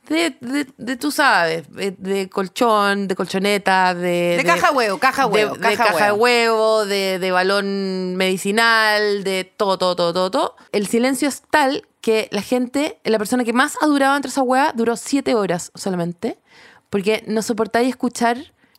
de, 0.08 0.36
de, 0.40 0.66
de, 0.76 0.96
tú 0.96 1.10
sabes, 1.10 1.70
de, 1.72 1.92
de 1.92 2.28
colchón, 2.28 3.08
de 3.08 3.14
colchoneta, 3.14 3.94
de... 3.94 4.36
De 4.36 4.44
caja 4.44 4.72
huevo, 4.72 4.98
caja 4.98 5.26
huevo, 5.26 5.54
de, 5.54 5.60
caja 5.60 6.06
de 6.06 6.12
huevo. 6.12 6.84
de 6.84 7.30
balón 7.30 8.16
medicinal, 8.16 9.24
de 9.24 9.44
todo, 9.44 9.78
todo, 9.78 9.96
todo, 9.96 10.12
todo, 10.12 10.30
todo. 10.30 10.56
El 10.72 10.86
silencio 10.86 11.28
es 11.28 11.42
tal 11.50 11.86
que 12.00 12.28
la 12.32 12.42
gente, 12.42 13.00
la 13.04 13.16
persona 13.16 13.44
que 13.44 13.54
más 13.54 13.78
ha 13.80 13.86
durado 13.86 14.14
entre 14.14 14.28
esa 14.28 14.42
hueá, 14.42 14.72
duró 14.74 14.94
siete 14.96 15.34
horas 15.34 15.72
solamente, 15.74 16.38
Porque 16.90 17.24
no 17.26 17.40
soportáis 17.40 17.88
escuchar 17.88 18.36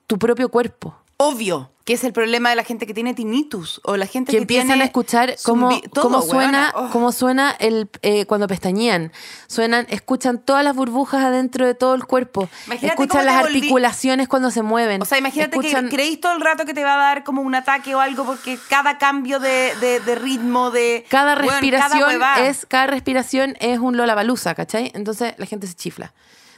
tu 0.08 0.20
propio 0.20 0.50
cuerpo. 0.50 0.96
Obvio, 1.28 1.72
que 1.86 1.94
es 1.94 2.04
el 2.04 2.14
problema 2.14 2.50
de 2.50 2.56
la 2.56 2.64
gente 2.64 2.88
que 2.88 2.94
tiene 2.96 3.14
tinnitus 3.14 3.80
o 3.84 3.96
la 3.96 4.08
gente 4.08 4.32
que 4.32 4.38
que, 4.38 4.42
empiezan 4.42 4.68
tiene 4.70 4.82
a 4.84 4.86
escuchar 4.86 5.36
cómo, 5.44 5.70
zumbi- 5.72 5.90
todo, 5.92 6.04
cómo 6.06 6.22
suena. 6.24 6.72
Oh. 6.76 6.90
cómo 6.92 7.12
suena 7.12 7.56
el, 7.60 7.90
eh, 8.02 8.26
cuando 8.26 8.48
pestañean. 8.48 9.12
Suenan, 9.48 9.86
escuchan 9.90 10.40
todas 10.40 10.64
las 10.64 10.76
burbujas 10.76 11.24
adentro 11.24 11.66
de 11.68 11.76
todo 11.76 11.94
el 11.94 12.06
cuerpo. 12.06 12.50
Imagínate 12.66 12.88
escuchan 13.04 13.26
las 13.26 13.44
volví- 13.44 13.56
articulaciones 13.58 14.28
cuando 14.28 14.50
se 14.52 14.62
mueven. 14.64 15.02
O 15.02 15.06
sea, 15.06 15.18
imagínate 15.20 15.58
Escuchan- 15.58 15.90
que 15.90 15.96
creéis 15.96 16.20
todo 16.20 16.34
el 16.34 16.42
rato 16.42 16.66
que 16.66 16.74
te 16.74 16.84
va 16.84 16.96
a 16.96 16.98
dar 16.98 17.24
como 17.24 17.42
un 17.44 17.54
ataque 17.54 17.94
o 17.94 18.00
algo 18.00 18.26
porque 18.26 18.58
cada 18.70 18.98
cambio 18.98 19.40
de, 19.40 19.74
de- 19.80 20.00
de 20.00 20.16
ritmo, 20.16 20.72
de... 20.72 21.06
cada 21.10 21.36
respiración 21.36 22.20
es 22.42 22.66
cada 22.66 22.88
respiración 22.88 23.56
es 23.60 23.78
un 23.80 23.96
Lollapalooza, 23.98 24.56
¿cachai? 24.56 24.92
Entonces 24.96 25.34
la 25.38 25.46
gente 25.46 25.68
se 25.68 25.76
chifla. 25.76 26.14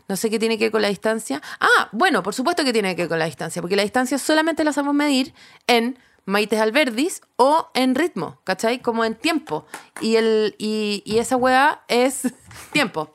No 0.08 0.15
sé 0.15 0.30
qué 0.30 0.39
tiene 0.39 0.58
que 0.58 0.65
ver 0.65 0.72
con 0.72 0.82
la 0.82 0.88
distancia. 0.88 1.41
Ah, 1.60 1.89
bueno, 1.91 2.24
por 2.24 2.34
supuesto 2.34 2.63
que 2.63 2.72
tiene 2.72 2.96
que 2.96 3.04
ver 3.04 3.10
con 3.10 3.20
la 3.20 3.26
distancia, 3.26 3.62
porque 3.62 3.76
la 3.76 3.84
distancia 3.84 4.17
solamente 4.17 4.63
la 4.63 4.72
sabemos 4.72 4.96
medir 4.96 5.34
en 5.67 6.00
maites 6.26 6.60
alberdis 6.60 7.22
o 7.36 7.70
en 7.74 7.96
ritmo, 7.96 8.39
¿cachai? 8.43 8.80
Como 8.82 9.04
en 9.04 9.15
tiempo. 9.15 9.65
Y, 10.02 10.15
el, 10.15 10.56
y, 10.58 11.04
y 11.06 11.20
esa 11.20 11.36
weá 11.36 11.82
es 11.88 12.34
tiempo. 12.72 13.12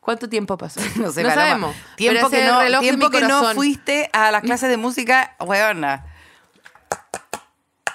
¿Cuánto 0.00 0.28
tiempo 0.28 0.56
pasó? 0.56 0.80
No 0.96 1.12
sé, 1.12 1.22
no 1.22 1.30
sabemos. 1.30 1.76
Tiempo 1.96 2.30
que 2.30 2.44
no, 2.44 2.80
tiempo 2.80 3.10
que 3.10 3.20
no 3.20 3.52
fuiste 3.54 4.08
a 4.14 4.30
las 4.30 4.42
clases 4.42 4.70
de 4.70 4.78
música, 4.78 5.36
weona. 5.38 6.06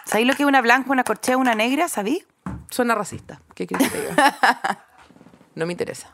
¿Sabéis 0.06 0.28
lo 0.28 0.36
que 0.36 0.44
es 0.44 0.48
una 0.48 0.62
blanca, 0.62 0.92
una 0.92 1.04
corchea, 1.04 1.38
una 1.38 1.56
negra? 1.56 1.88
¿Sabí? 1.90 2.24
Suena 2.70 2.94
racista. 2.94 3.42
¿Qué 3.56 3.66
quieres 3.66 3.92
que 3.92 3.98
te 3.98 4.10
diga? 4.10 4.86
No 5.56 5.66
me 5.66 5.74
interesa. 5.74 6.10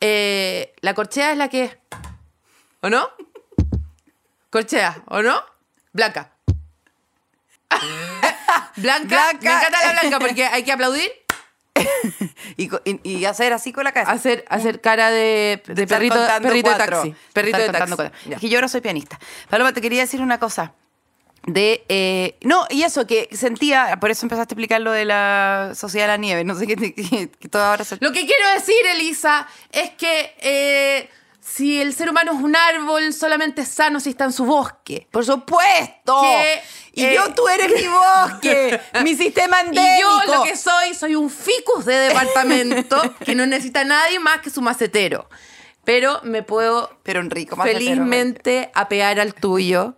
Eh, 0.00 0.74
la 0.80 0.94
corchea 0.94 1.32
es 1.32 1.38
la 1.38 1.48
que. 1.48 1.78
¿O 2.80 2.88
no? 2.90 3.08
Corchea, 4.50 5.02
¿o 5.06 5.22
no? 5.22 5.42
Blanca. 5.92 6.32
blanca. 7.70 8.72
Blanca. 8.76 9.38
Me 9.42 9.50
encanta 9.52 9.70
la 9.84 10.00
blanca 10.00 10.18
porque 10.18 10.44
hay 10.46 10.62
que 10.64 10.72
aplaudir, 10.72 11.10
Y, 12.56 12.68
co- 12.68 12.80
y- 12.84 13.00
y 13.08 13.24
hacer 13.26 13.52
así 13.52 13.72
con 13.72 13.84
la 13.84 13.92
cabeza. 13.92 14.12
hacer, 14.12 14.44
hacer 14.48 14.80
cara 14.80 15.10
de, 15.10 15.62
perrito, 15.64 16.14
perrito 16.42 16.70
de 16.70 16.76
taxi. 16.76 17.14
Perrito 17.32 17.58
de 17.58 17.68
taxi. 17.70 17.94
Es 18.30 18.40
que 18.40 18.48
yo 18.48 18.58
ahora 18.58 18.68
soy 18.68 18.80
pianista. 18.80 19.18
Paloma, 19.48 19.72
te 19.72 19.80
quería 19.80 20.00
decir 20.02 20.20
una 20.20 20.38
cosa. 20.38 20.72
De, 21.46 21.84
eh, 21.88 22.36
no, 22.42 22.66
y 22.68 22.82
eso, 22.82 23.06
que 23.06 23.28
sentía, 23.32 23.96
por 23.98 24.10
eso 24.10 24.26
empezaste 24.26 24.52
a 24.52 24.54
explicar 24.54 24.80
lo 24.82 24.92
de 24.92 25.06
la 25.06 25.72
Sociedad 25.74 26.06
de 26.06 26.12
la 26.12 26.16
Nieve, 26.18 26.44
no 26.44 26.54
sé 26.54 26.66
qué, 26.66 26.76
te- 26.76 26.94
que, 26.94 27.30
que 27.30 27.48
todo 27.48 27.62
ahora 27.64 27.82
se... 27.84 27.96
Lo 28.00 28.12
que 28.12 28.26
quiero 28.26 28.48
decir, 28.54 28.76
Elisa, 28.94 29.46
es 29.72 29.90
que 29.90 30.34
eh, 30.40 31.08
si 31.40 31.80
el 31.80 31.94
ser 31.94 32.10
humano 32.10 32.32
es 32.32 32.40
un 32.42 32.54
árbol, 32.54 33.12
solamente 33.14 33.62
es 33.62 33.68
sano 33.68 34.00
si 34.00 34.10
está 34.10 34.24
en 34.24 34.32
su 34.32 34.44
bosque. 34.44 35.08
Por 35.10 35.24
supuesto. 35.24 36.20
Que, 36.20 36.62
y 36.92 37.04
eh, 37.06 37.14
yo, 37.14 37.32
tú 37.32 37.48
eres 37.48 37.72
mi 37.74 37.88
bosque, 37.88 38.78
mi 39.02 39.16
sistema 39.16 39.60
endémico. 39.62 39.88
Y 39.96 40.00
yo 40.00 40.34
lo 40.34 40.42
que 40.44 40.56
soy, 40.56 40.94
soy 40.94 41.14
un 41.16 41.30
ficus 41.30 41.86
de 41.86 41.94
departamento 41.94 43.00
que 43.24 43.34
no 43.34 43.46
necesita 43.46 43.82
nadie 43.84 44.18
más 44.20 44.40
que 44.42 44.50
su 44.50 44.60
macetero. 44.60 45.28
Pero 45.84 46.20
me 46.22 46.42
puedo 46.42 46.98
Pero 47.02 47.22
rico, 47.22 47.56
macetero, 47.56 47.78
felizmente 47.80 48.70
apear 48.74 49.18
al 49.18 49.32
tuyo 49.34 49.96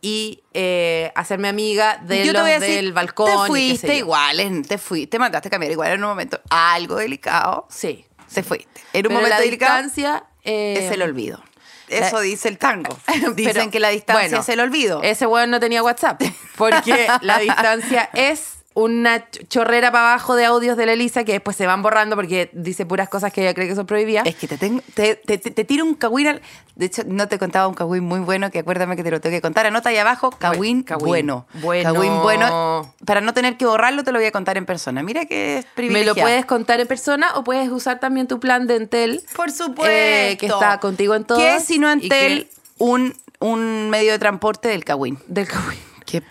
y 0.00 0.42
eh, 0.54 1.10
hacerme 1.14 1.48
amiga 1.48 1.98
de 2.04 2.24
Yo 2.26 2.32
los 2.32 2.44
decir, 2.44 2.76
del 2.76 2.92
balcón. 2.92 3.30
Te 3.42 3.46
fuiste 3.48 3.96
igual, 3.96 4.40
en- 4.40 4.62
te 4.64 4.78
fuiste, 4.78 5.08
te 5.12 5.18
mandaste 5.18 5.48
a 5.48 5.50
cambiar 5.50 5.72
igual 5.72 5.92
en 5.92 6.02
un 6.02 6.08
momento 6.10 6.40
algo 6.50 6.96
delicado. 6.96 7.66
Sí. 7.70 8.04
Se 8.28 8.42
fuiste. 8.42 8.80
En 8.92 8.98
un 9.06 9.10
Pero 9.10 9.14
momento 9.14 9.36
la 9.36 9.40
delicado 9.40 9.74
distancia 9.82 10.24
eh, 10.44 10.84
es 10.84 10.90
el 10.92 11.02
olvido. 11.02 11.42
la- 11.88 11.96
Eso 12.08 12.20
dice 12.20 12.48
el 12.48 12.58
tango. 12.58 12.96
Dicen 13.34 13.52
Pero, 13.54 13.70
que 13.70 13.80
la 13.80 13.88
distancia 13.90 14.22
bueno, 14.28 14.40
es 14.42 14.48
el 14.48 14.60
olvido. 14.60 15.02
Ese 15.02 15.26
weón 15.26 15.50
no 15.50 15.60
tenía 15.60 15.82
WhatsApp. 15.82 16.20
Porque 16.56 17.06
la 17.22 17.38
distancia 17.38 18.10
es 18.14 18.55
una 18.78 19.30
ch- 19.30 19.48
chorrera 19.48 19.90
para 19.90 20.10
abajo 20.12 20.36
de 20.36 20.44
audios 20.44 20.76
de 20.76 20.84
la 20.84 20.92
Elisa 20.92 21.24
que 21.24 21.32
después 21.32 21.56
se 21.56 21.66
van 21.66 21.80
borrando 21.80 22.14
porque 22.14 22.50
dice 22.52 22.84
puras 22.84 23.08
cosas 23.08 23.32
que 23.32 23.40
ella 23.40 23.54
cree 23.54 23.66
que 23.68 23.74
son 23.74 23.86
prohibidas. 23.86 24.26
Es 24.26 24.36
que 24.36 24.46
te, 24.46 24.58
tengo, 24.58 24.82
te, 24.92 25.14
te, 25.16 25.38
te- 25.38 25.50
te 25.50 25.64
tiro 25.64 25.82
un 25.86 25.94
cagüín. 25.94 26.26
al- 26.26 26.42
De 26.74 26.84
hecho, 26.84 27.02
no 27.06 27.26
te 27.26 27.38
contaba 27.38 27.68
un 27.68 27.74
cagüín 27.74 28.04
muy 28.04 28.20
bueno 28.20 28.50
que 28.50 28.58
acuérdame 28.58 28.94
que 28.94 29.02
te 29.02 29.10
lo 29.10 29.18
tengo 29.18 29.34
que 29.34 29.40
contar. 29.40 29.64
Anota 29.64 29.88
ahí 29.88 29.96
abajo, 29.96 30.28
cagüín, 30.30 30.84
bueno. 31.00 31.46
Bueno. 31.54 31.92
Cagüín 31.94 32.20
bueno. 32.20 32.94
Para 33.06 33.22
no 33.22 33.32
tener 33.32 33.56
que 33.56 33.64
borrarlo, 33.64 34.04
te 34.04 34.12
lo 34.12 34.18
voy 34.18 34.26
a 34.26 34.32
contar 34.32 34.58
en 34.58 34.66
persona. 34.66 35.02
Mira 35.02 35.24
que 35.24 35.56
es 35.56 35.64
Me 35.64 35.70
privilegiado. 35.74 36.16
lo 36.16 36.22
puedes 36.22 36.44
contar 36.44 36.78
en 36.78 36.86
persona 36.86 37.28
o 37.36 37.44
puedes 37.44 37.70
usar 37.70 37.98
también 37.98 38.26
tu 38.28 38.38
plan 38.40 38.66
de 38.66 38.76
Entel. 38.76 39.22
Por 39.34 39.50
supuesto. 39.52 39.86
eh, 39.90 40.36
que 40.38 40.46
está 40.48 40.80
contigo 40.80 41.14
en 41.14 41.24
todo. 41.24 41.38
¿Qué 41.38 41.56
es 41.56 41.64
si 41.64 41.78
no 41.78 41.90
Entel 41.90 42.48
un, 42.76 43.14
un 43.40 43.88
medio 43.88 44.12
de 44.12 44.18
transporte 44.18 44.68
del 44.68 44.84
cagüín? 44.84 45.18
Del 45.28 45.48
Cagüín. 45.48 45.78
Que 46.04 46.22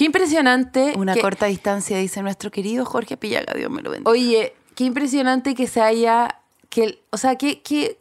Qué 0.00 0.06
impresionante. 0.06 0.94
una 0.96 1.12
que- 1.12 1.20
corta 1.20 1.44
distancia, 1.44 1.98
dice 1.98 2.22
nuestro 2.22 2.50
querido 2.50 2.86
Jorge 2.86 3.18
Pillaga, 3.18 3.52
Dios 3.52 3.70
me 3.70 3.82
lo 3.82 3.90
bendiga. 3.90 4.10
Oye, 4.10 4.54
qué 4.74 4.84
impresionante 4.84 5.54
que 5.54 5.66
se 5.66 5.82
haya. 5.82 6.36
Que, 6.70 7.02
o 7.10 7.18
sea, 7.18 7.36
qué, 7.36 7.60
qué, 7.60 8.00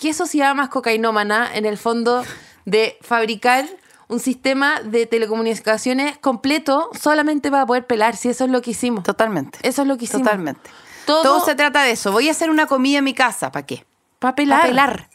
qué 0.00 0.12
sociedad 0.12 0.52
más 0.56 0.68
cocainómana 0.68 1.48
en 1.54 1.64
el 1.64 1.78
fondo 1.78 2.24
de 2.64 2.98
fabricar 3.02 3.68
un 4.08 4.18
sistema 4.18 4.80
de 4.80 5.06
telecomunicaciones 5.06 6.18
completo 6.18 6.90
solamente 7.00 7.52
para 7.52 7.66
poder 7.66 7.86
pelar, 7.86 8.16
si 8.16 8.28
eso 8.28 8.44
es 8.44 8.50
lo 8.50 8.60
que 8.60 8.72
hicimos. 8.72 9.04
Totalmente. 9.04 9.60
Eso 9.62 9.82
es 9.82 9.88
lo 9.88 9.96
que 9.96 10.06
hicimos. 10.06 10.24
Totalmente. 10.24 10.68
Todo- 11.06 11.22
Todo, 11.22 11.44
se 11.44 11.54
trata 11.54 11.84
de 11.84 11.92
eso. 11.92 12.10
Voy 12.10 12.26
a 12.26 12.32
hacer 12.32 12.50
una 12.50 12.66
comida 12.66 12.98
en 12.98 13.04
mi 13.04 13.14
casa. 13.14 13.52
¿Para 13.52 13.64
qué? 13.64 13.86
Para 14.18 14.34
pelar. 14.34 14.58
Para 14.58 14.68
pelar. 14.70 15.10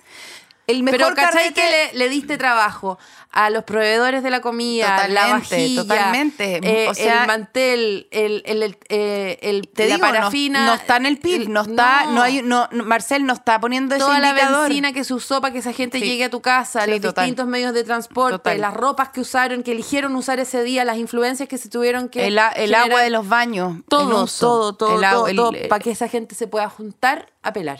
El 0.71 0.83
mejor 0.83 0.99
Pero 0.99 1.15
¿cachai 1.15 1.49
carrete- 1.49 1.53
que 1.53 1.91
le, 1.93 1.99
le 1.99 2.09
diste 2.09 2.37
trabajo 2.37 2.97
a 3.31 3.49
los 3.49 3.63
proveedores 3.63 4.23
de 4.23 4.29
la 4.29 4.41
comida, 4.41 5.07
la 5.07 5.27
vajilla, 5.27 5.81
totalmente. 5.83 6.59
eh, 6.63 6.89
O 6.89 6.93
sea, 6.93 7.21
el 7.21 7.27
mantel, 7.27 8.07
el, 8.11 8.43
el, 8.45 8.63
el, 8.63 8.77
eh, 8.89 9.61
Te 9.73 9.87
la 9.87 9.95
digo, 9.95 10.07
no- 10.07 10.13
parafina? 10.13 10.65
no, 10.65 10.73
está 10.73 10.97
en 10.97 11.05
el 11.05 11.17
PIB, 11.17 11.47
no 11.49 11.61
está, 11.61 12.05
no, 12.07 12.21
hay, 12.21 12.41
no, 12.41 12.67
no- 12.71 12.83
Marcel 12.83 13.25
no 13.25 13.33
está 13.33 13.59
poniendo 13.59 13.95
ese 13.95 14.03
toda 14.03 14.19
la 14.19 14.29
indicador. 14.29 14.63
benzina 14.67 14.91
que 14.93 15.03
se 15.03 15.13
usó 15.13 15.39
para 15.41 15.53
que 15.53 15.59
esa 15.59 15.71
gente 15.73 15.99
Sí. 15.99 16.05
llegue 16.05 16.25
a 16.25 16.29
tu 16.29 16.41
casa, 16.41 16.83
Sí, 16.85 16.91
los 16.91 17.01
total. 17.01 17.25
distintos 17.25 17.47
medios 17.47 17.73
de 17.73 17.83
transporte, 17.83 18.37
Total. 18.37 18.59
las 18.61 18.73
ropas 18.73 19.09
que 19.09 19.21
usaron, 19.21 19.63
que 19.63 19.71
eligieron 19.71 20.15
usar 20.15 20.39
ese 20.39 20.63
día, 20.63 20.83
las 20.85 20.97
influencias 20.97 21.47
que 21.47 21.57
se 21.57 21.69
tuvieron 21.69 22.09
que 22.09 22.27
el, 22.27 22.39
el 22.55 22.73
agua 22.75 23.01
de 23.01 23.09
los 23.09 23.27
baños. 23.27 23.77
todo, 23.87 24.25
todo, 24.27 24.73
todo, 24.75 24.99
todo, 25.01 25.27
el- 25.27 25.55
eh, 25.55 25.67
para 25.67 25.81
que 25.81 25.91
esa 25.91 26.07
gente 26.07 26.35
se 26.35 26.47
pueda 26.47 26.69
juntar 26.69 27.27
a 27.43 27.53
pelar. 27.53 27.79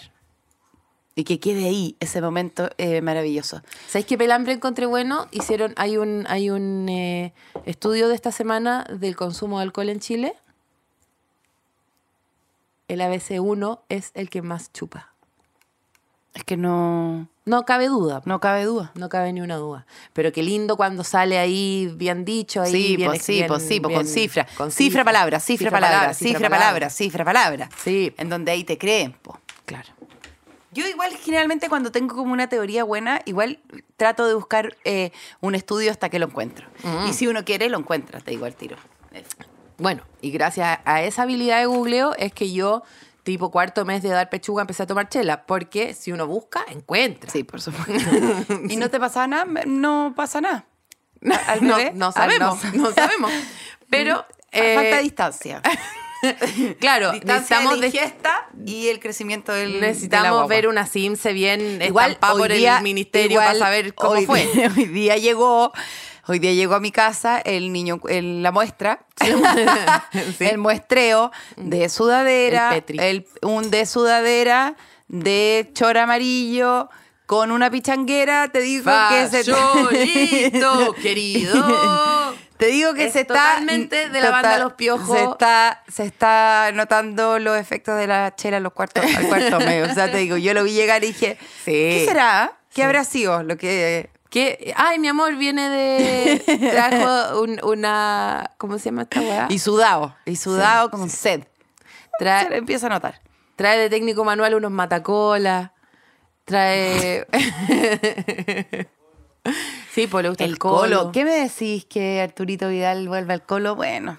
Y 1.13 1.25
que 1.25 1.39
quede 1.39 1.65
ahí 1.65 1.97
ese 1.99 2.21
momento 2.21 2.69
eh, 2.77 3.01
maravilloso. 3.01 3.61
¿Sabéis 3.87 4.05
qué 4.05 4.17
pelambre 4.17 4.53
encontré 4.53 4.85
bueno? 4.85 5.27
Hicieron, 5.31 5.73
hay 5.75 5.97
un, 5.97 6.25
hay 6.29 6.49
un 6.49 6.87
eh, 6.87 7.33
estudio 7.65 8.07
de 8.07 8.15
esta 8.15 8.31
semana 8.31 8.85
del 8.89 9.15
consumo 9.17 9.57
de 9.59 9.63
alcohol 9.63 9.89
en 9.89 9.99
Chile. 9.99 10.35
El 12.87 13.01
ABC1 13.01 13.79
es 13.89 14.11
el 14.13 14.29
que 14.29 14.41
más 14.41 14.71
chupa. 14.73 15.13
Es 16.33 16.45
que 16.45 16.55
no, 16.55 17.27
No 17.43 17.65
cabe 17.65 17.87
duda. 17.87 18.21
no 18.25 18.39
cabe 18.39 18.63
duda. 18.63 18.91
No 18.95 19.09
cabe 19.09 19.33
ni 19.33 19.41
una 19.41 19.57
duda. 19.57 19.85
Pero 20.13 20.31
qué 20.31 20.43
lindo 20.43 20.77
cuando 20.77 21.03
sale 21.03 21.37
ahí 21.37 21.91
bien 21.95 22.23
dicho, 22.23 22.61
ahí 22.61 22.71
Sí, 22.71 22.95
bien, 22.95 23.09
pues 23.09 23.21
sí, 23.21 23.33
bien- 23.33 23.47
pues 23.47 23.63
sí, 23.63 23.79
pues 23.81 23.95
con 23.95 24.07
cifra. 24.07 24.47
con 24.57 24.71
cifra, 24.71 25.03
palabra, 25.03 25.39
cifra, 25.41 25.69
palabra, 25.71 26.13
cifra, 26.13 26.49
palabra, 26.49 26.89
cifra, 26.89 27.25
palabra. 27.25 27.69
Sí. 27.83 28.13
En 28.17 28.29
donde 28.29 28.51
ahí 28.51 28.63
te 28.63 28.77
creen, 28.77 29.11
po. 29.21 29.37
Claro. 29.65 29.89
Yo 30.73 30.87
igual 30.87 31.11
generalmente 31.17 31.67
cuando 31.67 31.91
tengo 31.91 32.15
como 32.15 32.31
una 32.31 32.47
teoría 32.47 32.83
buena, 32.83 33.21
igual 33.25 33.59
trato 33.97 34.25
de 34.25 34.33
buscar 34.33 34.77
eh, 34.85 35.11
un 35.41 35.53
estudio 35.55 35.91
hasta 35.91 36.09
que 36.09 36.17
lo 36.17 36.27
encuentro. 36.27 36.67
Mm. 36.83 37.07
Y 37.07 37.13
si 37.13 37.27
uno 37.27 37.43
quiere, 37.43 37.69
lo 37.69 37.77
encuentra, 37.77 38.21
te 38.21 38.31
digo 38.31 38.45
al 38.45 38.55
tiro. 38.55 38.77
Bueno, 39.77 40.03
y 40.21 40.31
gracias 40.31 40.79
a 40.85 41.01
esa 41.01 41.23
habilidad 41.23 41.59
de 41.59 41.65
googleo 41.65 42.15
es 42.17 42.31
que 42.31 42.53
yo, 42.53 42.83
tipo 43.23 43.51
cuarto 43.51 43.83
mes 43.83 44.01
de 44.01 44.09
dar 44.09 44.29
pechuga, 44.29 44.61
empecé 44.61 44.83
a 44.83 44.87
tomar 44.87 45.09
chela. 45.09 45.45
Porque 45.45 45.93
si 45.93 46.11
uno 46.11 46.25
busca, 46.27 46.63
encuentra. 46.69 47.29
Sí, 47.29 47.43
por 47.43 47.59
supuesto. 47.61 48.09
¿Y 48.69 48.77
no 48.77 48.89
te 48.89 48.99
pasa 48.99 49.27
nada? 49.27 49.45
No 49.65 50.13
pasa 50.15 50.39
nada. 50.39 50.65
Al 51.47 51.67
No, 51.67 51.75
bebé, 51.75 51.91
no 51.93 52.11
sabemos, 52.11 52.63
no. 52.63 52.71
no 52.83 52.91
sabemos. 52.91 53.31
Pero, 53.89 54.25
eh, 54.51 54.75
Falta 54.75 54.99
distancia. 54.99 55.61
claro, 56.79 57.13
necesitamos, 57.13 57.79
de 57.79 57.87
ingesta 57.87 58.47
y 58.65 58.87
el 58.89 58.99
crecimiento 58.99 59.51
del 59.51 59.79
necesitamos 59.81 60.47
ver 60.47 60.67
una 60.67 60.85
Simse 60.85 61.33
bien 61.33 61.81
igual 61.81 62.11
estampada 62.11 62.37
por 62.37 62.51
día- 62.51 62.77
el 62.77 62.83
ministerio 62.83 63.31
igual 63.31 63.47
para 63.47 63.59
saber 63.59 63.93
cómo 63.93 64.11
hoy 64.11 64.25
fue. 64.25 64.47
hoy 64.77 64.85
día 64.85 65.17
llegó 65.17 65.71
hoy 66.27 66.39
día 66.39 66.53
llegó 66.53 66.75
a 66.75 66.79
mi 66.79 66.91
casa 66.91 67.39
el 67.39 67.73
niño 67.73 67.99
el- 68.07 68.43
la 68.43 68.51
muestra 68.51 69.05
Sí. 70.37 70.45
el 70.45 70.57
muestreo 70.57 71.31
de 71.57 71.89
sudadera 71.89 72.75
El 72.87 72.99
el- 72.99 73.27
un 73.41 73.71
de 73.71 73.85
sudadera 73.85 74.75
de 75.07 75.69
chor 75.73 75.97
amarillo 75.97 76.89
con 77.25 77.51
una 77.51 77.71
pichanguera 77.71 78.49
te 78.49 78.59
digo 78.59 78.91
que 79.09 79.27
se 79.29 79.43
querido. 81.01 81.53
Te 82.61 82.67
digo 82.67 82.93
que 82.93 83.05
Es 83.05 83.13
se 83.13 83.21
está. 83.21 83.33
totalmente 83.33 84.09
de 84.11 84.21
la 84.21 84.29
banda 84.29 84.59
Los 84.59 84.73
Piojos. 84.73 85.17
Se 85.17 85.23
está, 85.23 85.81
se 85.87 86.05
está 86.05 86.69
notando 86.75 87.39
los 87.39 87.57
efectos 87.57 87.97
de 87.97 88.05
la 88.05 88.35
chela 88.35 88.57
en 88.57 88.63
los 88.63 88.73
cuartos, 88.73 89.03
al 89.03 89.27
cuarto 89.27 89.57
medio. 89.65 89.85
O 89.85 89.93
sea, 89.95 90.11
te 90.11 90.17
digo, 90.17 90.37
yo 90.37 90.53
lo 90.53 90.63
vi 90.63 90.73
llegar 90.73 91.03
y 91.03 91.07
dije, 91.07 91.39
¿qué 91.65 92.05
será? 92.07 92.53
¿Qué 92.71 92.83
habrá 92.83 93.03
sido? 93.03 93.41
Lo 93.41 93.57
que. 93.57 94.11
Que, 94.29 94.75
ay, 94.77 94.99
mi 94.99 95.07
amor, 95.07 95.35
viene 95.37 95.69
de. 95.69 96.69
Trajo 96.71 97.41
un- 97.41 97.59
una. 97.63 98.51
¿Cómo 98.59 98.77
se 98.77 98.85
llama 98.85 99.01
esta 99.01 99.21
weá? 99.21 99.47
Y 99.49 99.57
sudado. 99.57 100.15
Y 100.25 100.35
sudado 100.35 100.91
con 100.91 101.09
sed. 101.09 101.41
Se 101.41 101.45
le 101.45 102.19
Trae, 102.19 102.57
empieza 102.57 102.85
a 102.85 102.89
notar. 102.91 103.21
trae 103.55 103.79
de 103.79 103.89
técnico 103.89 104.23
manual 104.23 104.53
unos 104.53 104.69
matacolas. 104.71 105.71
Trae. 106.45 107.25
sí, 109.93 110.07
pues 110.07 110.23
le 110.23 110.29
gusta 110.29 110.43
el, 110.43 110.51
El 110.51 110.57
colo. 110.59 110.77
colo. 110.99 111.11
¿Qué 111.11 111.23
me 111.25 111.31
decís 111.33 111.85
que 111.85 112.21
Arturito 112.21 112.67
Vidal 112.69 113.07
vuelva 113.07 113.33
al 113.33 113.43
colo? 113.45 113.75
Bueno. 113.75 114.17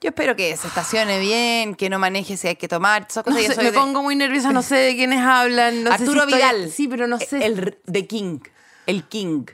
Yo 0.00 0.08
espero 0.10 0.36
que 0.36 0.54
se 0.56 0.66
estacione 0.68 1.18
bien, 1.18 1.74
que 1.76 1.88
no 1.88 1.98
maneje 1.98 2.36
si 2.36 2.48
hay 2.48 2.56
que 2.56 2.68
tomar. 2.68 3.06
esas 3.08 3.24
No 3.26 3.32
cosas. 3.32 3.42
Yo 3.42 3.48
sé, 3.48 3.54
soy 3.54 3.64
me 3.64 3.70
de- 3.70 3.78
pongo 3.78 4.02
muy 4.02 4.16
nerviosa, 4.16 4.52
no 4.52 4.62
sé 4.62 4.74
de 4.76 4.96
quiénes 4.96 5.20
hablan. 5.20 5.82
No 5.84 5.90
sé 5.92 5.96
si 5.98 6.02
Arturo 6.04 6.20
estoy- 6.24 6.34
Vidal. 6.34 6.70
Sí, 6.70 6.88
pero 6.88 7.06
no 7.06 7.18
sé. 7.18 7.44
El 7.46 7.78
de 7.86 8.06
King. 8.06 8.40
El 8.86 9.04
King. 9.04 9.46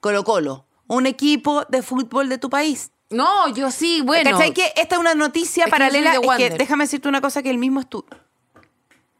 Colo 0.00 0.24
Colo. 0.24 0.64
Un 0.86 1.06
equipo 1.06 1.64
de 1.68 1.82
fútbol 1.82 2.30
de 2.30 2.38
tu 2.38 2.48
país. 2.48 2.90
No, 3.10 3.48
yo 3.54 3.70
sí, 3.70 4.00
bueno. 4.02 4.30
¿Cachai? 4.30 4.54
Que 4.54 4.72
esta 4.76 4.94
es 4.94 4.98
una 5.00 5.14
noticia 5.14 5.64
Es 5.64 5.66
que 5.66 5.70
yo 5.70 5.76
paralela. 5.76 6.12
de 6.12 6.26
Es 6.26 6.36
que 6.36 6.50
déjame 6.56 6.84
decirte 6.84 7.08
una 7.08 7.20
cosa 7.20 7.42
que 7.42 7.50
el 7.50 7.58
mismo 7.58 7.80
estudio. 7.80 8.08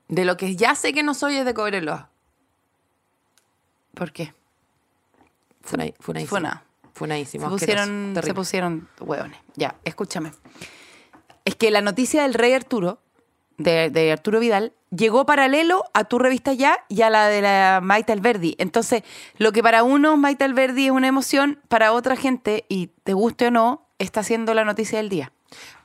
De 0.09 0.25
lo 0.25 0.39
que 0.39 0.57
ya 0.57 0.75
sé 0.75 0.95
que 0.95 1.03
no 1.03 1.13
soy 1.13 1.37
es 1.37 1.45
de 1.45 1.53
Cobreloa. 1.53 2.09
¿Por 3.95 4.13
qué? 4.13 4.33
Funadísimo. 5.69 6.27
Funa. 6.27 6.65
Funadísimo. 6.95 7.45
Se 7.45 7.51
pusieron, 7.51 8.19
se 8.23 8.35
pusieron 8.35 8.89
hueones. 9.01 9.39
Ya, 9.55 9.77
escúchame. 9.85 10.33
Es 11.45 11.55
que 11.55 11.71
la 11.71 11.81
noticia 11.81 12.23
del 12.23 12.35
rey 12.35 12.53
Arturo, 12.53 13.01
de, 13.57 13.91
de 13.91 14.13
Arturo 14.13 14.41
Vidal, 14.41 14.73
llegó 14.91 15.27
paralelo 15.27 15.85
a 15.95 16.05
tu 16.05 16.19
revista 16.19 16.53
ya 16.53 16.79
y 16.89 17.03
a 17.03 17.11
la 17.11 17.29
de 17.29 17.43
la 17.43 17.81
Maite 17.83 18.13
Alberdi. 18.13 18.57
Entonces, 18.59 19.03
lo 19.37 19.53
que 19.53 19.63
para 19.63 19.83
uno 19.83 20.17
Maite 20.17 20.45
Alberdi 20.45 20.87
es 20.87 20.91
una 20.91 21.09
emoción, 21.09 21.61
para 21.69 21.93
otra 21.93 22.17
gente, 22.17 22.65
y 22.69 22.89
te 23.05 23.13
guste 23.13 23.49
o 23.49 23.51
no, 23.51 23.87
está 23.99 24.23
siendo 24.23 24.55
la 24.55 24.65
noticia 24.65 24.99
del 24.99 25.09
día. 25.09 25.33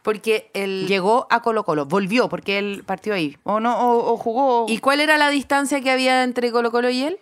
Porque 0.02 0.52
el. 0.54 0.88
Llegó 0.88 1.28
a 1.30 1.42
Colo 1.42 1.64
Colo, 1.64 1.86
volvió 1.86 2.28
porque 2.28 2.58
él 2.58 2.84
partió 2.86 3.14
ahí. 3.14 3.38
O 3.44 3.60
no, 3.60 3.80
o, 3.80 4.14
o 4.14 4.18
jugó. 4.18 4.66
¿Y 4.68 4.80
cuál 4.80 5.00
era 5.00 5.18
la 5.18 5.30
distancia 5.30 5.80
que 5.80 5.90
había 5.90 6.24
entre 6.24 6.52
Colo 6.52 6.72
Colo 6.72 6.90
y 6.90 7.04
él? 7.04 7.20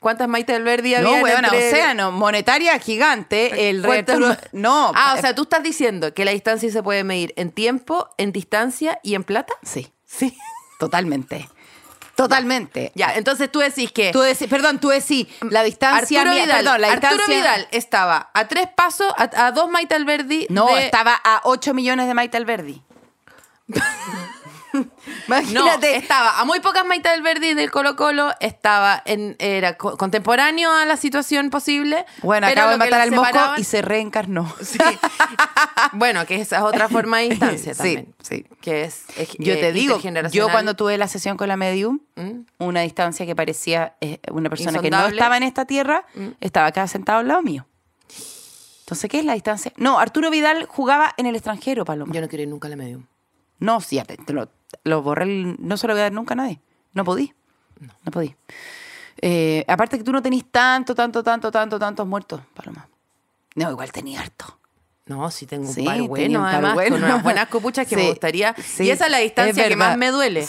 ¿Cuántas 0.00 0.28
Maite 0.28 0.54
del 0.54 0.64
Verdi 0.64 0.92
no, 0.92 1.10
había? 1.10 1.22
huevona, 1.22 1.48
entre... 1.48 1.68
océano, 1.68 2.10
monetaria 2.10 2.78
gigante. 2.78 3.68
El 3.68 3.82
rey 3.82 4.02
¿Cuántas 4.02 4.14
Arturo. 4.16 4.28
ma- 4.30 4.38
No. 4.52 4.92
Ah, 4.96 5.12
eh, 5.14 5.18
o 5.18 5.20
sea, 5.20 5.34
tú 5.34 5.42
estás 5.42 5.62
diciendo 5.62 6.12
que 6.14 6.24
la 6.24 6.30
distancia 6.32 6.70
se 6.72 6.82
puede 6.82 7.04
medir 7.04 7.32
en 7.36 7.52
tiempo, 7.52 8.08
en 8.16 8.32
distancia 8.32 8.98
y 9.02 9.14
en 9.14 9.24
plata. 9.24 9.52
Sí, 9.62 9.92
sí, 10.06 10.36
totalmente. 10.78 11.48
Totalmente. 12.16 12.92
Ya, 12.94 13.14
entonces 13.14 13.50
tú 13.52 13.60
decís 13.60 13.92
que. 13.92 14.10
Tú 14.12 14.20
decís, 14.20 14.46
perdón, 14.48 14.78
tú 14.78 14.88
decís 14.88 15.26
la 15.42 15.62
distancia 15.62 16.20
Arturo 16.20 16.34
mía- 16.34 16.44
Vidal, 16.44 16.64
perdón, 16.64 16.80
la 16.82 16.92
Arturo 16.92 17.10
distancia 17.12 17.36
Vidal 17.36 17.68
estaba 17.70 18.30
a 18.34 18.48
tres 18.48 18.68
pasos, 18.74 19.12
a, 19.16 19.46
a 19.46 19.52
dos 19.52 19.70
Maite 19.70 19.94
Alberdi. 19.94 20.46
No, 20.50 20.66
de- 20.74 20.84
estaba 20.86 21.14
a 21.22 21.40
8 21.44 21.72
millones 21.74 22.06
de 22.08 22.14
Maite 22.14 22.36
Alberdi. 22.36 22.82
No, 25.52 25.66
estaba 25.82 26.40
a 26.40 26.44
muy 26.44 26.60
pocas 26.60 26.84
Maite 26.84 27.08
del 27.08 27.22
Verdi 27.22 27.54
del 27.54 27.70
Colo 27.70 27.96
Colo, 27.96 28.30
estaba 28.40 29.02
en, 29.04 29.36
era 29.38 29.76
co- 29.76 29.96
contemporáneo 29.96 30.70
a 30.74 30.84
la 30.84 30.96
situación 30.96 31.50
posible. 31.50 32.04
bueno, 32.22 32.46
acabo 32.46 32.70
de 32.70 32.76
matar 32.76 33.00
al 33.00 33.10
mosco 33.12 33.38
y 33.56 33.64
se 33.64 33.82
reencarnó. 33.82 34.52
Sí. 34.62 34.78
bueno, 35.92 36.24
que 36.26 36.36
esa 36.40 36.56
es 36.58 36.62
otra 36.62 36.88
forma 36.88 37.18
de 37.18 37.30
distancia 37.30 37.74
Sí, 37.74 37.78
también. 37.78 38.14
sí. 38.22 38.46
Que 38.60 38.84
es, 38.84 39.04
es- 39.16 39.30
Yo 39.38 39.54
eh, 39.54 39.56
te 39.56 39.72
digo, 39.72 39.98
yo 40.32 40.48
cuando 40.50 40.74
tuve 40.74 40.96
la 40.98 41.08
sesión 41.08 41.36
con 41.36 41.48
la 41.48 41.56
medium, 41.56 42.00
¿Mm? 42.16 42.40
una 42.58 42.80
distancia 42.82 43.26
que 43.26 43.34
parecía 43.36 43.94
eh, 44.00 44.18
una 44.30 44.48
persona 44.50 44.80
que 44.80 44.90
no. 44.90 44.98
¿Mm? 45.08 45.12
estaba 45.12 45.36
en 45.36 45.42
esta 45.42 45.64
tierra, 45.64 46.04
estaba 46.40 46.66
acá 46.66 46.86
sentado 46.86 47.18
al 47.20 47.28
lado 47.28 47.42
mío. 47.42 47.66
Entonces, 48.80 49.08
¿qué 49.08 49.20
es 49.20 49.24
la 49.24 49.34
distancia? 49.34 49.72
No, 49.76 49.98
Arturo 50.00 50.30
Vidal 50.30 50.66
jugaba 50.66 51.14
en 51.16 51.26
el 51.26 51.36
extranjero, 51.36 51.84
Paloma. 51.84 52.12
Yo 52.12 52.20
no 52.20 52.28
quiero 52.28 52.42
ir 52.42 52.48
nunca 52.48 52.66
a 52.66 52.70
la 52.70 52.76
medium. 52.76 53.06
No, 53.60 53.80
sí, 53.80 54.00
te 54.26 54.32
lo, 54.32 54.48
lo 54.84 55.02
borré, 55.02 55.24
el- 55.24 55.56
no 55.58 55.76
se 55.76 55.86
lo 55.86 55.94
voy 55.94 56.00
a 56.00 56.04
dar 56.04 56.12
nunca 56.12 56.34
a 56.34 56.36
nadie. 56.36 56.60
No 56.92 57.04
podí. 57.04 57.32
No, 57.80 58.10
podí. 58.10 58.34
Eh, 59.22 59.64
aparte 59.68 59.98
que 59.98 60.04
tú 60.04 60.12
no 60.12 60.22
tenís 60.22 60.44
tanto, 60.50 60.94
tanto, 60.94 61.22
tanto, 61.22 61.50
tanto, 61.50 61.78
tantos 61.78 62.06
muertos, 62.06 62.40
Paloma. 62.54 62.88
No, 63.54 63.70
igual 63.70 63.90
tenía 63.92 64.20
harto. 64.20 64.59
No, 65.10 65.30
sí 65.30 65.46
tengo 65.46 65.66
un 65.68 65.74
Sí, 65.74 65.82
par 65.84 66.00
bueno, 66.02 66.38
un 66.38 66.44
par 66.44 66.54
además, 66.54 66.74
bueno. 66.74 66.96
con 66.96 67.04
unas 67.04 67.22
buenas 67.22 67.48
copuchas 67.50 67.86
que 67.86 67.96
me 67.96 68.08
gustaría. 68.08 68.54
sí, 68.62 68.84
y 68.84 68.90
esa 68.90 69.06
es 69.06 69.10
la 69.10 69.18
distancia 69.18 69.64
es 69.64 69.68
que 69.68 69.76
más 69.76 69.96
me 69.96 70.10
duele. 70.10 70.46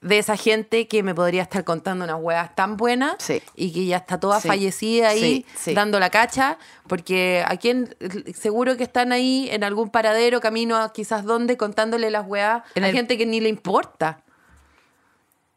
De 0.00 0.16
esa 0.18 0.36
gente 0.36 0.86
que 0.86 1.02
me 1.02 1.12
podría 1.12 1.42
estar 1.42 1.64
contando 1.64 2.04
unas 2.04 2.18
huevas 2.20 2.54
tan 2.54 2.76
buenas 2.76 3.16
y 3.56 3.72
que 3.72 3.84
ya 3.84 3.96
está 3.96 4.20
toda 4.20 4.40
fallecida 4.40 5.08
ahí 5.08 5.44
dando 5.74 5.98
la 5.98 6.08
cacha, 6.10 6.56
porque 6.86 7.42
a 7.44 7.56
quien 7.56 7.96
seguro 8.34 8.76
que 8.76 8.84
están 8.84 9.10
ahí 9.10 9.48
en 9.50 9.64
algún 9.64 9.90
paradero, 9.90 10.40
camino 10.40 10.76
a 10.76 10.92
quizás 10.92 11.24
dónde, 11.24 11.56
contándole 11.56 12.10
las 12.10 12.24
huevas 12.28 12.62
En 12.76 12.84
a 12.84 12.88
el- 12.90 12.94
gente 12.94 13.18
que 13.18 13.26
ni 13.26 13.40
le 13.40 13.48
importa. 13.48 14.20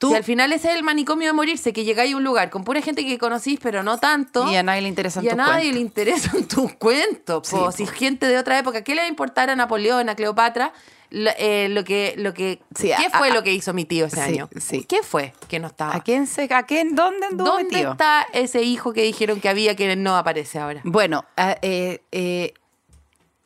Tú- 0.02 0.10
Si 0.10 0.16
al 0.16 0.24
final 0.24 0.52
ese 0.52 0.70
es 0.72 0.76
el 0.78 0.82
manicomio 0.84 1.28
de 1.28 1.34
morirse, 1.34 1.74
que 1.74 1.84
llegáis 1.84 2.14
a 2.14 2.18
un 2.18 2.24
lugar 2.24 2.49
con 2.49 2.64
pura 2.64 2.82
gente 2.82 3.06
que 3.06 3.20
conocís, 3.20 3.60
pero 3.62 3.84
no 3.84 3.99
tanto. 3.99 4.52
Y 4.52 4.56
a 4.56 4.64
nadie 4.64 4.82
le 4.82 4.88
interesan 4.88 5.24
Y 5.24 5.30
a 5.30 5.36
nadie 5.36 5.54
cuentos. 5.72 5.74
le 5.76 5.80
interesan 5.80 6.47
tus 6.47 6.74
cuentos. 6.74 7.47
Sí, 7.47 7.56
po. 7.56 7.72
si 7.72 7.86
gente 7.86 8.26
de 8.26 8.39
otra 8.39 8.58
época, 8.58 8.84
¿qué 8.84 8.95
le 8.95 9.02
va 9.02 9.06
a 9.06 9.10
importar 9.10 9.52
a 9.52 9.56
Napoleón, 9.56 10.10
a 10.10 10.16
Cleopatra? 10.16 10.74
Lo, 11.12 11.30
eh, 11.38 11.68
lo 11.70 11.84
que, 11.84 12.16
lo 12.18 12.34
que, 12.34 12.62
Sí, 12.74 12.88
¿Qué 12.97 13.06
a- 13.14 13.18
fue 13.20 13.30
a- 13.30 13.34
lo 13.34 13.43
que 13.43 13.54
hizo 13.54 13.74
mi 13.74 13.86
tío 13.86 14.06
ese 14.08 14.16
sí, 14.16 14.22
año? 14.22 14.49
sí. 14.60 14.86
¿Qué 14.86 15.04
fue 15.04 15.34
que 15.47 15.60
no 15.60 15.68
estaba? 15.68 15.95
¿A 15.95 15.99
quién 16.02 16.26
se, 16.26 16.47
a 16.52 16.64
quién, 16.64 16.95
dónde 16.95 17.28
anduvo 17.28 17.58
mi 17.58 17.64
¿Dónde 17.64 17.78
tío? 17.82 17.91
está 17.91 18.26
ese 18.34 18.64
hijo 18.64 18.93
que 18.93 19.04
dijeron 19.04 19.39
que 19.39 19.49
había 19.49 19.76
que 19.76 19.95
no 19.97 20.18
aparece 20.18 20.58
ahora? 20.58 20.82
Bueno, 20.86 21.26
eh, 21.62 22.02
eh, 22.12 22.54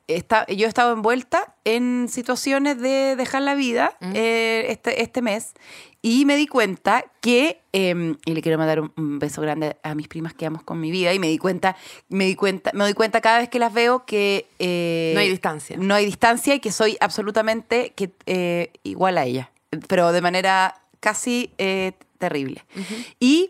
está- 0.07 0.45
yo 0.47 0.65
he 0.67 0.69
estado 0.69 0.93
envuelta 0.93 1.55
en 1.63 2.07
situaciones 2.09 2.79
de 2.79 3.15
dejar 3.15 3.41
la 3.41 3.55
vida 3.55 3.97
eh, 4.13 4.67
este, 4.69 5.01
este 5.01 5.21
mes 5.23 5.53
y 6.07 6.23
me 6.25 6.37
di 6.37 6.45
cuenta 6.45 7.03
que, 7.19 7.61
eh, 7.73 8.15
y 8.25 8.33
le 8.35 8.41
quiero 8.43 8.59
mandar 8.59 8.79
un, 8.79 9.17
beso 9.17 9.41
grande 9.41 9.75
a 9.81 9.95
mis 9.95 10.07
primas 10.07 10.35
que 10.35 10.45
amo 10.45 10.61
con 10.63 10.79
mi 10.79 10.91
vida, 10.91 11.11
y 11.15 11.17
me 11.19 11.27
di 11.29 11.39
cuenta, 11.39 11.75
me 12.09 12.25
di 12.25 12.35
cuenta, 12.35 12.69
me 12.75 12.83
doy 12.83 12.93
cuenta 12.93 13.21
cada 13.21 13.39
vez 13.39 13.49
que 13.49 13.57
las 13.57 13.73
veo 13.73 14.05
que 14.05 14.45
eh, 14.59 15.13
No 15.15 15.19
hay 15.21 15.29
distancia. 15.31 15.77
No 15.79 15.95
hay 15.95 16.05
distancia 16.05 16.53
y 16.53 16.59
que 16.59 16.71
soy 16.71 16.95
absolutamente 16.99 17.91
que, 17.95 18.11
eh, 18.27 18.71
igual 18.83 19.17
a 19.17 19.25
ella, 19.25 19.49
pero 19.87 20.11
de 20.11 20.21
manera 20.21 20.75
casi 20.99 21.49
eh, 21.57 21.93
terrible. 22.19 22.63
Y 23.19 23.49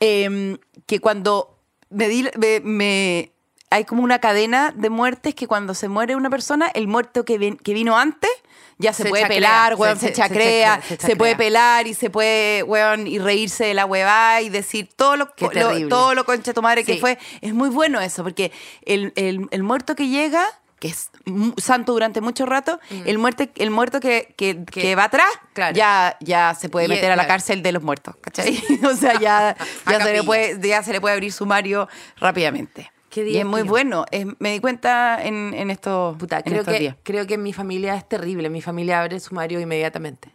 eh, 0.00 0.58
que 0.84 1.00
cuando 1.00 1.56
me, 1.88 2.08
di- 2.08 2.28
me- 2.38 2.60
me- 2.60 3.30
hay 3.70 3.84
como 3.86 4.02
una 4.02 4.18
cadena 4.18 4.72
de 4.76 4.90
muertes 4.90 5.34
que 5.34 5.46
cuando 5.46 5.72
se 5.72 5.88
muere 5.88 6.16
una 6.16 6.28
persona, 6.28 6.66
el 6.74 6.86
muerto 6.86 7.24
que, 7.24 7.38
ven- 7.38 7.56
que 7.56 7.72
vino 7.72 7.96
antes 7.96 8.30
ya 8.78 8.92
se, 8.92 9.04
Se 9.04 9.08
puede 9.08 9.22
chacrea, 9.22 9.36
pelar, 9.38 9.72
se- 9.74 9.80
weón, 9.80 9.94
se, 9.96 10.00
se- 10.00 10.06
se 10.08 10.12
chacrea, 10.14 10.80
se, 10.98 11.16
puede 11.16 11.36
pelar 11.36 11.86
y 11.86 11.94
se 11.94 12.10
puede, 12.10 12.62
weón, 12.62 13.06
y 13.06 13.18
reírse 13.18 13.64
de 13.64 13.74
la 13.74 13.86
huevada 13.86 14.40
y 14.42 14.48
decir 14.48 14.88
todo 14.96 15.16
lo, 15.16 15.28
lo- 15.52 15.88
todo 15.88 16.14
lo 16.14 16.24
concha 16.24 16.52
tu 16.52 16.62
madre 16.62 16.84
que 16.84 16.94
Sí. 16.94 17.00
fue. 17.00 17.18
Es 17.40 17.54
muy 17.54 17.68
bueno 17.68 18.00
eso, 18.00 18.22
porque 18.22 18.52
el, 18.84 19.12
el- 19.16 19.46
el 19.50 19.62
muerto 19.62 19.94
que 19.94 20.08
llega, 20.08 20.44
que 20.80 20.88
es 20.88 21.08
santo 21.56 21.92
durante 21.92 22.20
mucho 22.20 22.44
rato, 22.44 22.78
el, 23.06 23.16
muerte, 23.16 23.50
el 23.56 23.70
muerto 23.70 24.00
que, 24.00 24.34
que, 24.36 24.54
Mm. 24.54 24.64
Que- 24.66 24.94
va 24.96 25.04
atrás, 25.04 25.28
claro. 25.54 25.74
ya, 25.74 26.16
ya 26.20 26.54
se 26.54 26.68
puede 26.68 26.86
Y, 26.86 26.88
meter 26.90 27.06
a 27.06 27.16
la 27.16 27.22
claro. 27.22 27.28
cárcel 27.28 27.62
de 27.62 27.72
los 27.72 27.82
muertos, 27.82 28.16
¿cachai? 28.20 28.62
o 28.84 28.94
sea, 28.94 29.18
ya, 29.18 29.56
ya, 29.90 30.00
se 30.04 30.12
le 30.12 30.22
puede, 30.24 30.58
ya 30.68 30.82
se 30.82 30.92
le 30.92 31.00
puede 31.00 31.14
abrir 31.14 31.32
sumario 31.32 31.88
rápidamente. 32.18 32.90
Qué 33.14 33.28
y 33.28 33.36
es 33.38 33.46
muy 33.46 33.62
bueno. 33.62 34.04
Es- 34.10 34.26
me 34.40 34.50
di 34.52 34.58
cuenta 34.60 35.22
en, 35.22 35.54
en 35.54 35.70
estos, 35.70 36.16
Puta, 36.16 36.38
en 36.38 36.42
creo 36.42 36.58
estos 36.60 36.74
que, 36.74 36.80
días. 36.80 36.96
creo 37.04 37.26
que 37.28 37.34
en 37.34 37.42
mi 37.44 37.52
familia 37.52 37.94
es 37.94 38.08
terrible. 38.08 38.50
Mi 38.50 38.60
familia 38.60 39.00
abre 39.00 39.20
sumario 39.20 39.60
inmediatamente. 39.60 40.30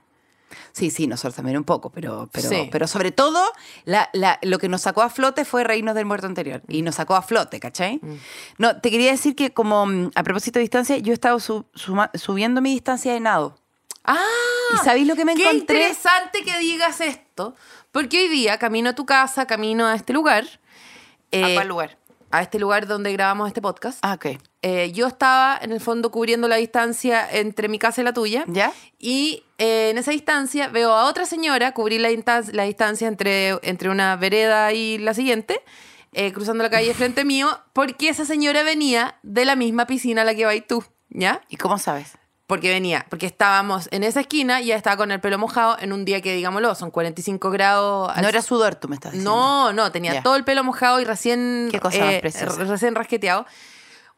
Sí, 0.71 0.89
sí, 0.89 1.05
nosotros 1.05 1.35
también 1.35 1.57
un 1.57 1.63
poco, 1.63 1.89
pero, 1.91 2.29
pero, 2.31 2.47
Sí. 2.49 2.69
pero 2.71 2.87
sobre 2.87 3.11
todo 3.11 3.43
la- 3.85 4.09
la- 4.13 4.39
lo 4.43 4.57
que 4.59 4.69
nos 4.69 4.81
sacó 4.81 5.01
a 5.01 5.09
flote 5.09 5.43
fue 5.43 5.63
reírnos 5.63 5.93
del 5.93 6.05
muerto 6.05 6.25
anterior. 6.25 6.61
Y 6.69 6.81
nos 6.81 6.95
sacó 6.95 7.15
a 7.15 7.21
flote, 7.21 7.59
¿cachai? 7.59 7.97
Mm. 8.01 8.15
No, 8.59 8.79
te 8.79 8.89
quería 8.89 9.11
decir 9.11 9.35
que 9.35 9.51
como 9.51 9.85
mm, 9.85 10.11
a 10.15 10.23
propósito 10.23 10.57
de 10.59 10.61
distancia, 10.61 10.97
yo 10.97 11.11
he 11.11 11.13
estado 11.13 11.39
suma- 11.39 12.11
subiendo 12.13 12.61
mi 12.61 12.71
distancia 12.71 13.13
de 13.13 13.19
nado. 13.19 13.57
¡Ah! 14.05 14.17
¿Y 14.73 14.77
sabéis 14.85 15.05
lo 15.07 15.15
que 15.15 15.25
me 15.25 15.35
Qué 15.35 15.41
encontré? 15.43 15.77
interesante 15.81 16.43
que 16.43 16.57
digas 16.59 17.01
esto, 17.01 17.55
porque 17.91 18.19
hoy 18.21 18.27
día 18.29 18.57
camino 18.57 18.91
a 18.91 18.95
tu 18.95 19.05
casa, 19.05 19.45
camino 19.45 19.85
a 19.85 19.95
este 19.95 20.13
lugar. 20.13 20.45
eh, 21.31 21.53
cuál 21.53 21.67
lugar? 21.67 21.97
A 22.31 22.41
este 22.43 22.59
lugar 22.59 22.85
donde 22.85 23.11
grabamos 23.11 23.47
este 23.47 23.61
podcast. 23.61 23.99
Ah, 24.03 24.13
ok. 24.13 24.37
Eh, 24.61 24.91
yo 24.91 25.07
estaba 25.07 25.57
en 25.61 25.71
el 25.71 25.79
fondo 25.79 26.11
cubriendo 26.11 26.47
la 26.47 26.57
distancia 26.57 27.27
entre 27.31 27.69
mi 27.69 27.79
casa 27.79 28.01
y 28.01 28.03
la 28.03 28.13
tuya. 28.13 28.43
¿Ya? 28.47 28.71
Y 28.99 29.43
eh, 29.57 29.89
en 29.89 29.97
esa 29.97 30.11
distancia 30.11 30.67
veo 30.67 30.91
a 30.93 31.05
otra 31.05 31.25
señora 31.25 31.73
cubrir 31.73 32.01
la, 32.01 32.11
instan- 32.11 32.51
la 32.53 32.63
distancia 32.63 33.07
entre, 33.07 33.57
entre 33.63 33.89
una 33.89 34.15
vereda 34.15 34.71
y 34.73 34.97
la 34.99 35.13
siguiente. 35.13 35.61
eh, 36.11 36.31
cruzando 36.33 36.63
la 36.63 36.69
calle 36.69 36.93
frente 36.95 37.23
mío, 37.25 37.47
porque 37.73 38.09
esa 38.09 38.25
señora 38.25 38.63
venía 38.63 39.15
de 39.23 39.45
la 39.45 39.55
misma 39.55 39.85
piscina 39.87 40.23
a 40.23 40.25
la 40.25 40.33
que 40.35 40.43
vais 40.45 40.65
tú, 40.67 40.83
¿ya? 41.09 41.41
¿Y 41.49 41.57
cómo 41.57 41.77
sabes? 41.77 42.13
Porque 42.49 42.69
venía, 42.69 43.05
porque 43.11 43.27
estábamos 43.27 43.87
en 43.91 44.03
esa 44.03 44.21
esquina 44.21 44.59
y 44.59 44.63
ella 44.65 44.75
estaba 44.75 44.97
con 44.97 45.11
el 45.11 45.19
pelo 45.21 45.37
mojado 45.37 45.77
en 45.79 45.93
un 45.93 46.03
día 46.03 46.19
que, 46.19 46.33
digámoslo, 46.35 46.73
son 46.73 46.89
45 46.89 47.51
grados. 47.51 48.11
No 48.19 48.27
era 48.27 48.41
sudor, 48.41 48.73
tú 48.73 48.87
me 48.89 48.95
estás 48.95 49.11
diciendo. 49.11 49.31
No, 49.31 49.71
no, 49.71 49.91
tenía 49.91 50.15
Ya. 50.15 50.23
todo 50.23 50.35
el 50.35 50.43
pelo 50.43 50.63
mojado 50.63 50.99
y 50.99 51.05
recién, 51.05 51.69
Qué 51.71 51.79
cosa 51.79 52.11
r- 52.11 52.21
recién 52.21 52.95
rasqueteado. 52.95 53.45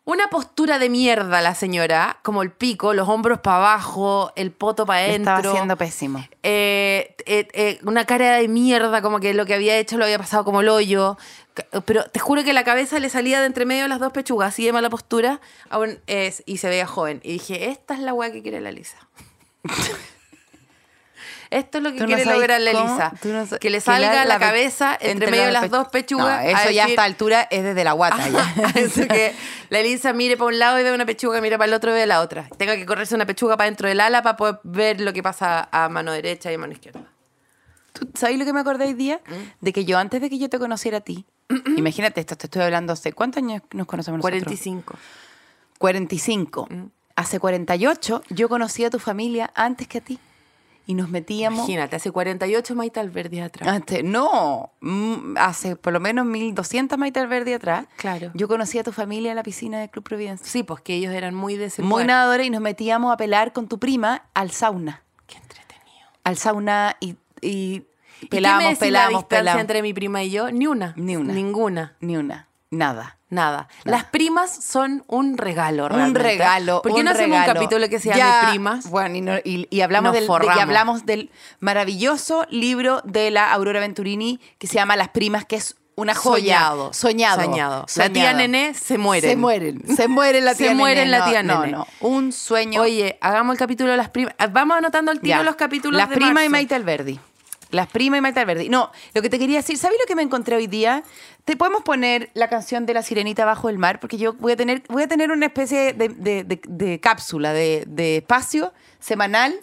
Una 0.04 0.30
postura 0.30 0.80
de 0.80 0.90
mierda 0.90 1.42
la 1.42 1.54
señora, 1.54 2.18
como 2.24 2.42
el 2.42 2.52
pico, 2.52 2.94
los 2.96 3.08
hombros 3.08 3.40
para 3.42 3.58
abajo, 3.58 4.32
el 4.36 4.52
poto 4.52 4.86
para 4.86 5.02
adentro. 5.02 5.36
estaba 5.36 5.50
haciendo 5.54 5.78
pésimo. 5.78 6.26
Eh, 6.42 7.16
eh, 7.28 7.48
eh, 7.54 7.80
una 7.84 8.06
cara 8.06 8.38
de 8.38 8.48
mierda, 8.48 9.04
como 9.04 9.20
que 9.20 9.34
lo 9.36 9.46
que 9.46 9.54
había 9.54 9.78
hecho 9.78 9.98
lo 10.00 10.06
había 10.06 10.18
pasado 10.18 10.44
como 10.44 10.62
el 10.62 10.70
hoyo. 10.70 11.18
Pero 11.86 12.04
te 12.06 12.20
juro 12.20 12.44
que 12.44 12.54
la 12.54 12.64
cabeza 12.64 13.00
le 13.00 13.10
salía 13.10 13.40
de 13.42 13.46
entre 13.46 13.66
medio 13.66 13.84
de 13.84 13.90
las 13.90 14.00
dos 14.00 14.14
pechugas, 14.14 14.50
así 14.50 14.66
de 14.66 14.72
mala 14.74 14.90
postura, 14.90 15.42
aún 15.70 16.00
es- 16.08 16.44
y 16.46 16.58
se 16.58 16.70
veía 16.70 16.88
joven. 16.88 17.20
Y 17.24 17.34
dije, 17.34 17.70
esta 17.70 17.94
es 17.94 18.00
la 18.00 18.14
weá 18.14 18.32
que 18.32 18.42
quiere 18.42 18.62
la 18.62 18.72
Lisa. 18.72 18.98
Esto 21.50 21.80
es 21.80 21.84
lo 21.84 21.92
que 21.92 22.00
no 22.00 22.06
quiere 22.06 22.24
lograr 22.24 22.62
la 22.62 22.72
cómo- 22.72 22.94
Lisa. 22.94 23.12
tú 23.22 23.28
no 23.28 23.46
sa- 23.46 23.60
que 23.60 23.70
le 23.70 23.82
salga 23.82 24.24
la, 24.24 24.40
cabeza 24.40 24.98
entre, 25.02 25.30
medio 25.30 25.48
de 25.48 25.52
las 25.52 25.70
dos 25.70 25.90
pechugas. 25.90 26.42
No, 26.46 26.50
eso 26.50 26.70
a 26.70 26.72
ya 26.72 26.86
a 26.86 26.88
esta 26.88 27.04
altura 27.04 27.46
es 27.52 27.64
desde 27.64 27.84
la 27.84 27.92
guata. 27.92 28.26
ya. 28.30 28.54
Eso 28.76 29.06
que 29.06 29.34
la 29.70 29.80
Elisa 29.80 30.14
mire 30.14 30.38
para 30.38 30.48
un 30.48 30.60
lado 30.60 30.80
y 30.80 30.84
ve 30.84 30.94
una 30.94 31.06
pechuga, 31.06 31.42
mira 31.42 31.58
para 31.58 31.68
el 31.68 31.74
otro 31.74 31.92
y 31.92 31.96
ve 31.96 32.06
la 32.08 32.22
otra. 32.22 32.48
Tenga 32.58 32.78
que 32.78 32.86
correrse 32.86 33.16
una 33.16 33.26
pechuga 33.26 33.58
para 33.58 33.66
dentro 33.66 33.90
del 33.90 34.00
ala 34.00 34.22
para 34.22 34.38
poder 34.38 34.60
ver 34.64 35.02
lo 35.02 35.12
que 35.12 35.22
pasa 35.22 35.68
a 35.74 35.90
mano 35.90 36.14
derecha 36.14 36.50
y 36.52 36.56
a 36.56 36.58
mano 36.58 36.72
izquierda. 36.72 37.04
¿Tú 37.92 38.10
sabes 38.16 38.40
lo 38.40 38.46
que 38.46 38.54
me 38.54 38.62
acordé 38.62 38.86
hoy 38.86 38.94
día? 38.94 39.20
¿Mm? 39.28 39.34
De 39.66 39.74
que 39.74 39.84
yo 39.84 39.98
antes 39.98 40.22
de 40.22 40.30
que 40.30 40.40
yo 40.40 40.50
te 40.50 40.58
conociera 40.58 41.00
a 41.00 41.02
ti, 41.02 41.26
imagínate 41.78 42.20
esto, 42.22 42.36
te 42.36 42.48
estoy 42.48 42.62
hablando 42.64 42.94
hace 42.94 43.14
cuántos 43.14 43.44
años 43.44 43.62
nos 43.74 43.88
conocemos 43.88 44.18
nosotros? 44.20 44.44
45. 44.44 44.96
45. 45.78 46.68
¿Mm? 46.70 46.84
Hace 47.16 47.40
48 47.40 48.24
yo 48.30 48.50
conocí 48.50 48.84
a 48.84 48.90
tu 48.90 49.00
familia 49.00 49.52
antes 49.56 49.88
que 49.88 49.98
a 50.00 50.02
ti. 50.02 50.20
Y 50.88 50.96
nos 50.96 51.10
metíamos... 51.10 51.60
Imagínate, 51.60 51.96
hace 51.96 52.12
48 52.12 52.76
Maite 52.76 53.00
Alberdi 53.00 53.40
atrás. 53.40 53.70
Antes, 53.70 54.04
no, 54.04 54.72
mm, 54.82 55.38
hace 55.38 55.76
por 55.76 55.94
lo 55.94 56.00
menos 56.00 56.26
1200 56.26 56.98
Maite 56.98 57.20
Alberdi 57.20 57.54
atrás. 57.54 57.86
Claro. 57.98 58.32
Yo 58.34 58.48
conocí 58.48 58.80
a 58.80 58.84
tu 58.84 58.92
familia 58.92 59.30
en 59.32 59.36
la 59.36 59.44
piscina 59.44 59.80
del 59.80 59.90
Club 59.92 60.04
Providencia. 60.04 60.46
Sí, 60.46 60.64
pues 60.64 60.82
que 60.82 60.96
ellos 60.96 61.14
eran 61.14 61.36
muy 61.36 61.56
de 61.56 61.66
ese 61.66 61.84
Muy 61.84 61.90
lugar. 61.90 62.08
nadadores 62.08 62.48
y 62.48 62.50
nos 62.50 62.62
metíamos 62.62 63.14
a 63.14 63.18
pelar 63.18 63.54
con 63.54 63.68
tu 63.68 63.78
prima 63.78 64.24
al 64.34 64.52
sauna. 64.52 65.04
Qué 65.28 65.38
entretenido. 65.38 66.08
Al 66.24 66.38
sauna 66.38 66.98
y, 67.00 67.16
y 67.42 67.84
¿Y 68.22 68.28
qué 68.28 68.38
me 68.38 68.42
pelábamos, 68.42 68.80
decís 68.80 68.92
la 68.94 69.08
distancia 69.08 69.28
pelábamos. 69.28 69.62
entre 69.62 69.82
mi 69.82 69.94
prima 69.94 70.24
y 70.24 70.32
yo? 70.32 70.52
Ni 70.52 70.68
una. 70.68 70.94
Ni 70.96 71.16
una. 71.18 71.34
Ninguna. 71.34 71.94
Ni 72.00 72.18
una, 72.18 72.48
nada. 72.70 73.18
Nada. 73.30 73.70
Las 73.86 74.04
primas 74.04 74.52
son 74.54 75.06
un 75.08 75.38
regalo, 75.38 75.86
Un 75.86 75.90
realmente. 75.90 76.20
regalo. 76.22 76.82
¿Por 76.82 76.92
qué 76.94 77.00
un 77.00 77.06
no 77.06 77.12
hacemos 77.12 77.40
un 77.40 77.46
capítulo 77.46 77.88
que 77.88 77.98
se 77.98 78.10
llame 78.10 78.20
Ya, 78.20 78.48
Primas? 78.50 78.90
Bueno, 78.90 79.16
y, 79.16 79.22
no- 79.22 79.38
y- 79.38 79.68
y 79.70 79.80
hablamos 79.80 80.12
del, 80.12 80.28
de- 80.28 80.46
y 80.58 80.60
hablamos 80.60 81.06
del 81.06 81.32
maravilloso 81.62 82.46
libro 82.50 83.02
de 83.06 83.32
la 83.32 83.54
Aurora 83.54 83.80
Venturini 83.80 84.42
que 84.58 84.68
se 84.68 84.74
llama 84.76 84.98
Las 84.98 85.08
Primas, 85.10 85.46
que 85.46 85.56
es 85.56 85.78
una 85.96 86.14
joya. 86.14 86.60
Soñado. 86.60 86.94
Soñado. 86.94 87.42
Soñado. 87.42 87.86
La 87.96 88.10
tía. 88.10 88.34
Nené 88.34 88.74
se 88.74 88.98
mueren. 88.98 89.30
Se 89.30 89.36
mueren. 89.38 89.96
Se 89.96 90.08
mueren 90.10 90.44
la 90.44 90.54
Se 90.56 90.66
tía 90.66 90.76
mueren 90.76 91.06
Nené. 91.10 91.20
la 91.20 91.26
tía 91.30 91.44
no, 91.44 91.60
Nené. 91.62 91.72
No, 91.72 91.78
no. 91.80 91.88
Un 92.02 92.34
sueño. 92.34 92.82
Oye, 92.82 93.18
hagamos 93.22 93.54
el 93.54 93.60
capítulo 93.60 93.92
de 93.92 93.98
las 93.98 94.10
primas. 94.10 94.34
Vamos 94.52 94.76
anotando 94.78 95.10
al 95.12 95.22
tiro 95.22 95.38
Ya. 95.38 95.44
los 95.44 95.56
capítulos 95.56 95.98
Las 95.98 96.10
de 96.10 96.16
primas 96.16 96.44
y. 96.46 96.50
Maite 96.50 96.76
Alberdi. 96.76 97.18
Las 97.72 97.88
primas 97.88 98.18
y 98.20 98.22
Maite 98.22 98.40
Alberdi. 98.40 98.70
No, 98.70 98.92
lo 99.14 99.22
que 99.22 99.30
te 99.30 99.40
quería 99.40 99.58
decir, 99.58 99.78
¿sabes 99.78 99.98
lo 100.00 100.06
que 100.06 100.16
me 100.16 100.22
encontré 100.22 100.56
hoy 100.56 100.68
día? 100.68 101.04
Te 101.46 101.56
podemos 101.58 101.82
poner 101.84 102.30
la 102.34 102.48
canción 102.50 102.86
de 102.86 102.94
la 102.94 103.02
sirenita 103.04 103.46
bajo 103.46 103.70
el 103.70 103.78
mar, 103.78 104.00
porque 104.00 104.18
yo 104.18 104.34
voy 104.34 104.52
a 104.52 104.56
tener, 104.56 104.84
voy 104.90 105.04
a 105.04 105.08
tener 105.08 105.32
una 105.32 105.46
especie 105.48 105.94
de, 105.94 106.10
de- 106.10 106.44
de- 106.44 106.62
de 106.68 107.00
cápsula, 107.00 107.54
de, 107.54 108.18
espacio 108.18 108.74
semanal, 109.00 109.56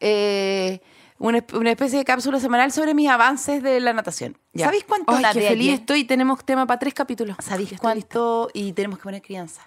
eh, 0.00 0.80
una, 1.18 1.38
esp- 1.38 1.58
una 1.58 1.70
especie 1.70 1.98
de 1.98 2.04
cápsula 2.04 2.40
semanal 2.40 2.72
sobre 2.72 2.94
mis 2.94 3.08
avances 3.08 3.62
de 3.62 3.80
la 3.80 3.92
natación. 3.92 4.38
Ya. 4.54 4.66
¿Sabéis 4.66 4.84
cuánto 4.84 5.12
Ay, 5.12 5.22
qué 5.32 5.40
feliz 5.42 5.68
ayer? 5.68 5.74
estoy. 5.80 6.04
Tenemos 6.04 6.44
tema 6.44 6.66
para 6.66 6.78
tres 6.78 6.94
capítulos. 6.94 7.36
¿Sabéis 7.40 7.74
cuánto? 7.78 8.48
Y 8.54 8.72
tenemos 8.72 8.98
que 8.98 9.02
poner 9.04 9.20
crianza. 9.22 9.62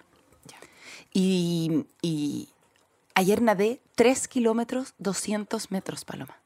Y, 1.13 1.85
y 2.01 2.49
ayer 3.13 3.41
nadé 3.41 3.81
3 3.95 4.27
kilómetros, 4.27 4.95
200 4.97 5.69
metros, 5.71 6.05
Paloma. 6.05 6.37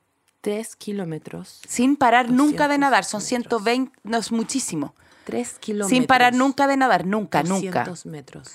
Tres 0.47 0.77
kilómetros. 0.77 1.59
Sin 1.67 1.97
parar 1.97 2.31
nunca 2.31 2.69
de 2.69 2.77
200 2.77 2.79
nadar. 2.79 3.03
Son 3.03 3.19
metros. 3.19 3.27
120, 3.27 3.99
no 4.05 4.17
es 4.17 4.31
muchísimo. 4.31 4.95
Tres 5.25 5.59
kilómetros. 5.59 5.89
Sin 5.89 6.07
parar 6.07 6.33
nunca 6.33 6.67
de 6.67 6.77
nadar, 6.77 7.05
nunca, 7.05 7.43
nunca. 7.43 7.83
200 7.83 8.05
metros. 8.05 8.53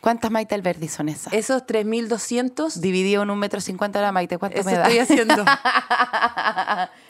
¿Cuántas 0.00 0.30
Maite 0.30 0.54
Alberdi 0.54 0.88
son 0.88 1.10
esas? 1.10 1.30
Esos 1.34 1.66
3.200, 1.66 2.76
Dividido 2.76 3.24
en 3.24 3.28
un 3.28 3.38
metro 3.38 3.60
cincuenta 3.60 4.00
la 4.00 4.10
Maite, 4.10 4.38
¿cuánto 4.38 4.58
eso 4.58 4.70
me 4.70 4.76
da? 4.76 4.88
estoy 4.88 5.00
haciendo. 5.00 5.44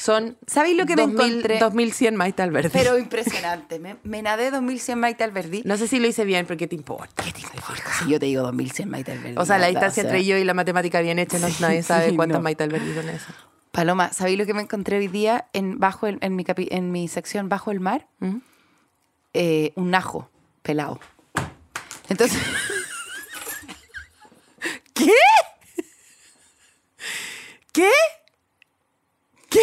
Son 0.00 0.38
¿Sabéis 0.46 0.78
lo 0.78 0.86
que 0.86 0.96
me 0.96 1.02
2000 1.02 1.26
encontré? 1.28 1.58
2100 1.58 2.16
Maite 2.16 2.42
Alberdi. 2.42 2.70
Pero 2.72 2.96
impresionante. 3.06 3.78
Me, 3.78 3.96
me 4.02 4.22
nadé 4.22 4.50
2100 4.50 4.98
Maite 4.98 5.24
Alberdi. 5.24 5.60
no 5.66 5.76
sé 5.76 5.88
si 5.88 5.98
lo 6.00 6.06
hice 6.08 6.24
bien, 6.24 6.46
porque 6.46 6.66
te 6.66 6.74
importa. 6.74 7.22
¿Qué 7.22 7.32
te 7.32 7.40
importa 7.40 7.74
si 7.98 8.08
yo 8.10 8.18
te 8.18 8.24
digo 8.26 8.40
2100 8.42 8.88
Maite 8.88 9.12
Alberdi? 9.12 9.36
O 9.36 9.44
sea, 9.44 9.58
la 9.58 9.66
distancia 9.66 10.02
O 10.02 10.06
sea, 10.06 10.10
entre 10.16 10.24
yo 10.24 10.38
y 10.38 10.44
la 10.44 10.54
matemática 10.54 11.00
bien 11.02 11.18
hecha, 11.18 11.38
no, 11.38 11.48
Sí, 11.48 11.56
nadie 11.60 11.82
sabe 11.82 12.16
cuántas 12.16 12.38
no. 12.38 12.42
Maite 12.42 12.64
Alberdi 12.64 12.94
son 12.94 13.08
esas. 13.10 13.34
Paloma, 13.72 14.10
¿sabéis 14.12 14.38
lo 14.38 14.46
que 14.46 14.54
me 14.54 14.62
encontré 14.62 14.96
hoy 14.96 15.06
día 15.08 15.46
en, 15.52 15.78
bajo 15.78 16.06
el- 16.06 16.18
en, 16.22 16.34
mi, 16.34 16.44
capi- 16.44 16.68
en 16.70 16.90
mi 16.92 17.06
sección 17.06 17.48
Bajo 17.50 17.70
el 17.70 17.78
Mar? 17.80 18.06
Eh, 19.34 19.72
un 19.76 19.94
ajo 19.94 20.30
pelado. 20.62 20.98
Entonces... 22.08 22.40
¿Qué? 24.94 25.12
¿Qué? 27.72 27.90
¿Qué? 29.50 29.60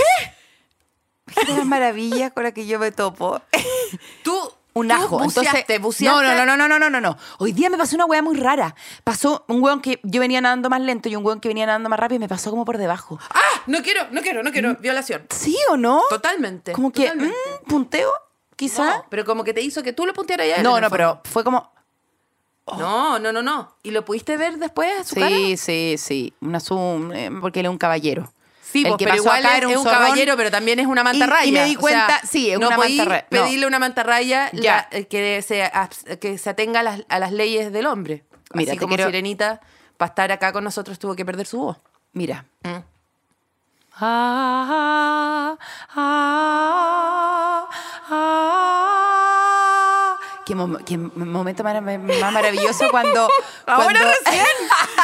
Fíjate 1.27 1.53
las 1.57 1.65
maravillas 1.65 2.31
con 2.31 2.43
las 2.43 2.53
que 2.53 2.65
yo 2.67 2.77
me 2.79 2.91
topo. 2.91 3.41
Tú, 4.23 4.37
un 4.73 4.91
ajo. 4.91 5.19
buceaste, 5.19 5.59
Entonces, 5.59 5.81
buceaste. 5.81 6.23
No, 6.23 6.35
no, 6.35 6.45
no, 6.45 6.55
no, 6.57 6.67
no, 6.67 6.79
no, 6.79 6.89
no, 6.89 7.01
no. 7.01 7.17
Hoy 7.39 7.51
día 7.51 7.69
me 7.69 7.77
pasó 7.77 7.95
una 7.95 8.05
weá 8.05 8.21
muy 8.21 8.37
rara. 8.37 8.75
Pasó 9.03 9.43
un 9.47 9.61
weón 9.63 9.81
que 9.81 9.99
yo 10.03 10.19
venía 10.21 10.39
nadando 10.39 10.69
más 10.69 10.81
lento 10.81 11.09
y 11.09 11.15
un 11.15 11.25
weón 11.25 11.39
que 11.39 11.47
venía 11.47 11.65
nadando 11.65 11.89
más 11.89 11.99
rápido 11.99 12.17
y 12.17 12.19
me 12.19 12.27
pasó 12.29 12.49
como 12.51 12.63
por 12.65 12.77
debajo. 12.77 13.17
¡Ah! 13.31 13.41
No 13.65 13.81
quiero, 13.81 14.07
no 14.11 14.21
quiero, 14.21 14.43
no 14.43 14.51
quiero. 14.51 14.75
Violación. 14.75 15.25
¿Sí 15.31 15.57
o 15.69 15.77
no? 15.77 16.03
Totalmente. 16.09 16.71
Como 16.73 16.91
que, 16.91 17.03
totalmente. 17.03 17.35
mm, 17.63 17.67
punteo, 17.69 18.11
quizá. 18.55 18.85
No, 18.97 19.05
pero 19.09 19.25
como 19.25 19.43
que 19.43 19.53
te 19.53 19.61
hizo 19.61 19.83
que 19.83 19.93
tú 19.93 20.05
lo 20.05 20.13
puntearas 20.13 20.47
ya. 20.47 20.63
No, 20.63 20.79
no, 20.79 20.89
pero 20.89 21.21
fue 21.25 21.43
como... 21.43 21.71
fondo. 22.65 22.83
No, 22.85 23.19
no, 23.19 23.33
no, 23.33 23.41
no. 23.41 23.75
¿Y 23.83 23.91
lo 23.91 24.05
pudiste 24.05 24.37
ver 24.37 24.57
después 24.57 24.99
a 25.01 25.03
su 25.03 25.15
Sí, 25.15 25.19
cara? 25.21 25.35
sí, 25.57 25.95
sí. 25.97 26.33
Una 26.39 26.59
zoom, 26.61 27.11
eh, 27.13 27.29
porque 27.41 27.59
él 27.61 27.65
es 27.65 27.71
un 27.71 27.77
caballero. 27.77 28.31
Sí, 28.69 28.83
El 28.85 28.97
que 28.97 29.05
pero 29.05 29.11
pasó 29.11 29.23
igual 29.23 29.39
acá 29.45 29.51
es, 29.53 29.57
era 29.59 29.67
un 29.67 29.71
es 29.73 29.77
un 29.77 29.83
zorrón. 29.85 29.99
caballero, 30.01 30.35
pero 30.37 30.51
también 30.51 30.79
es 30.79 30.87
una 30.87 31.03
mantarraya. 31.03 31.45
y 31.45 31.51
me 31.53 31.63
di 31.65 31.75
O 31.77 31.79
cuenta, 31.79 32.19
sea, 32.19 32.21
sí, 32.27 32.51
es 32.51 32.59
no 32.59 32.67
una 32.67 32.75
podí 32.75 32.97
mantarraya. 32.97 33.27
No. 33.31 33.43
pedirle 33.43 33.65
a 33.65 33.67
una 33.69 33.79
mantarraya 33.79 34.49
Ya. 34.53 34.87
eh, 34.91 35.05
que, 35.07 35.41
se, 35.41 35.71
que 36.19 36.37
se 36.37 36.49
atenga 36.49 36.81
a 36.81 36.83
las, 36.83 37.01
a 37.07 37.19
las 37.19 37.31
leyes 37.31 37.71
del 37.71 37.85
hombre. 37.85 38.25
Mira, 38.53 38.71
Así 38.73 38.77
te 38.77 38.83
como 38.83 38.95
quiero- 38.95 39.09
Sirenita, 39.09 39.61
para 39.97 40.09
estar 40.09 40.31
acá 40.31 40.51
con 40.51 40.63
nosotros, 40.65 40.99
tuvo 40.99 41.15
que 41.15 41.23
perder 41.25 41.45
su 41.47 41.59
voz. 41.59 41.77
Mira. 42.13 42.45
Mm. 42.63 42.75
Ah, 43.99 45.57
ah, 45.95 47.67
ah. 48.37 50.17
Qué, 50.45 50.55
mom- 50.55 50.81
qué 50.85 50.97
momento 50.97 51.63
más 51.63 51.81
maravilloso 52.31 52.87
cuando... 52.89 53.27
Ahora 53.65 53.83
cuando- 53.83 53.99
recién, 54.23 54.45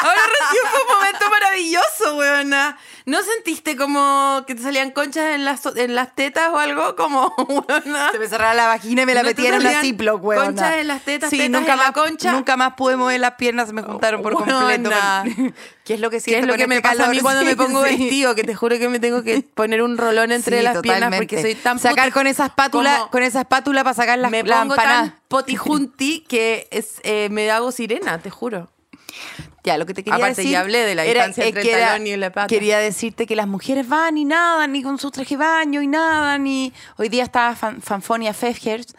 ahora 0.01 0.21
recién 0.39 0.63
fue 0.71 0.79
un 0.81 0.87
momento 0.87 1.22
maravilloso, 1.53 2.17
weona. 2.17 2.77
¿No 3.05 3.21
sentiste 3.21 3.75
como 3.75 4.43
que 4.47 4.55
te 4.55 4.61
salían 4.63 4.91
conchas 4.91 5.35
en 5.35 5.45
las, 5.45 5.65
en 5.75 5.93
las 5.95 6.15
tetas 6.15 6.49
o 6.49 6.57
algo? 6.57 6.95
Como, 6.95 7.33
weona. 7.67 8.11
Se 8.11 8.19
me 8.19 8.27
cerraba 8.27 8.53
la 8.53 8.67
vagina 8.67 9.03
y 9.03 9.05
me 9.05 9.13
la 9.13 9.23
¿No 9.23 9.29
metía 9.29 9.49
en 9.49 9.61
una 9.61 9.81
Ziploc, 9.81 10.23
weona. 10.23 10.45
conchas 10.45 10.75
en 10.75 10.87
las 10.87 11.01
tetas, 11.03 11.29
Sí, 11.29 11.37
tetas 11.37 11.51
nunca 11.51 11.73
en 11.73 11.79
la 11.79 11.83
más, 11.85 11.91
concha? 11.93 12.31
Nunca 12.31 12.57
más 12.57 12.73
pude 12.73 12.95
mover 12.95 13.19
las 13.19 13.33
piernas, 13.33 13.67
se 13.67 13.73
me 13.73 13.81
juntaron 13.81 14.21
por 14.21 14.33
completo. 14.33 14.89
Weona. 14.89 15.23
¿Qué 15.83 15.95
es 15.95 15.99
lo 15.99 16.09
que 16.09 16.15
¿Qué 16.15 16.17
es 16.17 16.23
siento 16.23 16.47
lo 16.47 16.55
que 16.55 16.67
me 16.67 16.75
este 16.77 16.87
pasa 16.89 17.05
a 17.05 17.09
mí 17.09 17.17
calor? 17.17 17.23
cuando 17.23 17.41
Sí, 17.41 17.45
me 17.47 17.55
pongo 17.57 17.83
sí. 17.85 17.97
vestido? 17.97 18.35
Que 18.35 18.43
te 18.43 18.55
juro 18.55 18.77
que 18.79 18.87
me 18.89 18.99
tengo 18.99 19.21
que 19.23 19.41
poner 19.41 19.81
un 19.81 19.97
rolón 19.97 20.31
entre 20.31 20.63
las 20.63 20.79
piernas 20.79 21.13
porque 21.15 21.41
soy 21.41 21.55
tan 21.55 21.77
Sacar 21.79 22.11
con 22.13 22.25
esa 22.27 22.45
espátula, 22.45 23.07
con 23.11 23.21
esa 23.23 23.41
espátula 23.41 23.83
para 23.83 23.93
sacar 23.93 24.17
las 24.19 24.31
me 24.31 24.43
la 24.43 24.59
pongo 24.61 24.75
tan 24.75 25.15
potijunti 25.27 26.21
que 26.21 26.67
es, 26.71 27.01
eh, 27.03 27.27
me 27.31 27.49
hago 27.51 27.71
sirena, 27.73 28.17
te 28.19 28.29
juro. 28.29 28.69
Ya, 29.63 29.77
lo 29.77 29.85
que 29.85 29.93
te 29.93 30.03
quería 30.03 30.17
Aparte, 30.17 30.35
decir. 30.41 30.51
ya 30.51 30.59
hablé 30.59 30.79
de 30.79 30.93
la 30.95 31.05
era- 31.05 31.25
distancia 31.27 31.43
es 31.45 31.55
entre 31.55 31.71
el 31.73 31.79
talón 31.79 32.07
y 32.07 32.17
la 32.17 32.31
pata. 32.31 32.47
Quería 32.47 32.79
decirte 32.79 33.25
que 33.25 33.35
las 33.35 33.47
mujeres 33.47 33.87
van 33.87 34.17
y 34.17 34.25
nada, 34.25 34.67
ni 34.67 34.83
con 34.83 34.97
su 34.97 35.09
traje 35.09 35.35
de 35.37 35.43
baño 35.43 35.81
y 35.81 35.87
nada, 35.87 36.37
ni. 36.37 36.73
Hoy 36.97 37.07
día 37.09 37.23
estaba 37.23 37.55
Fan- 37.55 37.81
Fanfonia 37.81 38.33
Fefgers, 38.33 38.93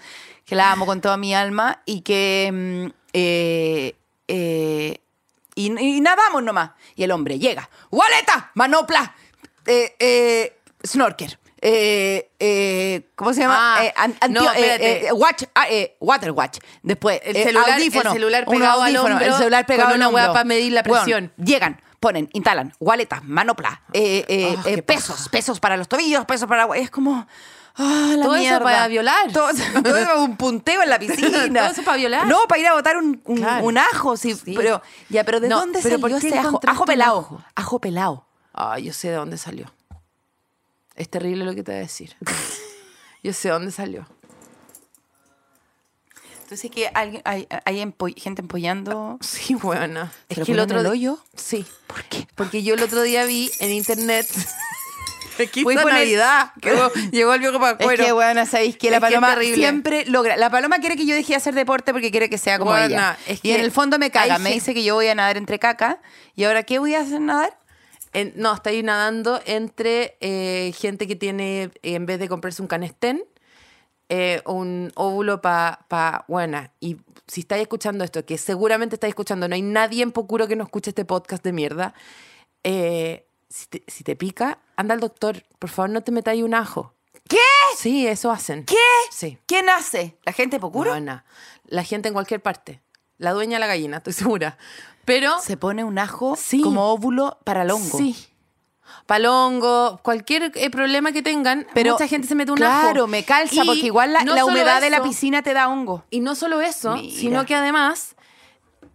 que 0.47 0.55
la 0.55 0.73
amo 0.73 0.87
con 0.87 1.01
toda 1.03 1.17
mi 1.19 1.35
alma, 1.35 1.83
y 1.85 2.01
que. 2.01 2.51
mm, 2.53 2.93
eh, 3.12 3.95
eh, 4.29 4.99
y, 5.55 5.67
y 5.79 6.01
nadamos 6.01 6.43
nomás. 6.43 6.71
Y 6.97 7.03
el 7.05 7.11
hombre 7.11 7.39
llega. 7.39 7.69
¡Waleta! 7.91 8.51
¡Manopla! 8.55 9.15
Eh, 9.67 9.95
eh, 9.99 10.57
snorker. 10.85 11.39
Eh, 11.67 12.31
eh, 12.39 13.09
¿cómo 13.17 13.33
se 13.33 13.41
llama? 13.41 13.57
Ah, 13.79 13.85
Eh, 13.87 13.95
an- 13.97 14.15
no, 14.31 14.41
antio- 14.43 14.53
eh, 14.55 15.07
eh, 15.09 15.12
watch, 15.12 15.45
ah, 15.55 15.67
eh, 15.71 15.97
water 15.99 16.31
watch. 16.33 16.59
Después, 16.83 17.21
El 17.25 17.35
celular- 17.37 17.71
audífono, 17.73 18.11
el 18.11 18.15
celular 18.17 18.45
un 18.47 18.55
pegado 18.55 18.83
al 18.83 18.89
audífono, 18.95 19.15
hombro 19.15 19.27
el 19.27 19.35
celular 19.35 19.65
pegado 19.67 19.89
con 19.91 19.93
al 20.03 20.09
una 20.09 20.09
hueá 20.15 20.33
pa' 20.35 20.45
medir 20.45 20.73
la 20.73 20.83
presión. 20.83 21.33
llegan, 21.39 21.81
ponen, 22.01 22.29
instalan, 22.35 22.75
gualetas, 22.79 23.25
manopla, 23.25 23.81
qué 23.93 24.85
pesos, 24.87 25.17
paja. 25.17 25.31
pesos 25.31 25.59
para 25.59 25.77
los 25.79 25.89
tobillos, 25.89 26.25
pesos 26.27 26.47
para 26.49 26.67
la... 26.67 26.77
Es 26.77 26.91
como... 26.91 27.27
La 27.77 28.23
Todo 28.23 28.35
eso 28.37 28.41
mierda. 28.43 28.61
para 28.61 28.87
violar. 28.87 29.33
Todo, 29.33 29.49
todo 29.83 29.97
eso 29.97 30.23
un 30.23 30.37
punteo 30.37 30.83
en 30.83 30.91
la 30.91 30.99
piscina. 31.01 31.62
Todo 31.62 31.73
eso 31.73 31.83
para 31.83 31.97
violar. 31.97 32.25
No, 32.29 32.43
para 32.47 32.61
ir 32.61 32.67
a 32.69 32.73
botar 32.75 32.97
un, 32.97 33.21
un, 33.25 33.37
Claro. 33.39 33.65
un 33.65 33.79
ajo. 33.79 34.17
Sí, 34.17 34.33
Sí. 34.35 34.55
Pero, 34.57 34.81
ya, 35.09 35.25
pero 35.25 35.41
¿de 35.41 35.49
No, 35.49 35.59
dónde 35.59 35.81
pero 35.83 35.97
salió 35.97 36.01
¿por 36.01 36.21
qué 36.21 36.29
ese 36.29 36.39
ajo? 36.39 36.61
Ajo 36.65 36.83
un 36.83 36.87
pelado. 36.87 37.19
ajo? 37.19 37.43
Ajo 37.57 37.79
pelado. 37.81 38.27
Ah, 38.53 38.79
yo 38.79 38.93
sé 38.93 39.09
de 39.09 39.15
dónde 39.17 39.39
salió. 39.39 39.73
Es 40.95 41.09
terrible 41.09 41.45
lo 41.45 41.55
que 41.55 41.63
te 41.63 41.73
voy 41.73 41.79
a 41.79 41.83
decir. 41.83 42.17
Yo 43.23 43.33
sé 43.33 43.49
dónde 43.49 43.73
salió. 43.73 44.07
Entonces 46.43 46.71
que 46.71 46.89
alguien, 46.93 47.23
hay, 47.25 47.49
hay 47.65 47.81
empo- 47.81 48.15
gente 48.21 48.43
empollando. 48.43 49.19
Sí, 49.23 49.55
buena. 49.55 50.13
¿Se 50.29 50.41
Es 50.41 50.47
que 50.47 50.53
el 50.53 50.61
otro 50.61 50.81
el 50.81 50.87
hoyo? 50.87 51.19
Sí. 51.35 51.65
¿Por 51.87 52.05
qué? 52.05 52.29
Porque 52.35 52.63
yo 52.63 52.75
el 52.75 52.83
otro 52.83 53.03
día 53.03 53.25
vi 53.25 53.51
en 53.61 53.71
internet. 53.73 54.27
Está 55.39 55.61
poner- 55.63 55.85
Navidad. 55.87 56.53
Llegó, 56.63 56.93
llegó 57.11 57.35
el 57.35 57.41
viejo 57.41 57.59
para 57.59 57.73
Es 57.93 57.99
que, 58.01 58.13
bueno, 58.13 58.47
sabéis 58.47 58.77
que 58.77 58.89
la 58.91 58.99
Es 58.99 59.03
que 59.03 59.07
paloma 59.09 59.33
terrible. 59.35 59.57
siempre 59.57 60.05
logra. 60.07 60.37
La 60.37 60.49
paloma 60.49 60.79
quiere 60.79 60.97
que 60.97 61.07
yo 61.07 61.15
deje 61.17 61.33
de 61.33 61.37
hacer 61.37 61.55
deporte 61.55 61.93
porque 61.93 62.13
quiere 62.13 62.31
que 62.31 62.39
sea 62.39 62.59
como 62.59 62.71
Buena, 62.71 62.87
ella. 62.87 63.19
es 63.27 63.41
y 63.43 63.51
en 63.51 63.57
que 63.57 63.63
el 63.65 63.73
fondo 63.73 63.99
me 63.99 64.11
caga. 64.13 64.39
Me 64.39 64.53
dice 64.53 64.75
que 64.75 64.85
yo 64.85 64.95
voy 64.95 65.09
a 65.09 65.15
nadar 65.17 65.37
entre 65.37 65.59
caca. 65.59 66.01
¿Y 66.37 66.45
ahora 66.45 66.63
qué 66.63 66.79
voy 66.79 66.95
a 66.95 67.01
hacer 67.01 67.21
nadar? 67.21 67.59
En- 68.15 68.33
no, 68.37 68.55
está 68.55 68.71
ahí 68.71 68.83
nadando 68.83 69.41
entre 69.45 70.17
eh, 70.21 70.73
gente 70.79 71.07
que 71.07 71.17
tiene, 71.17 71.65
eh, 71.65 71.71
en 71.83 72.07
vez 72.07 72.19
de 72.19 72.29
comprarse 72.29 72.62
un 72.62 72.69
canestén, 72.69 73.25
eh, 74.09 74.41
un 74.47 74.93
óvulo 74.95 75.41
para, 75.43 75.85
pa, 75.89 76.25
buena. 76.29 76.73
Y 76.81 76.97
si 77.27 77.41
estáis 77.41 77.62
escuchando 77.62 78.05
esto, 78.05 78.25
que 78.25 78.39
seguramente 78.39 78.97
estáis 78.97 79.11
escuchando, 79.12 79.49
no 79.49 79.55
hay 79.55 79.62
nadie 79.62 80.03
en 80.03 80.12
Pocuro 80.12 80.47
que 80.47 80.57
no 80.57 80.65
escuche 80.65 80.91
este 80.91 81.05
podcast 81.05 81.43
de 81.45 81.53
mierda, 81.53 81.95
eh, 82.62 83.27
si, 83.49 83.67
te, 83.67 83.83
si 83.87 84.05
te 84.05 84.17
pica, 84.17 84.59
anda 84.77 84.95
al 84.95 85.01
doctor. 85.01 85.43
Por 85.59 85.71
favor, 85.71 85.91
no 85.91 86.03
te 86.03 86.12
metáis 86.12 86.43
un 86.43 86.55
ajo. 86.55 86.95
¿Qué? 87.29 87.39
Sí, 87.79 88.07
eso 88.07 88.31
hacen. 88.31 88.65
¿Qué? 88.65 88.77
Sí. 89.11 89.39
¿Quién 89.47 89.69
hace? 89.71 90.19
¿La 90.25 90.33
gente 90.33 90.61
pocuro? 90.61 90.91
Buena. 90.91 91.25
La 91.67 91.83
gente 91.85 92.09
en 92.09 92.15
cualquier 92.15 92.43
parte. 92.43 92.83
La 93.19 93.33
dueña 93.33 93.57
de 93.57 93.61
la 93.61 93.67
gallina, 93.67 93.99
estoy 93.99 94.12
segura. 94.12 94.59
Pero... 95.05 95.39
Se 95.41 95.57
pone 95.57 95.85
un 95.85 95.99
ajo 95.99 96.37
Sí. 96.37 96.61
como 96.62 96.91
óvulo 96.93 97.39
para 97.45 97.62
el 97.62 97.71
hongo. 97.71 97.99
Sí. 97.99 98.17
Palongo, 99.07 100.01
cualquier 100.03 100.53
eh, 100.55 100.71
problema 100.71 101.12
que 101.12 101.23
tengan, 101.23 101.67
Pero 101.75 101.93
mucha 101.93 102.09
gente 102.09 102.27
se 102.27 102.35
mete 102.35 102.53
un 102.53 102.62
ajo. 102.62 102.83
Claro, 102.83 103.07
me 103.07 103.23
calza 103.25 103.62
Y 103.62 103.67
porque 103.67 103.87
igual 103.87 104.12
la, 104.12 104.25
no 104.25 104.35
la 104.35 104.45
humedad 104.45 104.81
de 104.81 104.91
la 104.91 105.03
piscina 105.03 105.43
te 105.43 105.53
da 105.53 105.69
hongo. 105.69 106.05
Y 106.11 106.21
no 106.21 106.35
solo 106.35 106.61
eso, 106.61 106.95
Mira. 106.97 107.15
sino 107.19 107.47
que 107.47 107.55
además, 107.55 108.14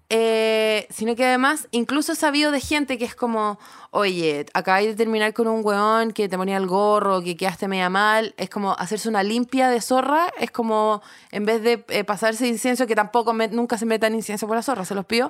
eh, 0.09 0.87
sino 0.89 1.15
que 1.15 1.23
además, 1.25 1.67
incluso 1.71 2.13
he 2.13 2.15
sabido 2.15 2.51
de 2.51 2.59
gente 2.59 2.97
que 2.97 3.05
es 3.05 3.13
como, 3.15 3.59
oye, 3.91 4.45
acabáis 4.53 4.87
de 4.87 4.95
terminar 4.95 5.33
con 5.33 5.47
un 5.47 5.61
weón 5.63 6.11
que 6.13 6.27
te 6.27 6.35
ponía 6.37 6.57
el 6.57 6.65
gorro, 6.67 7.21
que 7.21 7.37
quedaste 7.37 7.67
media 7.67 7.89
mal, 7.89 8.33
es 8.37 8.49
como 8.49 8.73
hacerse 8.73 9.07
una 9.09 9.21
limpia 9.23 9.69
de 9.69 9.81
zorra, 9.81 10.31
es 10.39 10.49
como, 10.51 11.01
en 11.31 11.45
vez 11.45 11.61
de 11.61 11.85
eh, 11.89 12.03
pasarse 12.03 12.47
incienso, 12.47 12.87
que 12.87 12.95
tampoco 12.95 13.33
me- 13.33 13.47
nunca 13.49 13.77
se 13.77 13.85
metan 13.85 14.15
incienso 14.15 14.47
por 14.47 14.55
la 14.55 14.63
zorra, 14.63 14.83
se 14.85 14.95
los 14.95 15.05
pido. 15.05 15.29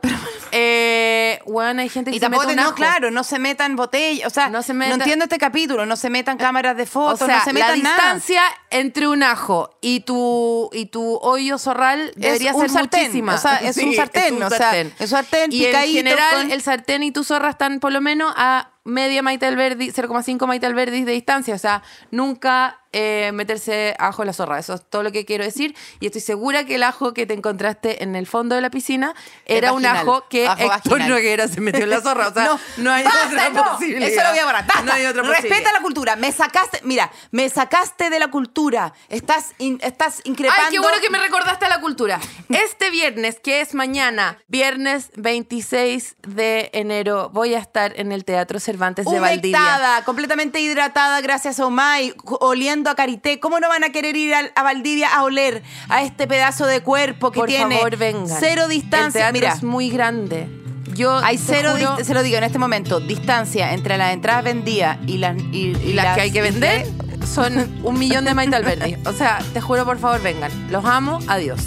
eh, 0.52 1.09
weón, 1.50 1.80
hay 1.80 1.90
gente 1.90 2.12
que 2.12 2.18
Y 2.18 2.20
se 2.20 2.26
tampoco, 2.26 2.44
mete 2.46 2.54
te- 2.56 2.60
un 2.60 2.64
no, 2.64 2.70
ajo. 2.70 2.76
claro, 2.76 3.12
no 3.12 3.24
se 3.24 3.40
metan 3.40 3.76
botellas. 3.76 4.28
O 4.28 4.30
sea, 4.30 4.50
No 4.50 4.60
entiendo 4.94 5.26
este 5.26 5.38
capítulo. 5.38 5.86
No 5.86 5.96
se 5.96 6.10
metan 6.10 6.38
cámaras 6.38 6.78
de 6.78 6.84
O 6.84 6.88
fotos, 6.88 7.20
sea, 7.20 7.40
no 7.40 7.44
se 7.44 7.54
la 7.54 7.54
metan 7.54 7.84
nada. 7.84 7.96
distancia 7.96 8.42
entre 8.70 9.08
un 9.08 9.24
ajo 9.24 9.72
y 9.82 10.02
tu, 10.02 10.70
y 10.74 10.86
tu 10.88 11.18
hoyo 11.22 11.58
zorral 11.58 12.12
debería 12.16 12.54
ser 12.54 12.70
sartén, 12.70 13.02
muchísima. 13.02 13.36
o 13.36 13.38
sea, 13.38 13.56
es 13.58 13.78
un 13.78 13.94
sartén, 13.96 14.42
o 14.44 14.50
sea, 14.50 14.80
es 14.80 14.94
un 15.00 15.08
sartén 15.08 15.52
y 15.52 15.66
en 15.66 15.76
general, 15.88 16.42
con- 16.44 16.52
el 16.52 16.62
sartén 16.62 17.04
y 17.04 17.12
tu 17.12 17.24
zorra 17.24 17.50
están 17.50 17.80
por 17.80 17.92
lo 17.92 18.02
menos 18.02 18.34
a 18.38 18.70
media 18.86 19.22
maite 19.22 19.46
al 19.46 19.56
verdi, 19.56 19.92
0,5 19.92 20.48
maite 20.48 20.66
al 20.66 20.74
verdi 20.74 21.04
de 21.04 21.12
distancia. 21.12 21.54
O 21.54 21.60
sea, 21.60 21.84
nunca 22.12 22.80
eh, 22.92 23.32
meterse 23.34 23.96
ajo 24.00 24.24
en 24.24 24.28
la 24.28 24.34
zorra. 24.34 24.60
Eso 24.60 24.74
es 24.74 24.82
todo 24.90 25.04
lo 25.04 25.12
que 25.12 25.26
quiero 25.26 25.44
decir. 25.44 25.76
Y 26.00 26.08
estoy 26.08 26.22
segura 26.22 26.64
que 26.66 26.76
el 26.76 26.84
ajo 26.84 27.14
que 27.14 27.26
te 27.26 27.34
encontraste 27.34 28.04
en 28.04 28.16
el 28.16 28.26
fondo 28.28 28.56
de 28.56 28.62
la 28.62 28.70
piscina 28.70 29.14
era 29.46 29.74
un 29.74 29.86
ajo 29.86 30.26
que 30.30 30.48
ajo 30.48 30.74
Héctor. 30.74 31.02
Noguera 31.02 31.48
se 31.48 31.62
metió 31.62 31.84
en 31.84 31.90
la 31.90 32.02
zorra. 32.02 32.30
O 32.30 32.34
sea, 32.34 32.58
no, 32.78 32.92
hay 32.92 33.04
basta, 33.04 33.28
otra 33.28 33.50
no, 33.50 33.72
posibilidad. 33.74 34.10
Eso 34.10 34.24
lo 34.24 34.30
voy 34.30 34.40
a 34.40 34.46
borrar. 34.46 34.66
Basta. 34.68 34.82
No 34.84 34.94
hay 34.94 35.06
otra 35.06 35.24
Respeta 35.24 35.72
la 35.72 35.82
cultura. 35.82 36.16
Me 36.16 36.32
sacaste, 36.32 36.80
mira, 36.84 37.12
me 37.32 37.50
sacaste 37.50 38.10
de 38.10 38.20
la 38.20 38.30
cultura. 38.30 38.94
Estás, 39.10 39.54
in- 39.60 39.80
estás 39.84 40.22
increpando. 40.24 40.64
Ay, 40.66 40.72
qué 40.72 40.80
bueno 40.80 40.98
que 41.02 41.10
me 41.10 41.20
recordaste 41.20 41.66
a 41.66 41.70
la 41.70 41.82
cultura. 41.82 42.20
Este 42.50 42.90
viernes, 42.92 43.40
que 43.40 43.62
es 43.62 43.74
mañana, 43.74 44.38
viernes 44.48 45.10
26 45.16 46.16
de 46.28 46.70
enero, 46.74 47.30
voy 47.34 47.54
a 47.56 47.60
estar 47.60 47.94
en 48.00 48.12
el 48.12 48.26
Teatro 48.26 48.60
Cervantes 48.60 49.06
de 49.06 49.20
Valdivia. 49.20 49.58
Humectada, 49.60 50.04
completamente 50.06 50.60
hidratada 50.60 51.22
gracias 51.22 51.60
a 51.60 51.66
Omay, 51.66 52.14
oliendo 52.40 52.79
a 52.88 52.96
Carité. 52.96 53.40
¿Cómo 53.40 53.60
no 53.60 53.68
van 53.68 53.84
a 53.84 53.90
querer 53.90 54.16
ir 54.16 54.34
a, 54.34 54.64
Valdivia 54.64 55.10
a 55.14 55.24
oler 55.24 55.64
a 55.90 56.04
este 56.04 56.28
pedazo 56.28 56.66
de 56.68 56.82
cuerpo 56.82 57.32
que 57.32 57.40
Por 57.40 57.50
tiene 57.50 57.78
favor, 57.78 57.98
vengan. 57.98 58.28
cero 58.40 58.68
distancia? 58.68 59.32
Mira, 59.32 59.54
es 59.54 59.64
muy 59.64 59.90
grande. 59.90 60.48
Yo 60.96 61.18
hay 61.18 61.38
cero, 61.38 61.72
juro- 61.78 62.04
se 62.04 62.14
lo 62.14 62.24
digo 62.24 62.38
en 62.38 62.44
este 62.44 62.60
momento, 62.60 63.00
distancia 63.00 63.74
entre 63.74 63.98
las 63.98 64.14
entradas 64.14 64.44
vendidas 64.44 64.98
y 65.08 65.18
las, 65.18 65.36
y, 65.52 65.76
y 65.84 65.94
las 65.94 66.16
que 66.16 66.22
hay 66.22 66.32
que 66.32 66.42
vender 66.42 66.88
son 67.26 67.80
un 67.84 67.98
millón 68.00 68.26
de 68.26 68.34
Maite 68.34 68.56
Alberdi. 68.56 68.96
O 69.06 69.14
sea, 69.14 69.40
te 69.54 69.62
juro, 69.62 69.86
por 69.86 69.98
favor, 70.00 70.22
vengan. 70.22 70.52
Los 70.72 70.84
amo. 70.86 71.20
Adiós. 71.28 71.62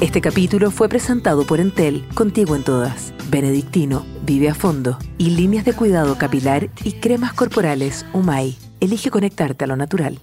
Este 0.00 0.20
capítulo 0.20 0.70
fue 0.70 0.88
presentado 0.88 1.46
por 1.46 1.60
Entel, 1.60 2.06
contigo 2.14 2.56
en 2.56 2.64
todas. 2.64 3.12
Benedictino, 3.28 4.04
vive 4.22 4.48
a 4.48 4.54
fondo. 4.54 4.98
Y 5.16 5.30
líneas 5.30 5.64
de 5.64 5.74
cuidado 5.74 6.18
capilar 6.18 6.68
y 6.82 6.92
cremas 6.94 7.32
corporales, 7.34 8.04
Humay. 8.12 8.56
Elige 8.82 9.10
conectarte 9.10 9.62
a 9.62 9.68
lo 9.68 9.76
natural. 9.76 10.18